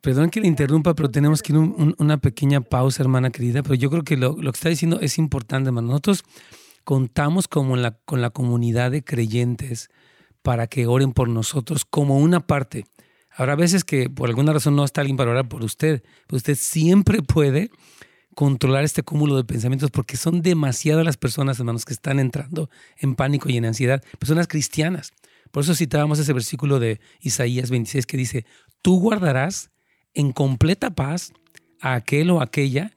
Perdón 0.00 0.30
que 0.30 0.40
le 0.40 0.48
interrumpa, 0.48 0.94
pero 0.94 1.10
tenemos 1.10 1.42
que 1.42 1.52
ir 1.52 1.58
un, 1.58 1.94
una 1.98 2.18
pequeña 2.18 2.60
pausa, 2.60 3.02
hermana 3.02 3.30
querida, 3.30 3.62
pero 3.62 3.74
yo 3.74 3.90
creo 3.90 4.02
que 4.02 4.16
lo, 4.16 4.36
lo 4.40 4.52
que 4.52 4.56
está 4.56 4.68
diciendo 4.68 5.00
es 5.00 5.18
importante, 5.18 5.68
hermano. 5.68 5.88
Nosotros 5.88 6.24
contamos 6.84 7.48
como 7.48 7.76
la, 7.76 7.92
con 8.04 8.20
la 8.20 8.30
comunidad 8.30 8.90
de 8.90 9.02
creyentes 9.02 9.90
para 10.42 10.66
que 10.66 10.86
oren 10.86 11.12
por 11.12 11.28
nosotros 11.28 11.84
como 11.84 12.18
una 12.18 12.40
parte 12.40 12.84
Habrá 13.36 13.56
veces 13.56 13.84
que 13.84 14.08
por 14.08 14.28
alguna 14.28 14.52
razón 14.52 14.76
no 14.76 14.84
está 14.84 15.00
alguien 15.00 15.16
para 15.16 15.30
orar 15.30 15.48
por 15.48 15.64
usted, 15.64 16.02
pero 16.26 16.36
usted 16.36 16.54
siempre 16.54 17.22
puede 17.22 17.70
controlar 18.34 18.84
este 18.84 19.02
cúmulo 19.02 19.36
de 19.36 19.44
pensamientos 19.44 19.90
porque 19.90 20.16
son 20.16 20.42
demasiadas 20.42 21.04
las 21.04 21.16
personas, 21.16 21.58
hermanos, 21.58 21.84
que 21.84 21.92
están 21.92 22.18
entrando 22.18 22.70
en 22.98 23.14
pánico 23.14 23.48
y 23.48 23.56
en 23.56 23.64
ansiedad, 23.64 24.02
personas 24.18 24.48
cristianas. 24.48 25.12
Por 25.50 25.62
eso 25.62 25.74
citábamos 25.74 26.18
ese 26.18 26.32
versículo 26.32 26.80
de 26.80 27.00
Isaías 27.20 27.70
26 27.70 28.06
que 28.06 28.16
dice, 28.16 28.46
tú 28.82 29.00
guardarás 29.00 29.70
en 30.14 30.32
completa 30.32 30.94
paz 30.94 31.32
a 31.80 31.94
aquel 31.94 32.30
o 32.30 32.40
aquella 32.40 32.92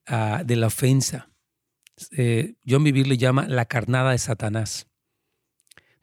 ah, 0.06 0.42
de 0.46 0.56
la 0.56 0.68
ofensa. 0.68 1.30
Eh, 2.12 2.54
John 2.66 2.84
Vivir 2.84 3.06
le 3.08 3.18
llama 3.18 3.46
la 3.48 3.66
carnada 3.66 4.12
de 4.12 4.18
Satanás. 4.18 4.86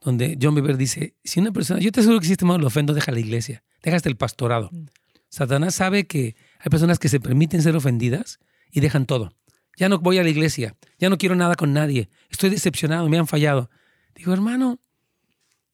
Donde 0.01 0.37
John 0.39 0.53
Bieber 0.53 0.77
dice, 0.77 1.15
si 1.23 1.39
una 1.39 1.51
persona, 1.51 1.79
yo 1.79 1.91
te 1.91 2.01
aseguro 2.01 2.19
que 2.19 2.27
si 2.27 2.33
este 2.33 2.45
modo 2.45 2.59
lo 2.59 2.67
ofendo, 2.67 2.93
deja 2.93 3.11
la 3.11 3.19
iglesia, 3.19 3.63
deja 3.81 3.97
hasta 3.97 4.09
el 4.09 4.15
pastorado. 4.15 4.69
Mm. 4.71 4.85
Satanás 5.29 5.75
sabe 5.75 6.05
que 6.05 6.35
hay 6.59 6.69
personas 6.69 6.99
que 6.99 7.09
se 7.09 7.19
permiten 7.19 7.61
ser 7.61 7.75
ofendidas 7.75 8.39
y 8.71 8.81
dejan 8.81 9.05
todo 9.05 9.33
ya 9.77 9.87
no 9.87 9.99
voy 9.99 10.17
a 10.17 10.23
la 10.23 10.29
iglesia, 10.29 10.75
ya 10.99 11.09
no 11.09 11.17
quiero 11.17 11.35
nada 11.35 11.55
con 11.55 11.71
nadie, 11.71 12.09
estoy 12.29 12.49
decepcionado, 12.49 13.07
me 13.07 13.17
han 13.17 13.27
fallado. 13.27 13.69
Digo, 14.15 14.33
hermano, 14.33 14.79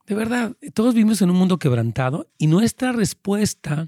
de 0.06 0.16
verdad, 0.16 0.56
todos 0.74 0.94
vivimos 0.94 1.22
en 1.22 1.32
un 1.32 1.38
mundo 1.38 1.58
quebrantado 1.58 2.30
y 2.38 2.48
nuestra 2.48 2.92
respuesta 2.92 3.88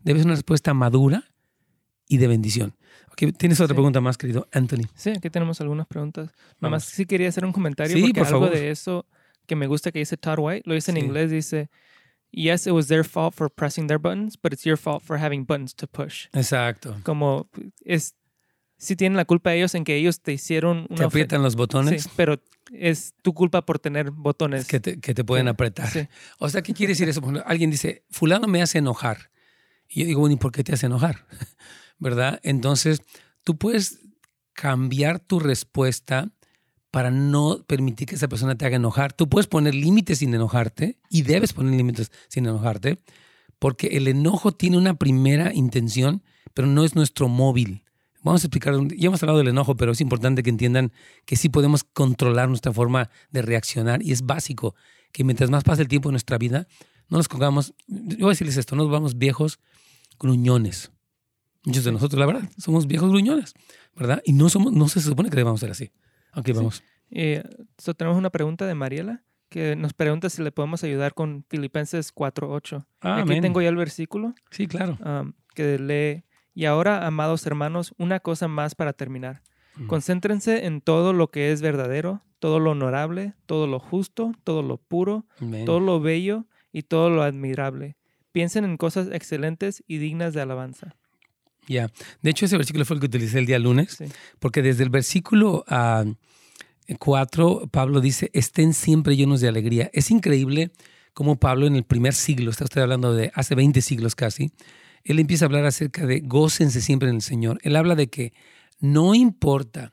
debe 0.00 0.18
ser 0.18 0.26
una 0.26 0.34
respuesta 0.34 0.74
madura 0.74 1.24
y 2.08 2.16
de 2.16 2.26
bendición. 2.26 2.74
¿Tienes 3.38 3.60
otra 3.60 3.74
pregunta 3.74 4.00
más, 4.00 4.18
querido 4.18 4.48
Anthony? 4.52 4.88
Sí, 4.94 5.10
aquí 5.10 5.30
tenemos 5.30 5.60
algunas 5.60 5.86
preguntas. 5.86 6.30
Mamá, 6.58 6.80
sí 6.80 7.06
quería 7.06 7.28
hacer 7.28 7.44
un 7.44 7.52
comentario 7.52 7.96
porque 8.00 8.20
por 8.20 8.26
algo 8.26 8.48
de 8.48 8.70
eso 8.70 9.06
que 9.46 9.54
me 9.54 9.66
gusta 9.66 9.92
que 9.92 10.00
dice 10.00 10.16
Todd 10.16 10.38
White, 10.38 10.62
lo 10.64 10.74
dice 10.74 10.90
en 10.90 10.96
inglés, 10.96 11.30
dice, 11.30 11.70
yes, 12.30 12.66
it 12.66 12.72
was 12.72 12.88
their 12.88 13.04
fault 13.04 13.34
for 13.34 13.50
pressing 13.50 13.86
their 13.86 13.98
buttons, 13.98 14.36
but 14.40 14.52
it's 14.52 14.64
your 14.64 14.78
fault 14.78 15.02
for 15.02 15.18
having 15.18 15.44
buttons 15.44 15.74
to 15.74 15.86
push. 15.86 16.28
Exacto. 16.32 16.96
Como 17.04 17.48
es 17.84 18.14
sí 18.76 18.96
tienen 18.96 19.16
la 19.16 19.24
culpa 19.24 19.54
ellos 19.54 19.74
en 19.74 19.84
que 19.84 19.96
ellos 19.96 20.20
te 20.20 20.32
hicieron 20.32 20.86
una... 20.88 20.98
Te 20.98 21.04
aprietan 21.04 21.42
los 21.42 21.56
botones. 21.56 22.02
Sí, 22.02 22.10
pero 22.16 22.42
es 22.72 23.14
tu 23.22 23.34
culpa 23.34 23.64
por 23.64 23.78
tener 23.78 24.10
botones. 24.10 24.66
Que 24.66 24.80
te, 24.80 25.00
que 25.00 25.14
te 25.14 25.24
pueden 25.24 25.48
apretar. 25.48 26.08
O 26.38 26.48
sea, 26.48 26.62
¿qué 26.62 26.74
quiere 26.74 26.92
decir 26.92 27.08
eso? 27.08 27.22
Alguien 27.46 27.70
dice, 27.70 28.04
fulano 28.10 28.46
me 28.46 28.62
hace 28.62 28.78
enojar. 28.78 29.30
Y 29.88 30.00
yo 30.00 30.06
digo, 30.06 30.20
bueno, 30.20 30.34
¿y 30.34 30.38
por 30.38 30.52
qué 30.52 30.64
te 30.64 30.72
hace 30.72 30.86
enojar? 30.86 31.26
¿Verdad? 31.98 32.40
Entonces, 32.42 33.02
tú 33.44 33.56
puedes 33.56 34.00
cambiar 34.52 35.20
tu 35.20 35.40
respuesta 35.40 36.30
para 36.90 37.10
no 37.10 37.64
permitir 37.66 38.08
que 38.08 38.14
esa 38.14 38.28
persona 38.28 38.56
te 38.56 38.66
haga 38.66 38.76
enojar. 38.76 39.12
Tú 39.12 39.28
puedes 39.28 39.46
poner 39.46 39.74
límites 39.74 40.18
sin 40.18 40.32
enojarte 40.32 40.98
y 41.10 41.22
debes 41.22 41.52
poner 41.52 41.74
límites 41.74 42.12
sin 42.28 42.46
enojarte 42.46 43.00
porque 43.58 43.88
el 43.96 44.08
enojo 44.08 44.52
tiene 44.52 44.76
una 44.76 44.94
primera 44.94 45.54
intención, 45.54 46.22
pero 46.52 46.68
no 46.68 46.84
es 46.84 46.94
nuestro 46.94 47.28
móvil. 47.28 47.83
Vamos 48.24 48.42
a 48.42 48.46
explicar, 48.46 48.74
ya 48.96 49.08
hemos 49.08 49.22
hablado 49.22 49.38
del 49.38 49.48
enojo, 49.48 49.76
pero 49.76 49.92
es 49.92 50.00
importante 50.00 50.42
que 50.42 50.48
entiendan 50.48 50.92
que 51.26 51.36
sí 51.36 51.50
podemos 51.50 51.84
controlar 51.84 52.48
nuestra 52.48 52.72
forma 52.72 53.10
de 53.30 53.42
reaccionar 53.42 54.02
y 54.02 54.12
es 54.12 54.22
básico 54.22 54.74
que 55.12 55.24
mientras 55.24 55.50
más 55.50 55.62
pasa 55.62 55.82
el 55.82 55.88
tiempo 55.88 56.08
en 56.08 56.14
nuestra 56.14 56.38
vida, 56.38 56.66
no 57.10 57.18
nos 57.18 57.28
pongamos, 57.28 57.74
yo 57.86 58.16
voy 58.18 58.28
a 58.28 58.30
decirles 58.30 58.56
esto, 58.56 58.76
no 58.76 58.84
nos 58.84 58.90
vamos 58.90 59.18
viejos 59.18 59.60
gruñones. 60.18 60.90
Muchos 61.64 61.84
de 61.84 61.92
nosotros, 61.92 62.18
la 62.18 62.24
verdad, 62.24 62.48
somos 62.56 62.86
viejos 62.86 63.10
gruñones, 63.10 63.52
¿verdad? 63.94 64.22
Y 64.24 64.32
no, 64.32 64.48
somos, 64.48 64.72
no 64.72 64.88
se 64.88 65.00
supone 65.00 65.28
que 65.28 65.36
debamos 65.36 65.60
ser 65.60 65.70
así. 65.70 65.92
Ok, 66.34 66.48
vamos. 66.54 66.82
Eh, 67.10 67.44
tenemos 67.96 68.18
una 68.18 68.30
pregunta 68.30 68.66
de 68.66 68.74
Mariela 68.74 69.22
que 69.50 69.76
nos 69.76 69.92
pregunta 69.92 70.30
si 70.30 70.42
le 70.42 70.50
podemos 70.50 70.82
ayudar 70.82 71.12
con 71.12 71.44
Filipenses 71.48 72.12
4.8. 72.14 72.86
Ah, 73.02 73.20
Aquí 73.20 73.40
tengo 73.40 73.60
ya 73.60 73.68
el 73.68 73.76
versículo. 73.76 74.34
Sí, 74.50 74.66
claro. 74.66 74.98
Um, 75.04 75.34
que 75.54 75.78
lee 75.78 76.24
y 76.54 76.66
ahora, 76.66 77.06
amados 77.06 77.46
hermanos, 77.46 77.94
una 77.98 78.20
cosa 78.20 78.48
más 78.48 78.74
para 78.74 78.92
terminar. 78.92 79.42
Concéntrense 79.88 80.66
en 80.66 80.80
todo 80.80 81.12
lo 81.12 81.32
que 81.32 81.50
es 81.50 81.60
verdadero, 81.60 82.22
todo 82.38 82.60
lo 82.60 82.70
honorable, 82.70 83.34
todo 83.46 83.66
lo 83.66 83.80
justo, 83.80 84.32
todo 84.44 84.62
lo 84.62 84.76
puro, 84.76 85.26
todo 85.66 85.80
lo 85.80 86.00
bello 86.00 86.46
y 86.72 86.82
todo 86.82 87.10
lo 87.10 87.22
admirable. 87.22 87.96
Piensen 88.30 88.64
en 88.64 88.76
cosas 88.76 89.08
excelentes 89.10 89.82
y 89.88 89.98
dignas 89.98 90.32
de 90.32 90.42
alabanza. 90.42 90.94
Ya, 91.66 91.90
de 92.22 92.30
hecho 92.30 92.44
ese 92.44 92.56
versículo 92.56 92.84
fue 92.84 92.96
el 92.96 93.00
que 93.00 93.06
utilicé 93.06 93.38
el 93.38 93.46
día 93.46 93.58
lunes, 93.58 93.98
porque 94.38 94.62
desde 94.62 94.84
el 94.84 94.90
versículo 94.90 95.64
4 96.98 97.60
ah, 97.62 97.66
Pablo 97.70 98.00
dice, 98.00 98.30
estén 98.32 98.74
siempre 98.74 99.16
llenos 99.16 99.40
de 99.40 99.48
alegría. 99.48 99.90
Es 99.92 100.10
increíble 100.10 100.70
cómo 101.14 101.36
Pablo 101.36 101.66
en 101.66 101.74
el 101.74 101.84
primer 101.84 102.14
siglo, 102.14 102.50
está 102.50 102.64
usted 102.64 102.82
hablando 102.82 103.12
de 103.14 103.32
hace 103.34 103.54
20 103.54 103.80
siglos 103.80 104.14
casi, 104.14 104.52
él 105.04 105.18
empieza 105.18 105.44
a 105.44 105.46
hablar 105.46 105.66
acerca 105.66 106.06
de 106.06 106.20
gócense 106.20 106.80
siempre 106.80 107.08
en 107.08 107.16
el 107.16 107.22
Señor. 107.22 107.58
Él 107.62 107.76
habla 107.76 107.94
de 107.94 108.08
que 108.08 108.32
no 108.80 109.14
importa 109.14 109.92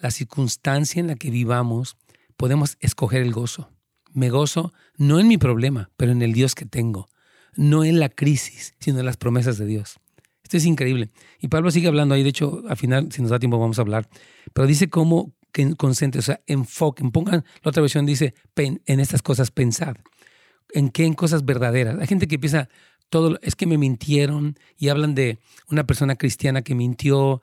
la 0.00 0.10
circunstancia 0.10 1.00
en 1.00 1.08
la 1.08 1.16
que 1.16 1.30
vivamos, 1.30 1.96
podemos 2.36 2.76
escoger 2.80 3.22
el 3.22 3.32
gozo. 3.32 3.70
Me 4.12 4.30
gozo 4.30 4.72
no 4.96 5.20
en 5.20 5.28
mi 5.28 5.36
problema, 5.36 5.90
pero 5.96 6.12
en 6.12 6.22
el 6.22 6.32
Dios 6.32 6.54
que 6.54 6.64
tengo. 6.64 7.08
No 7.56 7.84
en 7.84 7.98
la 7.98 8.08
crisis, 8.08 8.74
sino 8.78 9.00
en 9.00 9.06
las 9.06 9.16
promesas 9.16 9.58
de 9.58 9.66
Dios. 9.66 9.98
Esto 10.42 10.58
es 10.58 10.64
increíble. 10.64 11.10
Y 11.40 11.48
Pablo 11.48 11.70
sigue 11.70 11.88
hablando 11.88 12.14
ahí, 12.14 12.22
de 12.22 12.28
hecho, 12.28 12.62
al 12.68 12.76
final, 12.76 13.10
si 13.10 13.20
nos 13.20 13.30
da 13.30 13.38
tiempo, 13.38 13.58
vamos 13.58 13.78
a 13.78 13.82
hablar. 13.82 14.08
Pero 14.52 14.66
dice 14.66 14.88
cómo 14.88 15.34
que 15.50 15.74
concentre, 15.74 16.20
o 16.20 16.22
sea, 16.22 16.40
enfoquen, 16.46 17.10
pongan, 17.10 17.44
la 17.62 17.70
otra 17.70 17.80
versión 17.80 18.06
dice, 18.06 18.34
en 18.54 19.00
estas 19.00 19.22
cosas 19.22 19.50
pensad. 19.50 19.96
¿En 20.72 20.90
qué? 20.90 21.04
En 21.04 21.14
cosas 21.14 21.44
verdaderas. 21.44 21.98
Hay 21.98 22.06
gente 22.06 22.28
que 22.28 22.38
piensa, 22.38 22.68
todo, 23.08 23.38
es 23.42 23.54
que 23.54 23.66
me 23.66 23.78
mintieron 23.78 24.58
y 24.76 24.88
hablan 24.88 25.14
de 25.14 25.38
una 25.70 25.86
persona 25.86 26.16
cristiana 26.16 26.62
que 26.62 26.74
mintió 26.74 27.40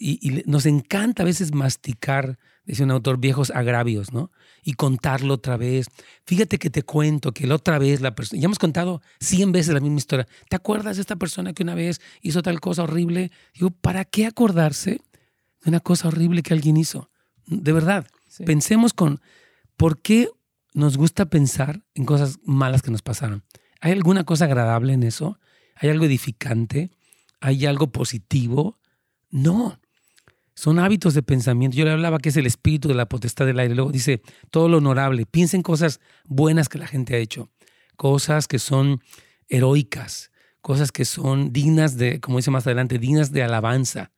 y, 0.00 0.42
nos 0.46 0.66
encanta 0.66 1.22
a 1.22 1.26
veces 1.26 1.52
masticar, 1.52 2.38
dice 2.64 2.84
un 2.84 2.90
autor, 2.90 3.18
viejos 3.18 3.50
agravios, 3.50 4.12
¿no? 4.12 4.30
Y 4.62 4.74
contarlo 4.74 5.34
otra 5.34 5.56
vez. 5.56 5.88
Fíjate 6.24 6.58
que 6.58 6.70
te 6.70 6.82
cuento 6.82 7.32
que 7.32 7.46
la 7.46 7.56
otra 7.56 7.78
vez 7.78 8.00
la 8.00 8.14
persona, 8.14 8.40
ya 8.40 8.46
hemos 8.46 8.58
contado 8.58 9.02
cien 9.20 9.52
veces 9.52 9.74
la 9.74 9.80
misma 9.80 9.98
historia. 9.98 10.26
¿Te 10.48 10.56
acuerdas 10.56 10.96
de 10.96 11.02
esta 11.02 11.16
persona 11.16 11.52
que 11.52 11.62
una 11.62 11.74
vez 11.74 12.00
hizo 12.22 12.42
tal 12.42 12.60
cosa 12.60 12.84
horrible? 12.84 13.30
Digo, 13.54 13.70
¿para 13.70 14.04
qué 14.04 14.26
acordarse 14.26 15.00
de 15.62 15.68
una 15.68 15.80
cosa 15.80 16.08
horrible 16.08 16.42
que 16.42 16.54
alguien 16.54 16.76
hizo? 16.76 17.10
De 17.46 17.72
verdad, 17.72 18.06
pensemos 18.44 18.94
con, 18.94 19.20
¿por 19.76 20.00
qué 20.00 20.30
nos 20.72 20.96
gusta 20.96 21.26
pensar 21.26 21.82
en 21.94 22.04
cosas 22.04 22.38
malas 22.44 22.82
que 22.82 22.90
nos 22.90 23.02
pasaron? 23.02 23.44
¿Hay 23.80 23.92
alguna 23.92 24.24
cosa 24.24 24.46
agradable 24.46 24.92
en 24.92 25.02
eso? 25.02 25.38
¿Hay 25.76 25.88
algo 25.90 26.04
edificante? 26.04 26.90
¿Hay 27.40 27.66
algo 27.66 27.92
positivo? 27.92 28.78
No. 29.30 29.80
Son 30.54 30.80
hábitos 30.80 31.14
de 31.14 31.22
pensamiento. 31.22 31.76
Yo 31.76 31.84
le 31.84 31.92
hablaba 31.92 32.18
que 32.18 32.30
es 32.30 32.36
el 32.36 32.46
espíritu 32.46 32.88
de 32.88 32.94
la 32.94 33.08
potestad 33.08 33.46
del 33.46 33.60
aire. 33.60 33.76
Luego 33.76 33.92
dice 33.92 34.22
todo 34.50 34.68
lo 34.68 34.78
honorable. 34.78 35.24
Piensa 35.24 35.56
en 35.56 35.62
cosas 35.62 36.00
buenas 36.24 36.68
que 36.68 36.78
la 36.78 36.88
gente 36.88 37.14
ha 37.14 37.18
hecho. 37.18 37.50
Cosas 37.96 38.48
que 38.48 38.58
son 38.58 39.00
heroicas. 39.48 40.32
Cosas 40.60 40.90
que 40.90 41.04
son 41.04 41.52
dignas 41.52 41.96
de, 41.96 42.20
como 42.20 42.38
dice 42.38 42.50
más 42.50 42.66
adelante, 42.66 42.98
dignas 42.98 43.30
de 43.30 43.44
alabanza. 43.44 44.10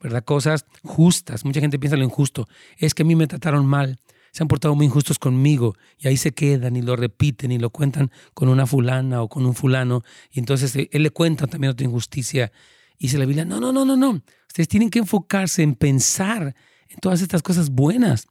¿Verdad? 0.00 0.24
Cosas 0.24 0.66
justas. 0.82 1.44
Mucha 1.44 1.60
gente 1.60 1.78
piensa 1.78 1.96
lo 1.96 2.04
injusto. 2.04 2.48
Es 2.76 2.92
que 2.92 3.04
a 3.04 3.06
mí 3.06 3.14
me 3.14 3.28
trataron 3.28 3.64
mal 3.64 4.00
se 4.34 4.42
han 4.42 4.48
portado 4.48 4.74
muy 4.74 4.86
injustos 4.86 5.20
conmigo 5.20 5.76
y 5.96 6.08
ahí 6.08 6.16
se 6.16 6.32
quedan 6.32 6.74
y 6.74 6.82
lo 6.82 6.96
repiten 6.96 7.52
y 7.52 7.58
lo 7.60 7.70
cuentan 7.70 8.10
con 8.34 8.48
una 8.48 8.66
fulana 8.66 9.22
o 9.22 9.28
con 9.28 9.46
un 9.46 9.54
fulano 9.54 10.02
y 10.32 10.40
entonces 10.40 10.74
eh, 10.74 10.90
él 10.90 11.04
le 11.04 11.10
cuenta 11.10 11.46
también 11.46 11.70
otra 11.70 11.86
injusticia 11.86 12.50
y 12.98 13.04
dice 13.04 13.16
la 13.16 13.26
Biblia, 13.26 13.44
no, 13.44 13.60
no, 13.60 13.72
no, 13.72 13.84
no, 13.84 13.96
no, 13.96 14.20
ustedes 14.48 14.66
tienen 14.66 14.90
que 14.90 14.98
enfocarse 14.98 15.62
en 15.62 15.76
pensar 15.76 16.56
en 16.88 16.98
todas 17.00 17.22
estas 17.22 17.42
cosas 17.42 17.70
buenas, 17.70 18.26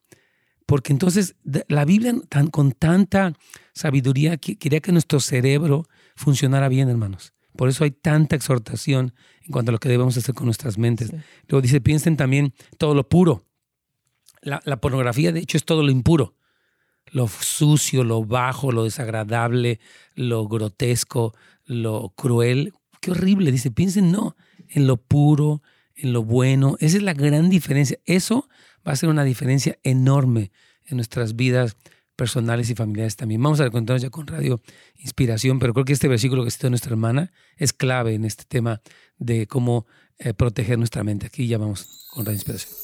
porque 0.66 0.92
entonces 0.92 1.36
la 1.70 1.86
Biblia 1.86 2.14
tan, 2.28 2.48
con 2.48 2.74
tanta 2.74 3.34
sabiduría 3.74 4.36
quería 4.36 4.82
que 4.82 4.92
nuestro 4.92 5.22
cerebro 5.22 5.88
funcionara 6.18 6.68
bien, 6.68 6.90
hermanos. 6.90 7.34
Por 7.56 7.70
eso 7.70 7.86
hay 7.86 7.92
tanta 7.92 8.36
exhortación 8.36 9.14
en 9.42 9.52
cuanto 9.52 9.72
a 9.72 9.74
lo 9.74 9.80
que 9.80 9.90
debemos 9.90 10.18
hacer 10.18 10.36
con 10.36 10.46
nuestras 10.46 10.78
mentes. 10.78 11.12
Luego 11.48 11.62
dice, 11.62 11.80
piensen 11.80 12.18
también 12.18 12.54
todo 12.78 12.94
lo 12.94 13.08
puro 13.08 13.46
la, 14.44 14.78
pornografía, 14.78 15.32
de 15.32 15.40
hecho, 15.40 15.58
es 15.58 15.66
todo 15.66 15.84
lo 15.84 15.92
impuro. 15.92 16.36
Lo 17.12 17.28
sucio, 17.28 18.04
lo 18.04 18.24
bajo, 18.24 18.72
lo 18.72 18.84
desagradable, 18.86 19.80
lo 20.16 20.48
grotesco, 20.48 21.34
lo 21.66 22.14
cruel. 22.16 22.74
Qué 23.02 23.12
horrible. 23.12 23.52
Dice, 23.52 23.72
piensen 23.72 24.12
no, 24.12 24.36
en 24.70 24.88
lo 24.88 24.98
puro, 24.98 25.62
en 25.96 26.14
lo 26.14 26.24
bueno. 26.24 26.78
Esa 26.80 26.98
es 26.98 27.04
la 27.04 27.14
gran 27.14 27.50
diferencia. 27.50 28.00
Eso 28.06 28.48
va 28.88 28.94
a 28.94 28.96
ser 28.96 29.10
una 29.10 29.24
diferencia 29.24 29.78
enorme 29.84 30.52
en 30.86 30.98
nuestras 30.98 31.36
vidas 31.36 31.78
personales 32.16 32.70
y 32.70 32.76
familiares 32.76 33.16
también. 33.16 33.42
Vamos 33.42 33.60
a 33.60 33.70
contarnos 33.70 34.02
ya 34.02 34.10
con 34.10 34.28
Radio 34.28 34.62
Inspiración, 34.96 35.60
pero 35.60 35.74
creo 35.74 35.86
que 35.86 35.94
este 35.94 36.08
versículo 36.08 36.44
que 36.44 36.52
citó 36.52 36.70
nuestra 36.70 36.92
hermana 36.92 37.32
es 37.58 37.74
clave 37.74 38.14
en 38.14 38.26
este 38.26 38.44
tema 38.46 38.82
de 39.18 39.48
cómo 39.48 39.86
eh, 40.20 40.34
proteger 40.34 40.78
nuestra 40.78 41.04
mente. 41.04 41.26
Aquí 41.26 41.48
ya 41.48 41.58
vamos 41.58 42.08
con 42.12 42.26
Radio 42.26 42.36
Inspiración. 42.36 42.83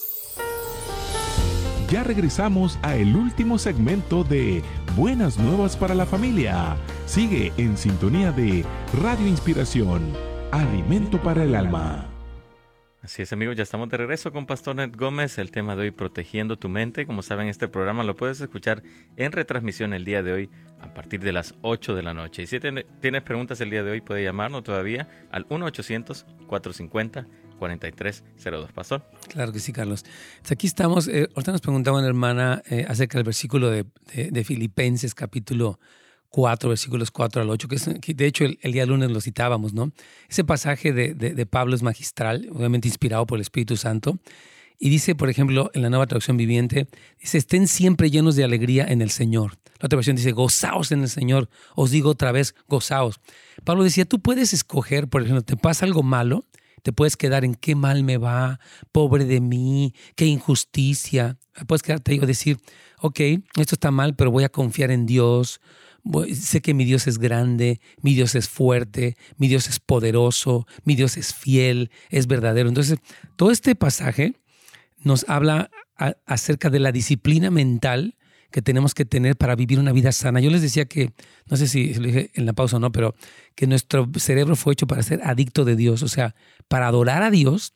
Ya 1.90 2.04
regresamos 2.04 2.78
a 2.84 2.96
el 2.96 3.16
último 3.16 3.58
segmento 3.58 4.24
de 4.24 4.62
Buenas 4.96 5.40
Nuevas 5.40 5.76
para 5.76 5.96
la 5.96 6.06
Familia. 6.06 6.78
Sigue 7.08 7.52
en 7.58 7.78
sintonía 7.78 8.32
de 8.32 8.64
Radio 9.02 9.28
Inspiración, 9.28 10.14
Alimento 10.52 11.20
para 11.20 11.44
el 11.44 11.56
Alma. 11.56 12.08
Así 13.02 13.24
es 13.24 13.34
amigos, 13.34 13.56
ya 13.56 13.64
estamos 13.64 13.90
de 13.90 13.98
regreso 13.98 14.32
con 14.32 14.46
Pastor 14.46 14.76
Ned 14.76 14.92
Gómez, 14.96 15.40
el 15.40 15.50
tema 15.50 15.76
de 15.76 15.84
hoy 15.84 15.92
protegiendo 15.92 16.60
tu 16.60 16.70
mente. 16.70 17.08
Como 17.08 17.24
saben, 17.24 17.48
este 17.48 17.68
programa 17.68 18.04
lo 18.04 18.16
puedes 18.16 18.40
escuchar 18.40 18.84
en 19.18 19.32
retransmisión 19.32 19.96
el 19.96 20.06
día 20.06 20.22
de 20.22 20.32
hoy 20.32 20.50
a 20.82 20.94
partir 20.94 21.22
de 21.22 21.32
las 21.32 21.56
8 21.64 21.96
de 21.96 22.04
la 22.04 22.14
noche. 22.14 22.44
Y 22.44 22.48
si 22.48 22.60
tienes 22.60 23.24
preguntas 23.24 23.62
el 23.62 23.72
día 23.72 23.84
de 23.84 23.90
hoy, 23.90 24.02
puede 24.02 24.24
llamarnos 24.24 24.64
todavía 24.64 25.08
al 25.32 25.48
1-800-450. 25.48 27.26
4302. 27.60 28.72
Pastor. 28.72 29.03
Claro 29.28 29.51
que 29.51 29.60
sí, 29.60 29.72
Carlos. 29.72 30.05
Aquí 30.49 30.66
estamos. 30.66 31.07
Eh, 31.07 31.30
ahorita 31.36 31.51
nos 31.51 31.62
preguntaba 31.62 31.99
una 31.99 32.07
hermana 32.07 32.64
eh, 32.70 32.86
acerca 32.88 33.18
del 33.18 33.26
versículo 33.26 33.70
de, 33.70 33.86
de, 34.14 34.43
Filipenses, 34.43 35.14
capítulo 35.14 35.80
4, 36.30 36.70
versículos 36.70 37.12
4 37.12 37.41
al 37.41 37.49
8, 37.49 37.68
que, 37.68 37.76
es, 37.76 37.86
de 37.86 38.26
hecho 38.26 38.45
el, 38.45 38.72
día 38.72 38.86
lunes 38.86 39.12
lo 39.12 39.22
citábamos, 39.22 39.74
¿no? 39.74 39.91
Ese 40.30 40.43
pasaje 40.43 40.93
de, 40.93 41.14
de, 41.14 41.45
Pablo 41.45 41.76
es 41.76 41.84
magistral, 41.84 42.47
obviamente 42.51 42.88
inspirado 42.88 43.26
por 43.28 43.38
el 43.38 43.41
Espíritu 43.41 43.78
Santo. 43.78 44.18
Y 44.82 44.89
dice, 44.89 45.14
por 45.14 45.30
ejemplo, 45.30 45.70
en 45.74 45.82
la 45.82 45.89
nueva 45.89 46.07
traducción 46.07 46.38
viviente, 46.38 46.88
dice, 47.20 47.38
estén 47.38 47.68
siempre 47.68 48.10
llenos 48.10 48.38
de 48.38 48.45
alegría 48.45 48.86
en 48.88 49.01
el 49.01 49.10
Señor. 49.10 49.57
La 49.80 49.88
otra 49.88 49.97
versión 49.97 50.16
dice, 50.16 50.32
gozaos 50.32 50.91
en 50.93 51.01
el 51.01 51.10
Señor. 51.10 51.49
Os 51.76 51.91
digo 51.91 52.12
otra 52.12 52.32
vez, 52.32 52.55
gozaos. 52.68 53.20
Pablo 53.66 53.84
decía, 53.84 54.05
tú 54.05 54.20
puedes 54.20 54.53
escoger, 54.53 55.10
por 55.10 55.22
ejemplo, 55.22 55.41
te 55.41 55.57
pasa 55.57 55.86
algo 55.86 56.01
malo, 56.01 56.45
te 56.82 56.94
puedes 56.94 57.18
quedar 57.18 57.46
en 57.46 57.56
qué 57.56 57.76
mal 57.76 58.04
me 58.04 58.18
va, 58.18 58.60
pobre 58.92 59.26
de 59.26 59.42
mí, 59.42 59.94
qué 60.16 60.26
injusticia. 60.26 61.38
Puedes 61.68 61.84
quedarte 61.84 62.20
o 62.22 62.26
decir, 62.26 62.58
ok, 63.02 63.20
esto 63.58 63.76
está 63.76 63.92
mal, 63.92 64.16
pero 64.16 64.32
voy 64.32 64.44
a 64.44 64.50
confiar 64.50 64.92
en 64.92 65.06
Dios. 65.06 65.62
sé 66.34 66.62
que 66.62 66.74
mi 66.74 66.86
Dios 66.86 67.08
es 67.08 67.18
grande, 67.18 67.82
mi 68.02 68.14
Dios 68.14 68.36
es 68.36 68.50
fuerte, 68.50 69.16
mi 69.38 69.48
Dios 69.48 69.68
es 69.68 69.80
poderoso, 69.80 70.66
mi 70.84 70.96
Dios 70.96 71.18
es 71.18 71.34
fiel, 71.34 71.92
es 72.10 72.28
verdadero. 72.28 72.70
Entonces, 72.70 73.00
todo 73.36 73.52
este 73.52 73.76
pasaje 73.76 74.36
nos 75.00 75.28
habla 75.28 75.70
acerca 76.26 76.70
de 76.70 76.80
la 76.80 76.92
disciplina 76.92 77.52
mental 77.52 78.16
que 78.52 78.62
tenemos 78.62 78.93
que 78.93 79.06
tener 79.06 79.36
para 79.36 79.56
vivir 79.56 79.80
una 79.80 79.91
vida 79.91 80.12
sana. 80.12 80.39
Yo 80.39 80.50
les 80.50 80.62
decía 80.62 80.86
que, 80.86 81.12
no 81.47 81.58
sé 81.58 81.68
si 81.68 81.93
lo 81.93 82.08
dije 82.08 82.32
en 82.34 82.45
la 82.45 82.54
pausa 82.54 82.78
o 82.78 82.80
no, 82.80 82.91
pero 82.91 83.16
que 83.56 83.68
nuestro 83.68 84.10
cerebro 84.18 84.56
fue 84.56 84.74
hecho 84.74 84.88
para 84.88 85.04
ser 85.04 85.22
adicto 85.24 85.66
de 85.66 85.76
Dios, 85.76 86.04
o 86.04 86.08
sea, 86.08 86.36
para 86.68 86.88
adorar 86.88 87.22
a 87.24 87.32
Dios 87.32 87.74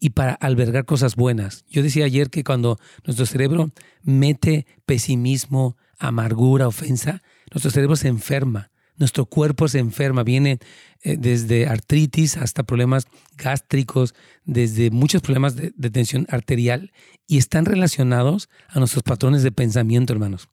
y 0.00 0.10
para 0.10 0.34
albergar 0.34 0.84
cosas 0.84 1.16
buenas. 1.16 1.64
Yo 1.68 1.82
decía 1.82 2.04
ayer 2.04 2.30
que 2.30 2.44
cuando 2.44 2.78
nuestro 3.04 3.26
cerebro 3.26 3.70
mete 4.02 4.66
pesimismo, 4.84 5.76
amargura, 5.98 6.68
ofensa, 6.68 7.22
nuestro 7.50 7.70
cerebro 7.70 7.96
se 7.96 8.08
enferma 8.08 8.70
nuestro 8.98 9.26
cuerpo 9.26 9.68
se 9.68 9.78
enferma, 9.78 10.22
viene 10.22 10.58
eh, 11.02 11.16
desde 11.18 11.66
artritis 11.66 12.36
hasta 12.36 12.62
problemas 12.62 13.06
gástricos, 13.36 14.14
desde 14.44 14.90
muchos 14.90 15.22
problemas 15.22 15.56
de, 15.56 15.70
tensión 15.90 16.26
arterial 16.30 16.92
y 17.26 17.38
están 17.38 17.64
relacionados 17.64 18.48
a 18.68 18.78
nuestros 18.78 19.02
patrones 19.02 19.42
de 19.42 19.52
pensamiento, 19.52 20.12
hermanos. 20.12 20.48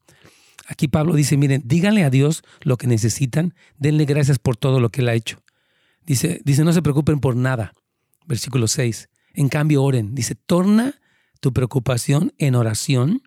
Aquí 0.66 0.88
Pablo 0.88 1.14
dice, 1.14 1.36
miren, 1.36 1.62
díganle 1.64 2.04
a 2.04 2.10
Dios 2.10 2.42
lo 2.62 2.76
que 2.76 2.86
necesitan, 2.86 3.54
denle 3.76 4.04
gracias 4.04 4.38
por 4.38 4.56
todo 4.56 4.80
lo 4.80 4.90
que 4.90 5.02
Él 5.02 5.08
ha 5.08 5.14
hecho. 5.14 5.42
Dice, 6.06 6.40
dice, 6.44 6.64
no 6.64 6.72
se 6.72 6.82
preocupen 6.82 7.20
por 7.20 7.36
nada. 7.36 7.72
Versículo 8.26 8.68
6. 8.68 9.08
En 9.34 9.48
cambio, 9.48 9.82
oren. 9.82 10.14
Dice, 10.14 10.34
torna 10.34 10.94
tu 11.40 11.52
preocupación 11.52 12.32
en 12.38 12.54
oración 12.54 13.22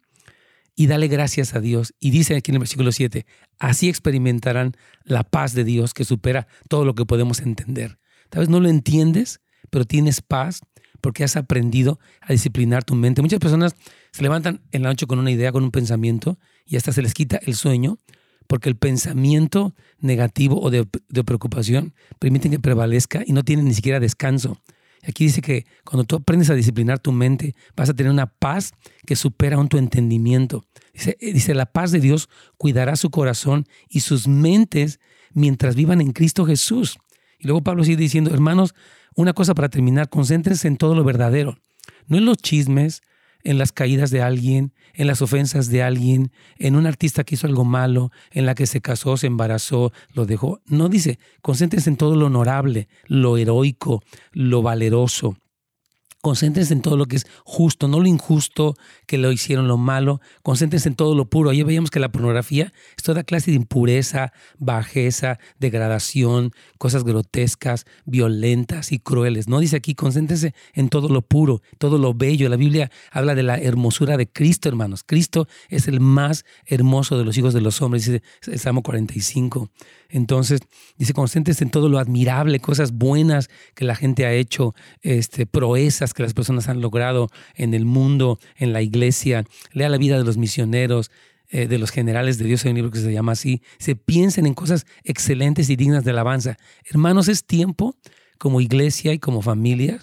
y 0.80 0.86
dale 0.86 1.08
gracias 1.08 1.56
a 1.56 1.60
Dios. 1.60 1.96
Y 2.00 2.12
dice 2.12 2.36
aquí 2.36 2.52
en 2.52 2.56
el 2.56 2.60
versículo 2.60 2.92
7, 2.92 3.26
así 3.58 3.90
experimentarán 3.90 4.78
la 5.04 5.24
paz 5.24 5.56
de 5.56 5.64
Dios 5.64 5.96
que 5.96 6.06
supera 6.06 6.48
todo 6.70 6.86
lo 6.86 6.94
que 6.94 7.04
podemos 7.04 7.40
entender. 7.40 7.98
Tal 8.30 8.42
vez 8.42 8.50
no 8.50 8.60
lo 8.60 8.70
entiendes, 8.70 9.42
pero 9.72 9.86
tienes 9.86 10.22
paz 10.22 10.62
porque 11.02 11.24
has 11.24 11.36
aprendido 11.36 12.00
a 12.22 12.32
disciplinar 12.32 12.84
tu 12.84 12.94
mente. 12.94 13.24
Muchas 13.24 13.40
personas 13.40 13.76
se 14.12 14.22
levantan 14.22 14.62
en 14.72 14.84
la 14.84 14.90
noche 14.90 15.08
con 15.08 15.18
una 15.18 15.32
idea, 15.32 15.52
con 15.52 15.64
un 15.64 15.72
pensamiento, 15.72 16.38
y 16.64 16.78
hasta 16.78 16.92
se 16.92 17.02
les 17.02 17.16
quita 17.16 17.38
el 17.38 17.56
sueño, 17.56 17.98
porque 18.46 18.70
el 18.70 18.76
pensamiento 18.76 19.74
negativo 20.00 20.62
o 20.62 20.70
de, 20.70 20.88
de 21.10 21.24
preocupación 21.24 21.96
permiten 22.20 22.52
que 22.52 22.60
prevalezca 22.60 23.24
y 23.26 23.34
no 23.34 23.44
tienen 23.44 23.66
ni 23.66 23.74
siquiera 23.74 24.00
descanso. 24.00 24.62
Aquí 25.04 25.26
dice 25.26 25.42
que 25.42 25.66
cuando 25.84 26.04
tú 26.04 26.16
aprendes 26.16 26.50
a 26.50 26.56
disciplinar 26.56 27.00
tu 27.00 27.12
mente, 27.12 27.56
vas 27.76 27.90
a 27.90 27.94
tener 27.94 28.12
una 28.12 28.28
paz 28.28 28.72
que 29.06 29.16
supera 29.16 29.58
aún 29.58 29.70
tu 29.70 29.78
entendimiento. 29.78 30.66
Dice, 30.94 31.18
eh, 31.20 31.34
dice, 31.34 31.54
la 31.54 31.68
paz 31.68 31.92
de 31.92 32.00
Dios 32.00 32.30
cuidará 32.58 32.96
su 32.96 33.10
corazón 33.10 33.66
y 33.90 34.02
sus 34.02 34.28
mentes 34.28 35.00
mientras 35.34 35.76
vivan 35.76 36.02
en 36.02 36.12
Cristo 36.12 36.46
Jesús. 36.46 36.98
Y 37.40 37.46
luego 37.46 37.64
Pablo 37.64 37.84
sigue 37.84 37.98
diciendo, 37.98 38.32
hermanos, 38.34 38.74
una 39.16 39.34
cosa 39.34 39.54
para 39.54 39.70
terminar, 39.70 40.10
concéntrense 40.10 40.68
en 40.68 40.78
todo 40.78 40.96
lo 40.96 41.04
verdadero, 41.04 41.58
no 42.08 42.18
en 42.18 42.26
los 42.26 42.38
chismes, 42.38 43.02
en 43.44 43.58
las 43.58 43.72
caídas 43.72 44.12
de 44.12 44.22
alguien, 44.22 44.74
en 44.94 45.08
las 45.08 45.22
ofensas 45.22 45.70
de 45.70 45.84
alguien, 45.84 46.32
en 46.58 46.76
un 46.76 46.86
artista 46.86 47.24
que 47.24 47.36
hizo 47.36 47.48
algo 47.48 47.66
malo, 47.66 48.12
en 48.32 48.46
la 48.46 48.56
que 48.56 48.68
se 48.68 48.82
casó, 48.82 49.18
se 49.18 49.28
embarazó, 49.28 49.92
lo 50.14 50.26
dejó. 50.26 50.62
No 50.66 50.90
dice, 50.90 51.20
concéntrense 51.42 51.90
en 51.90 51.98
todo 51.98 52.16
lo 52.16 52.28
honorable, 52.28 52.88
lo 53.06 53.38
heroico, 53.38 54.04
lo 54.32 54.62
valeroso. 54.62 55.38
Concéntrense 56.22 56.74
en 56.74 56.82
todo 56.82 56.98
lo 56.98 57.06
que 57.06 57.16
es 57.18 57.28
justo, 57.44 57.88
no 57.88 58.00
lo 58.00 58.08
injusto, 58.08 58.76
que 59.06 59.20
lo 59.20 59.32
hicieron 59.32 59.68
lo 59.68 59.78
malo. 59.78 60.20
Concéntrense 60.42 60.90
en 60.90 60.96
todo 60.96 61.14
lo 61.14 61.30
puro. 61.30 61.52
Ayer 61.52 61.64
veíamos 61.64 61.92
que 61.92 62.00
la 62.00 62.12
pornografía 62.12 62.74
es 62.98 63.04
toda 63.04 63.24
clase 63.24 63.52
de 63.52 63.58
impureza, 63.58 64.34
bajeza, 64.58 65.38
degradación, 65.60 66.54
cosas 66.80 67.04
grotescas, 67.04 67.86
violentas 68.06 68.92
y 68.92 69.00
crueles. 69.00 69.48
No 69.48 69.60
dice 69.60 69.76
aquí, 69.76 69.94
concéntrense 69.94 70.56
en 70.74 70.90
todo 70.90 71.08
lo 71.08 71.22
puro, 71.22 71.62
todo 71.78 72.00
lo 72.00 72.16
bello. 72.16 72.50
La 72.50 72.58
Biblia 72.58 72.92
habla 73.12 73.36
de 73.36 73.44
la 73.44 73.58
hermosura 73.58 74.18
de 74.18 74.28
Cristo, 74.28 74.70
hermanos. 74.70 75.04
Cristo 75.06 75.48
es 75.70 75.88
el 75.88 76.00
más 76.00 76.46
hermoso 76.66 77.18
de 77.18 77.26
los 77.26 77.38
hijos 77.38 77.54
de 77.54 77.62
los 77.62 77.82
hombres, 77.82 78.06
dice 78.06 78.24
el 78.48 78.60
Salmo 78.60 78.82
45. 78.82 79.70
Entonces, 80.10 80.62
dice, 80.98 81.14
concéntrense 81.14 81.64
en 81.64 81.70
todo 81.70 81.90
lo 81.90 82.00
admirable, 82.00 82.60
cosas 82.60 82.94
buenas 82.94 83.50
que 83.76 83.86
la 83.86 83.96
gente 83.96 84.26
ha 84.26 84.34
hecho, 84.34 84.74
este, 85.02 85.46
proezas 85.46 86.07
que 86.14 86.24
las 86.24 86.34
personas 86.34 86.70
han 86.70 86.82
logrado 86.82 87.30
en 87.56 87.74
el 87.74 87.86
mundo, 87.86 88.40
en 88.56 88.74
la 88.74 88.82
iglesia. 88.82 89.46
Lea 89.72 89.90
la 89.90 89.98
vida 89.98 90.18
de 90.18 90.24
los 90.24 90.38
misioneros, 90.38 91.12
eh, 91.50 91.68
de 91.68 91.78
los 91.78 91.92
generales 91.92 92.38
de 92.38 92.46
Dios. 92.46 92.66
Hay 92.66 92.72
un 92.72 92.76
libro 92.76 92.92
que 92.92 93.00
se 93.00 93.12
llama 93.12 93.34
así. 93.34 93.62
Se 93.78 93.96
piensen 93.96 94.46
en 94.46 94.54
cosas 94.54 94.86
excelentes 95.04 95.70
y 95.70 95.76
dignas 95.76 96.04
de 96.04 96.12
alabanza. 96.12 96.58
Hermanos, 96.86 97.28
es 97.28 97.46
tiempo 97.46 97.96
como 98.38 98.62
iglesia 98.62 99.14
y 99.14 99.20
como 99.20 99.42
familia 99.42 100.00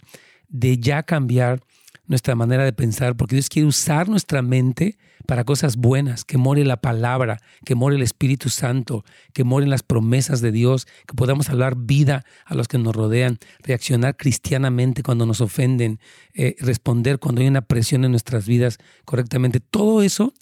de 0.48 0.78
ya 0.78 1.02
cambiar 1.02 1.61
nuestra 2.07 2.34
manera 2.34 2.64
de 2.64 2.72
pensar, 2.72 3.16
porque 3.16 3.36
Dios 3.36 3.48
quiere 3.48 3.66
usar 3.66 4.09
nuestra 4.09 4.42
mente 4.42 4.98
para 5.26 5.44
cosas 5.44 5.76
buenas, 5.76 6.24
que 6.24 6.36
more 6.36 6.64
la 6.64 6.80
palabra, 6.80 7.40
que 7.64 7.74
more 7.74 7.96
el 7.96 8.02
Espíritu 8.02 8.50
Santo, 8.50 9.05
que 9.32 9.44
moren 9.44 9.70
las 9.70 9.82
promesas 9.82 10.40
de 10.40 10.52
Dios, 10.52 10.86
que 11.07 11.14
podamos 11.14 11.48
hablar 11.48 11.76
vida 11.76 12.24
a 12.44 12.55
los 12.55 12.68
que 12.68 12.78
nos 12.78 12.94
rodean, 12.94 13.38
reaccionar 13.61 14.16
cristianamente 14.16 15.02
cuando 15.02 15.24
nos 15.24 15.40
ofenden, 15.40 15.98
eh, 16.34 16.57
responder 16.61 17.18
cuando 17.18 17.40
hay 17.40 17.48
una 17.48 17.62
presión 17.62 18.05
en 18.05 18.11
nuestras 18.11 18.46
vidas 18.46 18.78
correctamente. 19.05 19.61
Todo 19.61 20.02
eso 20.02 20.34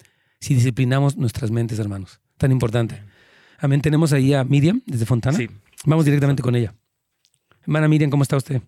si 0.43 0.55
disciplinamos 0.55 1.15
nuestras 1.15 1.51
mentes, 1.51 1.79
hermanos. 1.79 2.19
Tan 2.37 2.51
importante. 2.51 3.01
Amén. 3.59 3.79
Tenemos 3.79 4.11
ahí 4.11 4.33
a 4.33 4.43
Miriam 4.43 4.81
desde 4.85 5.05
Fontana. 5.05 5.37
Sí. 5.37 5.49
Vamos 5.85 6.03
directamente 6.03 6.43
con 6.43 6.53
ella. 6.53 6.75
Hermana 7.61 7.87
Miriam, 7.87 8.11
¿cómo 8.11 8.23
está 8.23 8.35
usted? 8.35 8.61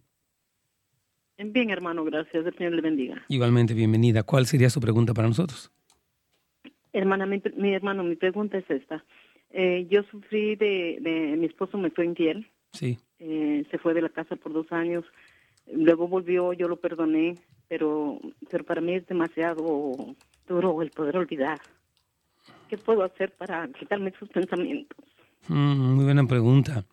Bien, 1.37 1.69
hermano, 1.69 2.03
gracias. 2.05 2.45
El 2.45 2.55
Señor 2.55 2.73
le 2.73 2.81
bendiga. 2.81 3.23
Igualmente, 3.27 3.73
bienvenida. 3.73 4.23
¿Cuál 4.23 4.45
sería 4.45 4.69
su 4.69 4.79
pregunta 4.79 5.13
para 5.13 5.27
nosotros? 5.27 5.71
Hermana, 6.93 7.25
mi, 7.25 7.73
hermano, 7.73 8.03
mi 8.03 8.15
pregunta 8.15 8.57
es 8.57 8.69
esta. 8.69 9.03
Eh, 9.49 9.85
yo 9.89 10.03
sufrí 10.03 10.55
de, 10.55 11.35
mi 11.37 11.45
esposo 11.45 11.77
me 11.77 11.89
fue 11.89 12.05
infiel. 12.05 12.47
Sí. 12.71 12.97
Eh, 13.19 13.65
se 13.69 13.77
fue 13.77 13.93
de 13.93 14.01
la 14.01 14.09
casa 14.09 14.37
por 14.37 14.53
dos 14.53 14.71
años. 14.71 15.03
Luego 15.71 16.07
volvió, 16.07 16.53
yo 16.53 16.67
lo 16.67 16.77
perdoné, 16.77 17.35
pero, 17.67 18.19
pero 18.49 18.63
para 18.63 18.81
mí 18.81 18.93
es 18.93 19.07
demasiado 19.07 20.15
duro 20.47 20.81
el 20.81 20.91
poder 20.91 21.17
olvidar. 21.17 21.59
¿Qué 22.69 22.77
puedo 22.77 23.03
hacer 23.03 23.33
para 23.33 23.67
quitarme 23.69 24.13
sus 24.17 24.29
pensamientos? 24.29 24.97
Mm, 25.47 25.95
muy 25.95 26.05
buena 26.05 26.25
pregunta. 26.25 26.85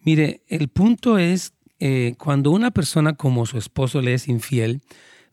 Mire, 0.00 0.42
el 0.48 0.68
punto 0.68 1.18
es 1.18 1.52
eh, 1.80 2.14
cuando 2.18 2.50
una 2.50 2.70
persona 2.70 3.14
como 3.14 3.46
su 3.46 3.58
esposo 3.58 4.00
le 4.00 4.14
es 4.14 4.28
infiel, 4.28 4.82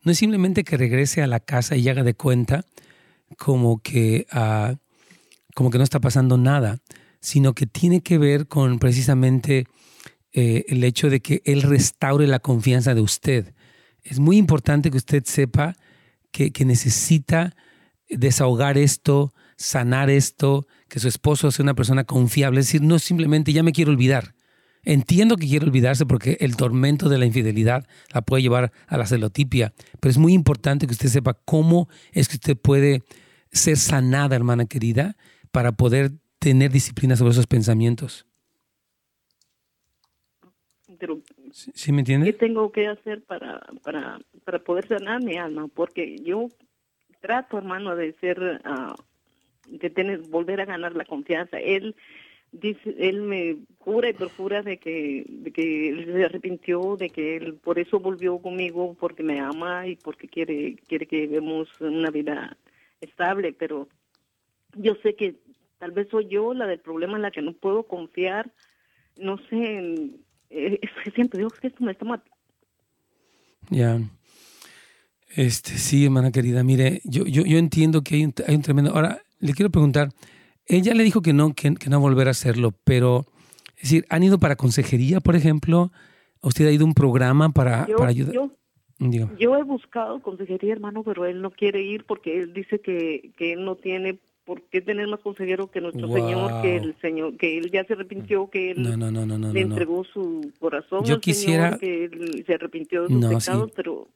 no 0.02 0.12
es 0.12 0.18
simplemente 0.18 0.62
que 0.62 0.76
regrese 0.76 1.22
a 1.22 1.26
la 1.26 1.40
casa 1.40 1.76
y 1.76 1.88
haga 1.88 2.04
de 2.04 2.14
cuenta 2.14 2.64
como 3.36 3.82
que, 3.82 4.26
ah, 4.30 4.76
como 5.54 5.70
que 5.70 5.78
no 5.78 5.84
está 5.84 6.00
pasando 6.00 6.38
nada, 6.38 6.78
sino 7.20 7.54
que 7.54 7.66
tiene 7.66 8.02
que 8.02 8.18
ver 8.18 8.46
con 8.46 8.78
precisamente 8.78 9.66
eh, 10.32 10.64
el 10.68 10.84
hecho 10.84 11.10
de 11.10 11.20
que 11.20 11.42
él 11.44 11.62
restaure 11.62 12.28
la 12.28 12.38
confianza 12.38 12.94
de 12.94 13.00
usted. 13.00 13.54
Es 14.04 14.20
muy 14.20 14.36
importante 14.36 14.92
que 14.92 14.98
usted 14.98 15.24
sepa 15.24 15.74
que, 16.30 16.52
que 16.52 16.64
necesita 16.64 17.56
desahogar 18.08 18.78
esto, 18.78 19.34
sanar 19.56 20.10
esto, 20.10 20.68
que 20.88 21.00
su 21.00 21.08
esposo 21.08 21.50
sea 21.50 21.64
una 21.64 21.74
persona 21.74 22.04
confiable. 22.04 22.60
Es 22.60 22.66
decir, 22.66 22.82
no 22.82 23.00
simplemente 23.00 23.52
ya 23.52 23.64
me 23.64 23.72
quiero 23.72 23.90
olvidar. 23.90 24.35
Entiendo 24.88 25.36
que 25.36 25.48
quiere 25.48 25.66
olvidarse 25.66 26.06
porque 26.06 26.36
el 26.38 26.56
tormento 26.56 27.08
de 27.08 27.18
la 27.18 27.26
infidelidad 27.26 27.88
la 28.14 28.22
puede 28.22 28.42
llevar 28.42 28.70
a 28.86 28.96
la 28.96 29.04
celotipia, 29.04 29.72
pero 30.00 30.10
es 30.10 30.16
muy 30.16 30.32
importante 30.32 30.86
que 30.86 30.92
usted 30.92 31.08
sepa 31.08 31.34
cómo 31.34 31.88
es 32.12 32.28
que 32.28 32.36
usted 32.36 32.56
puede 32.56 33.02
ser 33.50 33.78
sanada, 33.78 34.36
hermana 34.36 34.66
querida, 34.66 35.16
para 35.50 35.72
poder 35.72 36.12
tener 36.38 36.70
disciplina 36.70 37.16
sobre 37.16 37.32
esos 37.32 37.48
pensamientos. 37.48 38.26
¿Sí, 41.50 41.90
me 41.90 42.02
entiende? 42.02 42.26
¿Qué 42.26 42.38
tengo 42.38 42.70
que 42.70 42.86
hacer 42.86 43.24
para, 43.24 43.66
para, 43.82 44.20
para 44.44 44.60
poder 44.60 44.86
sanar 44.86 45.20
mi 45.20 45.36
alma? 45.36 45.66
Porque 45.66 46.16
yo 46.18 46.48
trato, 47.20 47.58
hermano, 47.58 47.96
de 47.96 48.12
ser, 48.20 48.38
uh, 48.40 48.94
de 49.66 49.90
tener, 49.90 50.20
volver 50.28 50.60
a 50.60 50.64
ganar 50.64 50.94
la 50.94 51.04
confianza. 51.04 51.58
Él 51.58 51.96
dice, 52.52 52.94
él 52.98 53.22
me 53.22 53.58
jura 53.78 54.08
y 54.08 54.12
perjura 54.12 54.62
de 54.62 54.78
que, 54.78 55.24
de 55.28 55.52
que 55.52 55.88
él 55.88 56.04
se 56.12 56.24
arrepintió, 56.24 56.96
de 56.96 57.10
que 57.10 57.36
él 57.36 57.54
por 57.54 57.78
eso 57.78 58.00
volvió 58.00 58.38
conmigo, 58.38 58.96
porque 58.98 59.22
me 59.22 59.40
ama 59.40 59.86
y 59.86 59.96
porque 59.96 60.28
quiere, 60.28 60.76
quiere 60.88 61.06
que 61.06 61.26
vivamos 61.26 61.68
una 61.80 62.10
vida 62.10 62.56
estable, 63.00 63.52
pero 63.52 63.88
yo 64.74 64.94
sé 65.02 65.14
que 65.14 65.36
tal 65.78 65.92
vez 65.92 66.08
soy 66.10 66.28
yo 66.28 66.54
la 66.54 66.66
del 66.66 66.80
problema 66.80 67.16
en 67.16 67.22
la 67.22 67.30
que 67.30 67.42
no 67.42 67.52
puedo 67.52 67.84
confiar, 67.84 68.52
no 69.16 69.38
sé, 69.48 70.12
eh, 70.50 70.78
es 70.82 70.90
que 71.04 71.10
siempre 71.12 71.38
digo 71.38 71.50
que 71.50 71.68
esto 71.68 71.84
me 71.84 71.92
está 71.92 72.04
matando. 72.04 72.36
Ya. 73.70 73.98
Este, 75.34 75.76
sí, 75.76 76.04
hermana 76.04 76.32
querida, 76.32 76.62
mire, 76.62 77.00
yo, 77.04 77.26
yo, 77.26 77.44
yo 77.44 77.58
entiendo 77.58 78.02
que 78.02 78.14
hay 78.14 78.24
un, 78.24 78.34
hay 78.46 78.54
un 78.54 78.62
tremendo... 78.62 78.92
Ahora, 78.92 79.20
le 79.38 79.52
quiero 79.52 79.70
preguntar, 79.70 80.08
ella 80.66 80.94
le 80.94 81.04
dijo 81.04 81.22
que 81.22 81.32
no, 81.32 81.54
que, 81.54 81.70
no 81.88 82.00
volver 82.00 82.28
a 82.28 82.32
hacerlo, 82.32 82.72
pero, 82.84 83.26
es 83.76 83.82
decir, 83.82 84.06
¿han 84.08 84.22
ido 84.22 84.38
para 84.38 84.56
consejería, 84.56 85.20
por 85.20 85.36
ejemplo? 85.36 85.92
¿Usted 86.42 86.66
ha 86.66 86.72
ido 86.72 86.84
a 86.84 86.88
un 86.88 86.94
programa 86.94 87.50
para, 87.50 87.86
para 87.86 88.08
ayudar? 88.08 88.34
Yo, 88.34 89.56
he 89.56 89.62
buscado 89.62 90.20
consejería, 90.20 90.72
hermano, 90.72 91.02
pero 91.02 91.26
él 91.26 91.42
no 91.42 91.50
quiere 91.50 91.82
ir 91.82 92.04
porque 92.04 92.40
él 92.40 92.54
dice 92.54 92.80
que, 92.80 93.32
que 93.36 93.52
él 93.52 93.64
no 93.64 93.76
tiene 93.76 94.18
por 94.46 94.62
qué 94.62 94.80
tener 94.80 95.08
más 95.08 95.20
consejero 95.20 95.70
que 95.70 95.80
nuestro 95.80 96.06
Señor, 96.08 96.62
que 96.62 96.76
el 96.76 96.96
Señor, 97.00 97.36
que 97.36 97.58
él 97.58 97.70
ya 97.72 97.84
se 97.84 97.94
arrepintió, 97.94 98.48
que 98.48 98.70
él 98.70 98.82
le 99.52 99.60
entregó 99.60 100.04
su 100.04 100.52
corazón 100.60 101.04
yo 101.04 101.20
quisiera... 101.20 101.76
Señor, 101.76 101.80
que 101.80 102.04
él 102.04 102.44
se 102.46 102.54
arrepintió 102.54 103.08
de 103.08 103.08
sus 103.08 103.44
pecados, 103.44 103.72
pero... 103.74 104.08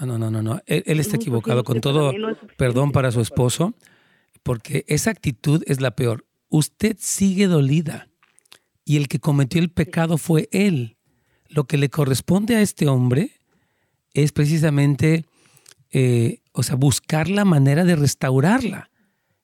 No, 0.00 0.18
no, 0.18 0.30
no, 0.30 0.42
no, 0.42 0.60
Él, 0.66 0.84
él 0.86 1.00
está 1.00 1.16
equivocado. 1.16 1.64
Con 1.64 1.80
todo. 1.80 2.12
perdón 2.56 2.92
para 2.92 3.10
su 3.10 3.20
esposo, 3.20 3.74
porque 4.42 4.84
esa 4.88 5.10
actitud 5.10 5.62
es 5.66 5.80
la 5.80 5.92
peor. 5.92 6.26
Usted 6.48 6.96
sigue 6.98 7.46
dolida 7.46 8.08
y 8.84 8.96
el 8.96 9.08
que 9.08 9.20
cometió 9.20 9.60
el 9.60 9.70
pecado 9.70 10.18
fue 10.18 10.48
él. 10.52 10.96
Lo 11.48 11.64
que 11.64 11.78
le 11.78 11.90
corresponde 11.90 12.56
a 12.56 12.60
este 12.60 12.88
hombre 12.88 13.32
es 14.14 14.32
precisamente, 14.32 15.24
eh, 15.90 16.42
o 16.52 16.62
sea, 16.62 16.76
buscar 16.76 17.28
la 17.28 17.44
manera 17.44 17.84
de 17.84 17.96
restaurarla. 17.96 18.90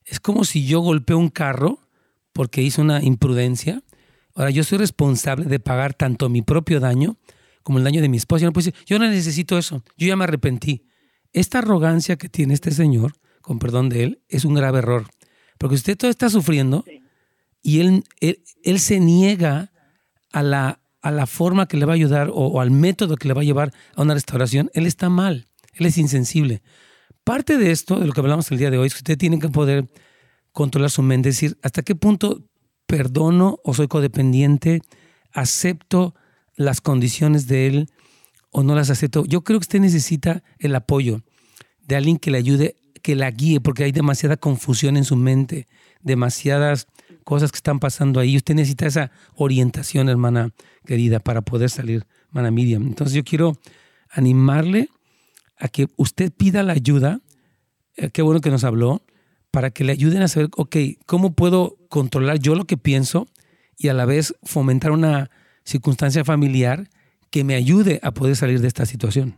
Es 0.04 0.20
como 0.20 0.44
si 0.44 0.66
yo 0.66 0.80
golpeo 0.80 1.18
un 1.18 1.30
carro 1.30 1.80
porque 2.32 2.62
hizo 2.62 2.82
una 2.82 3.02
imprudencia. 3.02 3.82
Ahora 4.34 4.50
yo 4.50 4.64
soy 4.64 4.78
responsable 4.78 5.46
de 5.46 5.60
pagar 5.60 5.94
tanto 5.94 6.28
mi 6.28 6.42
propio 6.42 6.80
daño 6.80 7.18
como 7.62 7.78
el 7.78 7.84
daño 7.84 8.00
de 8.00 8.08
mi 8.08 8.16
esposa. 8.16 8.44
Yo 8.44 8.50
no, 8.50 8.60
yo 8.60 8.98
no 8.98 9.08
necesito 9.08 9.58
eso, 9.58 9.82
yo 9.96 10.06
ya 10.06 10.16
me 10.16 10.24
arrepentí. 10.24 10.86
Esta 11.32 11.58
arrogancia 11.58 12.16
que 12.16 12.28
tiene 12.28 12.54
este 12.54 12.70
señor 12.70 13.12
con 13.46 13.60
perdón 13.60 13.88
de 13.88 14.02
él, 14.02 14.22
es 14.28 14.44
un 14.44 14.54
grave 14.54 14.78
error. 14.78 15.06
Porque 15.56 15.76
usted 15.76 15.96
todo 15.96 16.10
está 16.10 16.28
sufriendo 16.28 16.84
y 17.62 17.78
él, 17.78 18.02
él, 18.20 18.80
se 18.80 18.98
niega 18.98 19.70
a 20.32 20.42
la, 20.42 20.80
a 21.00 21.12
la 21.12 21.28
forma 21.28 21.68
que 21.68 21.76
le 21.76 21.86
va 21.86 21.92
a 21.92 21.94
ayudar 21.94 22.28
o, 22.34 22.60
al 22.60 22.72
método 22.72 23.16
que 23.16 23.28
le 23.28 23.34
va 23.34 23.42
a 23.42 23.44
llevar 23.44 23.72
a 23.94 24.02
una 24.02 24.14
restauración, 24.14 24.68
él 24.74 24.84
está 24.84 25.10
mal, 25.10 25.46
él 25.74 25.86
es 25.86 25.96
insensible. 25.96 26.60
Parte 27.22 27.56
de 27.56 27.70
esto, 27.70 28.00
de 28.00 28.06
lo 28.06 28.12
que 28.12 28.18
hablamos 28.18 28.50
el 28.50 28.58
día 28.58 28.72
de 28.72 28.78
hoy, 28.78 28.88
es 28.88 28.94
que 28.94 28.98
usted 28.98 29.16
tiene 29.16 29.38
que 29.38 29.48
poder 29.48 29.86
controlar 30.50 30.90
su 30.90 31.02
mente, 31.02 31.28
es 31.28 31.36
decir, 31.36 31.56
hasta 31.62 31.82
qué 31.82 31.94
punto 31.94 32.42
perdono 32.88 33.60
o 33.62 33.74
soy 33.74 33.86
codependiente, 33.86 34.82
acepto 35.32 36.16
las 36.56 36.80
condiciones 36.80 37.46
de 37.46 37.68
él 37.68 37.90
o 38.50 38.64
no 38.64 38.74
las 38.74 38.90
acepto. 38.90 39.24
Yo 39.24 39.44
creo 39.44 39.60
que 39.60 39.66
usted 39.66 39.78
necesita 39.78 40.42
el 40.58 40.74
apoyo 40.74 41.22
de 41.82 41.94
alguien 41.94 42.16
que 42.16 42.32
le 42.32 42.38
ayude, 42.38 42.74
que 43.06 43.14
la 43.14 43.30
guíe, 43.30 43.60
porque 43.60 43.84
hay 43.84 43.92
demasiada 43.92 44.36
confusión 44.36 44.96
en 44.96 45.04
su 45.04 45.14
mente, 45.14 45.68
demasiadas 46.02 46.88
cosas 47.22 47.52
que 47.52 47.56
están 47.58 47.78
pasando 47.78 48.18
ahí. 48.18 48.36
Usted 48.36 48.56
necesita 48.56 48.84
esa 48.84 49.12
orientación, 49.36 50.08
hermana 50.08 50.50
querida, 50.84 51.20
para 51.20 51.42
poder 51.42 51.70
salir, 51.70 52.04
hermana 52.26 52.50
Miriam. 52.50 52.82
Entonces 52.82 53.14
yo 53.14 53.22
quiero 53.22 53.60
animarle 54.10 54.88
a 55.56 55.68
que 55.68 55.86
usted 55.94 56.32
pida 56.32 56.64
la 56.64 56.72
ayuda, 56.72 57.20
eh, 57.94 58.10
qué 58.10 58.22
bueno 58.22 58.40
que 58.40 58.50
nos 58.50 58.64
habló, 58.64 59.04
para 59.52 59.70
que 59.70 59.84
le 59.84 59.92
ayuden 59.92 60.22
a 60.22 60.26
saber, 60.26 60.48
ok, 60.56 60.76
¿cómo 61.06 61.32
puedo 61.32 61.76
controlar 61.88 62.40
yo 62.40 62.56
lo 62.56 62.64
que 62.64 62.76
pienso 62.76 63.28
y 63.78 63.86
a 63.86 63.94
la 63.94 64.04
vez 64.04 64.34
fomentar 64.42 64.90
una 64.90 65.30
circunstancia 65.62 66.24
familiar 66.24 66.90
que 67.30 67.44
me 67.44 67.54
ayude 67.54 68.00
a 68.02 68.10
poder 68.10 68.34
salir 68.34 68.60
de 68.60 68.66
esta 68.66 68.84
situación? 68.84 69.36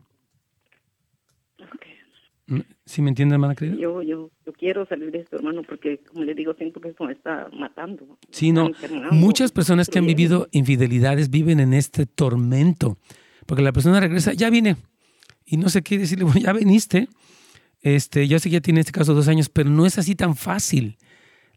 ¿Sí 2.86 3.02
me 3.02 3.10
entiende, 3.10 3.34
hermana 3.34 3.54
querida? 3.54 3.76
Yo, 3.76 4.00
yo, 4.02 4.30
yo 4.46 4.52
quiero 4.54 4.86
salir 4.86 5.10
de 5.10 5.18
esto, 5.18 5.36
hermano, 5.36 5.62
porque, 5.62 5.98
como 5.98 6.24
le 6.24 6.34
digo, 6.34 6.54
siento 6.54 6.80
que 6.80 6.88
esto 6.88 7.04
me 7.04 7.12
está 7.12 7.48
matando. 7.52 8.18
Sí, 8.30 8.52
no. 8.52 8.70
Muchas 9.10 9.52
personas 9.52 9.88
que 9.88 9.98
han 9.98 10.06
vivido 10.06 10.48
infidelidades 10.52 11.28
viven 11.28 11.60
en 11.60 11.74
este 11.74 12.06
tormento, 12.06 12.96
porque 13.44 13.62
la 13.62 13.72
persona 13.72 14.00
regresa, 14.00 14.32
ya 14.32 14.48
vine, 14.48 14.76
y 15.44 15.58
no 15.58 15.68
sé 15.68 15.82
qué 15.82 15.98
decirle, 15.98 16.24
bueno, 16.26 16.40
ya 16.40 16.54
viniste, 16.54 17.08
este, 17.82 18.26
yo 18.26 18.38
sé 18.38 18.48
que 18.48 18.54
ya 18.54 18.60
tiene 18.60 18.78
en 18.78 18.86
este 18.86 18.92
caso 18.92 19.12
dos 19.12 19.28
años, 19.28 19.50
pero 19.50 19.68
no 19.68 19.84
es 19.84 19.98
así 19.98 20.14
tan 20.14 20.34
fácil. 20.34 20.96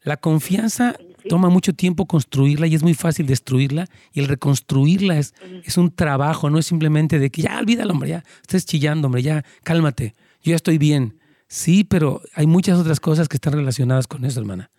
La 0.03 0.17
confianza 0.17 0.97
toma 1.29 1.49
mucho 1.49 1.73
tiempo 1.73 2.05
construirla 2.05 2.67
y 2.67 2.75
es 2.75 2.83
muy 2.83 2.95
fácil 2.95 3.27
destruirla 3.27 3.87
y 4.11 4.19
el 4.19 4.27
reconstruirla 4.27 5.19
es, 5.19 5.35
es 5.63 5.77
un 5.77 5.91
trabajo, 5.91 6.49
no 6.49 6.57
es 6.57 6.65
simplemente 6.65 7.19
de 7.19 7.29
que 7.29 7.43
ya 7.43 7.59
olvídalo, 7.59 7.93
hombre, 7.93 8.09
ya 8.09 8.23
estés 8.41 8.65
chillando, 8.65 9.05
hombre, 9.07 9.21
ya 9.21 9.45
cálmate 9.63 10.15
yo 10.41 10.51
ya 10.51 10.55
estoy 10.55 10.77
bien. 10.77 11.19
Sí, 11.47 11.83
pero 11.83 12.21
hay 12.33 12.47
muchas 12.47 12.79
otras 12.79 12.99
cosas 12.99 13.27
que 13.27 13.35
están 13.37 13.53
relacionadas 13.53 14.07
con 14.07 14.23
eso, 14.25 14.39
hermana. 14.39 14.71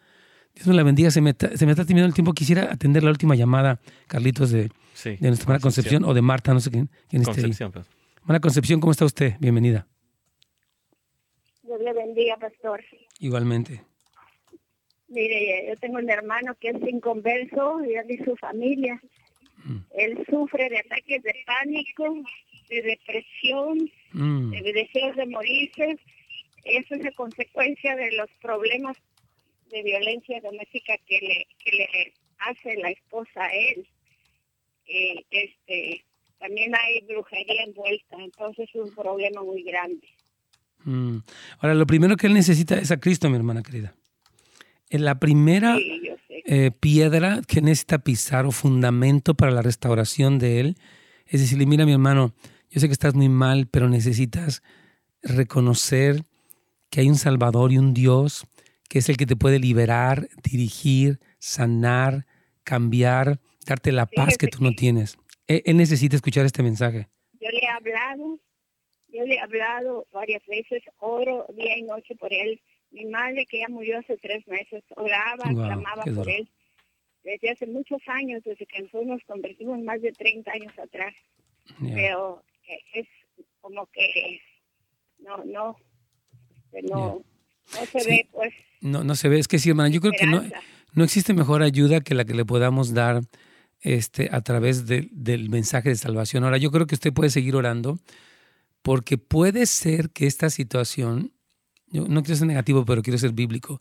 Dios 0.55 0.67
me 0.67 0.75
la 0.75 0.83
bendiga. 0.83 1.11
Se 1.11 1.21
me, 1.21 1.33
se 1.33 1.67
me 1.67 1.73
está 1.73 1.85
terminando 1.85 2.09
el 2.09 2.15
tiempo. 2.15 2.33
Quisiera 2.33 2.73
atender 2.73 3.03
la 3.03 3.11
última 3.11 3.35
llamada, 3.35 3.81
Carlitos, 4.07 4.51
de, 4.51 4.71
de 5.05 5.19
nuestra 5.21 5.45
hermana 5.45 5.61
Concepción. 5.61 6.05
o 6.05 6.15
de 6.15 6.23
Marta, 6.23 6.53
no 6.55 6.61
sé 6.61 6.71
quién, 6.71 6.91
quién 7.09 7.23
esté 7.23 7.45
ahí. 7.45 7.71
Pues. 7.71 7.87
Hermana 8.21 8.41
Concepción, 8.41 8.81
¿cómo 8.81 8.93
está 8.93 9.05
usted? 9.05 9.35
Bienvenida. 9.39 9.87
Dios 11.63 11.81
le 11.81 11.93
bendiga, 11.93 12.37
pastor. 12.37 12.83
Igualmente. 13.19 13.83
Mire, 15.09 15.67
yo 15.69 15.77
tengo 15.77 15.99
un 15.99 16.09
hermano 16.09 16.55
que 16.59 16.71
es 16.71 16.77
inconverso 16.89 17.85
y 17.85 17.95
él 17.95 18.11
y 18.11 18.25
su 18.25 18.35
familia. 18.37 19.01
Mm. 19.65 19.77
Él 19.91 20.25
sufre 20.29 20.69
de 20.71 20.79
ataques 20.79 21.23
de 21.23 21.35
pánico, 21.47 22.17
de 22.73 22.83
depresión, 22.83 23.91
mm. 24.13 24.51
de 24.51 24.73
deseos 24.73 25.17
de 25.17 25.27
morirse. 25.27 25.99
Eso 26.65 26.95
es 26.95 27.05
la 27.05 27.13
consecuencia 27.13 27.97
de 27.97 28.13
los 28.13 28.31
problemas 28.41 28.97
de 29.71 29.83
violencia 29.83 30.41
doméstica 30.41 30.95
que 31.07 31.19
le, 31.21 31.47
que 31.65 31.77
le 31.77 32.15
hace 32.39 32.77
la 32.77 32.91
esposa 32.91 33.45
a 33.45 33.53
él. 33.53 33.87
Eh, 34.87 35.25
este, 35.31 36.05
también 36.39 36.73
hay 36.75 37.01
brujería 37.03 37.63
envuelta, 37.65 38.17
entonces 38.19 38.69
es 38.69 38.81
un 38.81 38.95
problema 38.95 39.43
muy 39.43 39.63
grande. 39.63 40.09
Mm. 40.85 41.19
Ahora, 41.59 41.75
lo 41.75 41.87
primero 41.87 42.17
que 42.17 42.27
él 42.27 42.35
necesita 42.35 42.77
es 42.79 42.91
a 42.91 43.01
Cristo, 43.01 43.29
mi 43.29 43.37
hermana 43.37 43.63
querida. 43.63 43.95
En 44.91 45.05
la 45.05 45.19
primera 45.19 45.79
eh, 45.79 46.71
piedra 46.71 47.41
que 47.47 47.63
necesita 47.63 48.01
pisar 48.01 48.45
o 48.47 48.53
fundamento 48.53 49.35
para 49.35 49.53
la 49.53 49.63
restauración 49.63 50.39
de 50.39 50.61
él 50.61 50.77
es 51.33 51.41
decirle, 51.41 51.65
mira 51.65 51.87
mi 51.87 51.93
hermano, 51.93 52.35
yo 52.73 52.81
sé 52.81 52.87
que 52.87 52.93
estás 52.93 53.15
muy 53.15 53.29
mal, 53.29 53.69
pero 53.71 53.91
necesitas 53.91 54.63
reconocer 55.23 56.25
que 56.89 57.01
hay 57.01 57.09
un 57.09 57.17
Salvador 57.17 57.71
y 57.71 57.77
un 57.77 57.93
Dios 57.93 58.47
que 58.89 58.99
es 58.99 59.09
el 59.11 59.19
que 59.19 59.27
te 59.27 59.37
puede 59.37 59.59
liberar, 59.59 60.29
dirigir, 60.43 61.19
sanar, 61.39 62.27
cambiar, 62.65 63.41
darte 63.67 63.93
la 63.93 64.07
paz 64.07 64.37
que 64.39 64.49
tú 64.49 64.63
no 64.63 64.73
tienes. 64.73 65.19
Él, 65.47 65.77
necesita 65.77 66.17
escuchar 66.17 66.47
este 66.47 66.63
mensaje. 66.63 67.09
Yo 67.41 67.49
le 67.51 67.59
he 67.59 67.69
hablado, 67.69 68.39
yo 69.09 69.25
le 69.25 69.35
he 69.35 69.41
hablado 69.41 70.07
varias 70.13 70.45
veces, 70.47 70.83
oro 70.99 71.47
día 71.55 71.77
y 71.77 71.83
noche 71.83 72.15
por 72.17 72.33
él. 72.33 72.61
Mi 72.91 73.05
madre, 73.07 73.47
que 73.47 73.61
ya 73.61 73.69
murió 73.69 73.99
hace 73.99 74.17
tres 74.19 74.47
meses, 74.47 74.83
oraba, 74.97 75.45
clamaba 75.45 76.05
por 76.15 76.29
él. 76.29 76.49
Desde 77.23 77.51
hace 77.51 77.67
muchos 77.67 78.01
años, 78.07 78.43
desde 78.45 78.67
que 78.67 78.81
nosotros 78.81 79.07
nos 79.07 79.25
convertimos 79.25 79.79
más 79.81 80.01
de 80.01 80.13
30 80.13 80.53
años 80.53 80.79
atrás. 80.79 81.15
Pero 81.81 82.43
es 82.95 83.07
como 83.61 83.87
que 83.93 84.41
no, 85.19 85.45
no, 85.45 85.77
no, 86.83 87.25
no 87.79 87.87
se 87.87 88.05
ve, 88.09 88.29
pues. 88.33 88.53
No, 88.81 89.05
no 89.05 89.15
se 89.15 89.29
ve, 89.29 89.39
es 89.39 89.49
que 89.49 89.59
sí, 89.59 89.71
hermana, 89.71 89.89
yo 89.89 90.01
creo 90.01 90.13
que 90.19 90.27
no, 90.27 90.43
no 90.95 91.05
existe 91.05 91.35
mejor 91.35 91.63
ayuda 91.63 92.01
que 92.01 92.15
la 92.15 92.25
que 92.25 92.35
le 92.35 92.45
podamos 92.45 92.93
dar 92.93 93.23
este, 93.81 94.29
a 94.33 94.41
través 94.41 94.87
del 94.87 95.49
mensaje 95.51 95.89
de 95.89 95.97
salvación. 95.97 96.45
Ahora, 96.45 96.59
yo 96.59 96.71
creo 96.71 96.87
que 96.87 96.95
usted 96.95 97.13
puede 97.13 97.31
seguir 97.31 97.57
orando 97.57 97.99
porque 98.83 99.19
puede 99.19 99.67
ser 99.67 100.11
que 100.11 100.27
esta 100.27 100.51
situación, 100.51 101.33
yo 101.89 102.07
no 102.09 102.23
quiero 102.23 102.37
ser 102.37 102.49
negativo, 102.49 102.85
pero 102.85 103.03
quiero 103.03 103.19
ser 103.19 103.33
bíblico. 103.33 103.81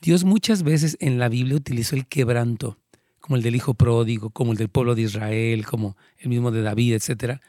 Dios 0.00 0.24
muchas 0.24 0.62
veces 0.62 0.96
en 1.00 1.18
la 1.18 1.28
Biblia 1.28 1.56
utilizó 1.56 1.96
el 1.96 2.06
quebranto, 2.06 2.78
como 3.20 3.36
el 3.36 3.42
del 3.42 3.56
hijo 3.56 3.74
pródigo, 3.74 4.30
como 4.30 4.52
el 4.52 4.58
del 4.58 4.68
pueblo 4.68 4.94
de 4.94 5.02
Israel, 5.02 5.66
como 5.66 5.96
el 6.18 6.28
mismo 6.28 6.50
de 6.50 6.62
David, 6.62 6.94
etcétera, 6.94 7.40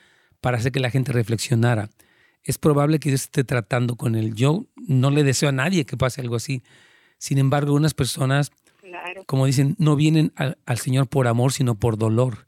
para 0.41 0.57
hacer 0.57 0.71
que 0.71 0.79
la 0.79 0.89
gente 0.89 1.11
reflexionara. 1.11 1.89
Es 2.43 2.57
probable 2.57 2.99
que 2.99 3.09
Dios 3.09 3.23
esté 3.23 3.43
tratando 3.43 3.95
con 3.95 4.15
él. 4.15 4.33
Yo 4.33 4.65
no 4.75 5.11
le 5.11 5.23
deseo 5.23 5.49
a 5.49 5.53
nadie 5.53 5.85
que 5.85 5.97
pase 5.97 6.21
algo 6.21 6.35
así. 6.35 6.63
Sin 7.17 7.37
embargo, 7.37 7.73
unas 7.73 7.93
personas, 7.93 8.51
como 9.25 9.45
dicen, 9.45 9.75
no 9.77 9.95
vienen 9.95 10.31
al, 10.35 10.77
Señor 10.77 11.07
por 11.09 11.27
amor, 11.27 11.51
sino 11.51 11.75
por 11.75 11.97
dolor. 11.97 12.47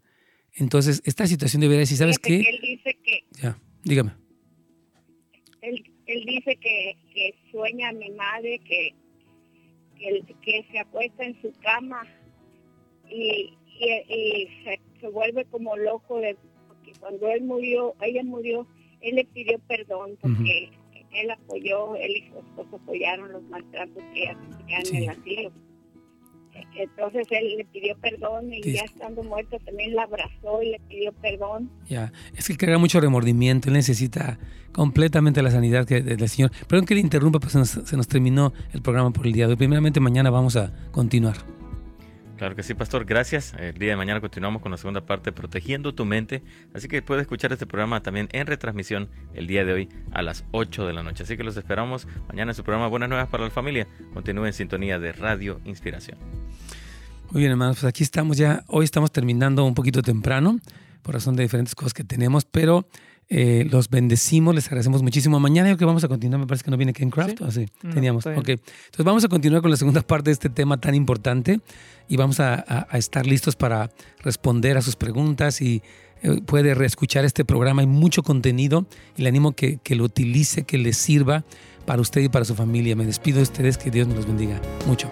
Entonces, 0.54 1.02
esta 1.06 1.28
situación 1.28 1.62
debería 1.62 1.82
decir, 1.82 1.98
¿sabes 1.98 2.20
qué? 2.20 2.40
Él 2.40 2.60
dice 2.62 2.98
que... 3.04 3.26
Ya, 3.42 3.58
dígame. 3.84 4.14
Él, 5.62 5.84
dice 6.26 6.58
que, 6.58 7.36
sueña 7.52 7.90
a 7.90 7.94
mi 7.94 8.10
madre, 8.12 8.60
que, 8.60 8.96
que, 10.42 10.66
se 10.72 10.80
acuesta 10.80 11.24
en 11.24 11.40
su 11.42 11.54
cama 11.62 12.06
y, 13.10 13.54
se, 13.80 15.08
vuelve 15.10 15.46
como 15.46 15.76
loco 15.78 16.20
de 16.20 16.38
cuando 17.02 17.28
él 17.30 17.44
murió, 17.44 17.96
ella 18.02 18.24
murió, 18.24 18.66
él 19.02 19.16
le 19.16 19.26
pidió 19.26 19.60
perdón 19.68 20.18
porque 20.22 20.70
él 21.14 21.32
apoyó, 21.32 21.96
él 21.96 22.12
y 22.12 22.30
su 22.30 22.38
esposo 22.38 22.78
apoyaron 22.78 23.34
los 23.34 23.44
maltratos 23.44 24.02
que 24.14 24.24
ella 24.24 24.38
en 24.68 24.96
el 24.96 25.10
asilo. 25.10 25.52
Entonces 26.76 27.28
él 27.32 27.58
le 27.58 27.66
pidió 27.66 27.98
perdón 27.98 28.54
y 28.54 28.62
ya 28.62 28.84
estando 28.84 29.24
muerto 29.24 29.58
también 29.66 29.96
la 29.96 30.04
abrazó 30.04 30.62
y 30.62 30.72
le 30.72 30.80
pidió 30.88 31.12
perdón. 31.14 31.70
Ya, 31.90 32.14
es 32.36 32.48
que 32.48 32.56
crea 32.56 32.78
mucho 32.78 33.02
remordimiento, 33.02 33.70
él 33.70 33.74
necesita 33.74 34.38
completamente 34.72 35.42
la 35.42 35.52
sanidad 35.52 35.86
que, 35.86 36.02
del 36.02 36.30
Señor. 36.30 36.52
Perdón 36.68 36.86
que 36.86 36.96
le 36.96 37.02
interrumpa, 37.02 37.40
pues 37.40 37.54
se 37.54 37.60
nos, 37.60 37.70
se 37.70 37.98
nos 37.98 38.08
terminó 38.08 38.54
el 38.74 38.82
programa 38.82 39.12
por 39.12 39.28
el 39.28 39.34
día 39.34 39.48
de 39.48 39.54
hoy. 39.54 39.58
Primeramente 39.58 40.00
mañana 40.00 40.30
vamos 40.30 40.56
a 40.56 40.74
continuar. 40.92 41.38
Claro 42.42 42.56
que 42.56 42.64
sí, 42.64 42.74
pastor. 42.74 43.06
Gracias. 43.06 43.54
El 43.60 43.78
día 43.78 43.92
de 43.92 43.96
mañana 43.96 44.20
continuamos 44.20 44.64
con 44.64 44.72
la 44.72 44.78
segunda 44.80 45.06
parte, 45.06 45.32
Protegiendo 45.32 45.94
tu 45.94 46.06
mente. 46.06 46.42
Así 46.74 46.88
que 46.88 47.04
puedes 47.04 47.22
escuchar 47.22 47.54
este 47.54 47.68
programa 47.68 48.02
también 48.02 48.30
en 48.32 48.48
retransmisión 48.48 49.10
el 49.36 49.46
día 49.46 49.64
de 49.64 49.74
hoy 49.74 49.90
a 50.12 50.24
las 50.24 50.44
8 50.50 50.88
de 50.88 50.94
la 50.94 51.04
noche. 51.04 51.22
Así 51.22 51.38
que 51.38 51.44
los 51.44 51.56
esperamos 51.56 52.08
mañana 52.28 52.50
en 52.50 52.56
su 52.56 52.64
programa 52.64 52.88
Buenas 52.88 53.10
Nuevas 53.10 53.30
para 53.30 53.44
la 53.44 53.52
Familia. 53.52 53.88
Continúe 54.16 54.48
en 54.48 54.54
sintonía 54.54 54.98
de 54.98 55.12
Radio 55.12 55.62
Inspiración. 55.66 56.18
Muy 57.30 57.42
bien, 57.42 57.52
hermanos. 57.52 57.78
Pues 57.82 57.88
aquí 57.88 58.02
estamos 58.02 58.38
ya. 58.38 58.64
Hoy 58.66 58.86
estamos 58.86 59.12
terminando 59.12 59.64
un 59.64 59.76
poquito 59.76 60.02
temprano 60.02 60.60
por 61.04 61.14
razón 61.14 61.36
de 61.36 61.44
diferentes 61.44 61.76
cosas 61.76 61.94
que 61.94 62.04
tenemos, 62.04 62.46
pero 62.46 62.88
eh, 63.34 63.66
los 63.72 63.90
bendecimos, 63.90 64.54
les 64.54 64.66
agradecemos 64.68 65.02
muchísimo. 65.04 65.40
Mañana 65.40 65.70
yo 65.70 65.78
que 65.78 65.86
vamos 65.86 66.04
a 66.04 66.10
continuar, 66.10 66.42
me 66.42 66.48
parece 66.48 66.66
que 66.66 66.72
no 66.72 66.76
viene 66.76 66.92
Ken 66.92 67.10
Craft, 67.10 67.42
¿Sí? 67.52 67.66
Teníamos. 67.94 68.26
Ok. 68.26 68.50
Entonces 68.50 69.06
vamos 69.06 69.24
a 69.24 69.30
continuar 69.30 69.62
con 69.62 69.72
la 69.72 69.78
segunda 69.78 70.02
parte 70.02 70.32
de 70.32 70.34
este 70.34 70.50
tema 70.50 70.82
tan 70.82 70.96
importante 70.96 71.62
y 72.10 72.18
vamos 72.18 72.42
a, 72.42 72.88
estar 72.92 73.26
listos 73.26 73.56
para 73.56 73.90
responder 74.20 74.76
a 74.76 74.82
sus 74.82 74.98
preguntas 74.98 75.62
y 75.62 75.82
eh, 76.24 76.42
puede 76.46 76.76
reescuchar 76.76 77.24
este 77.24 77.46
programa. 77.46 77.80
Hay 77.80 77.88
mucho 77.88 78.22
contenido 78.22 78.86
y 79.16 79.22
le 79.22 79.30
animo 79.30 79.54
que, 79.54 79.78
que 79.82 79.96
lo 79.96 80.04
utilice, 80.04 80.64
que 80.64 80.78
le 80.78 80.92
sirva 80.92 81.46
para 81.86 82.02
usted 82.02 82.20
y 82.20 82.28
para 82.28 82.44
su 82.44 82.54
familia. 82.54 82.98
Me 82.98 83.06
despido 83.06 83.38
de 83.38 83.44
ustedes, 83.44 83.78
que 83.78 83.92
Dios 83.92 84.10
me 84.10 84.16
los 84.16 84.28
bendiga 84.28 84.60
mucho. 84.88 85.10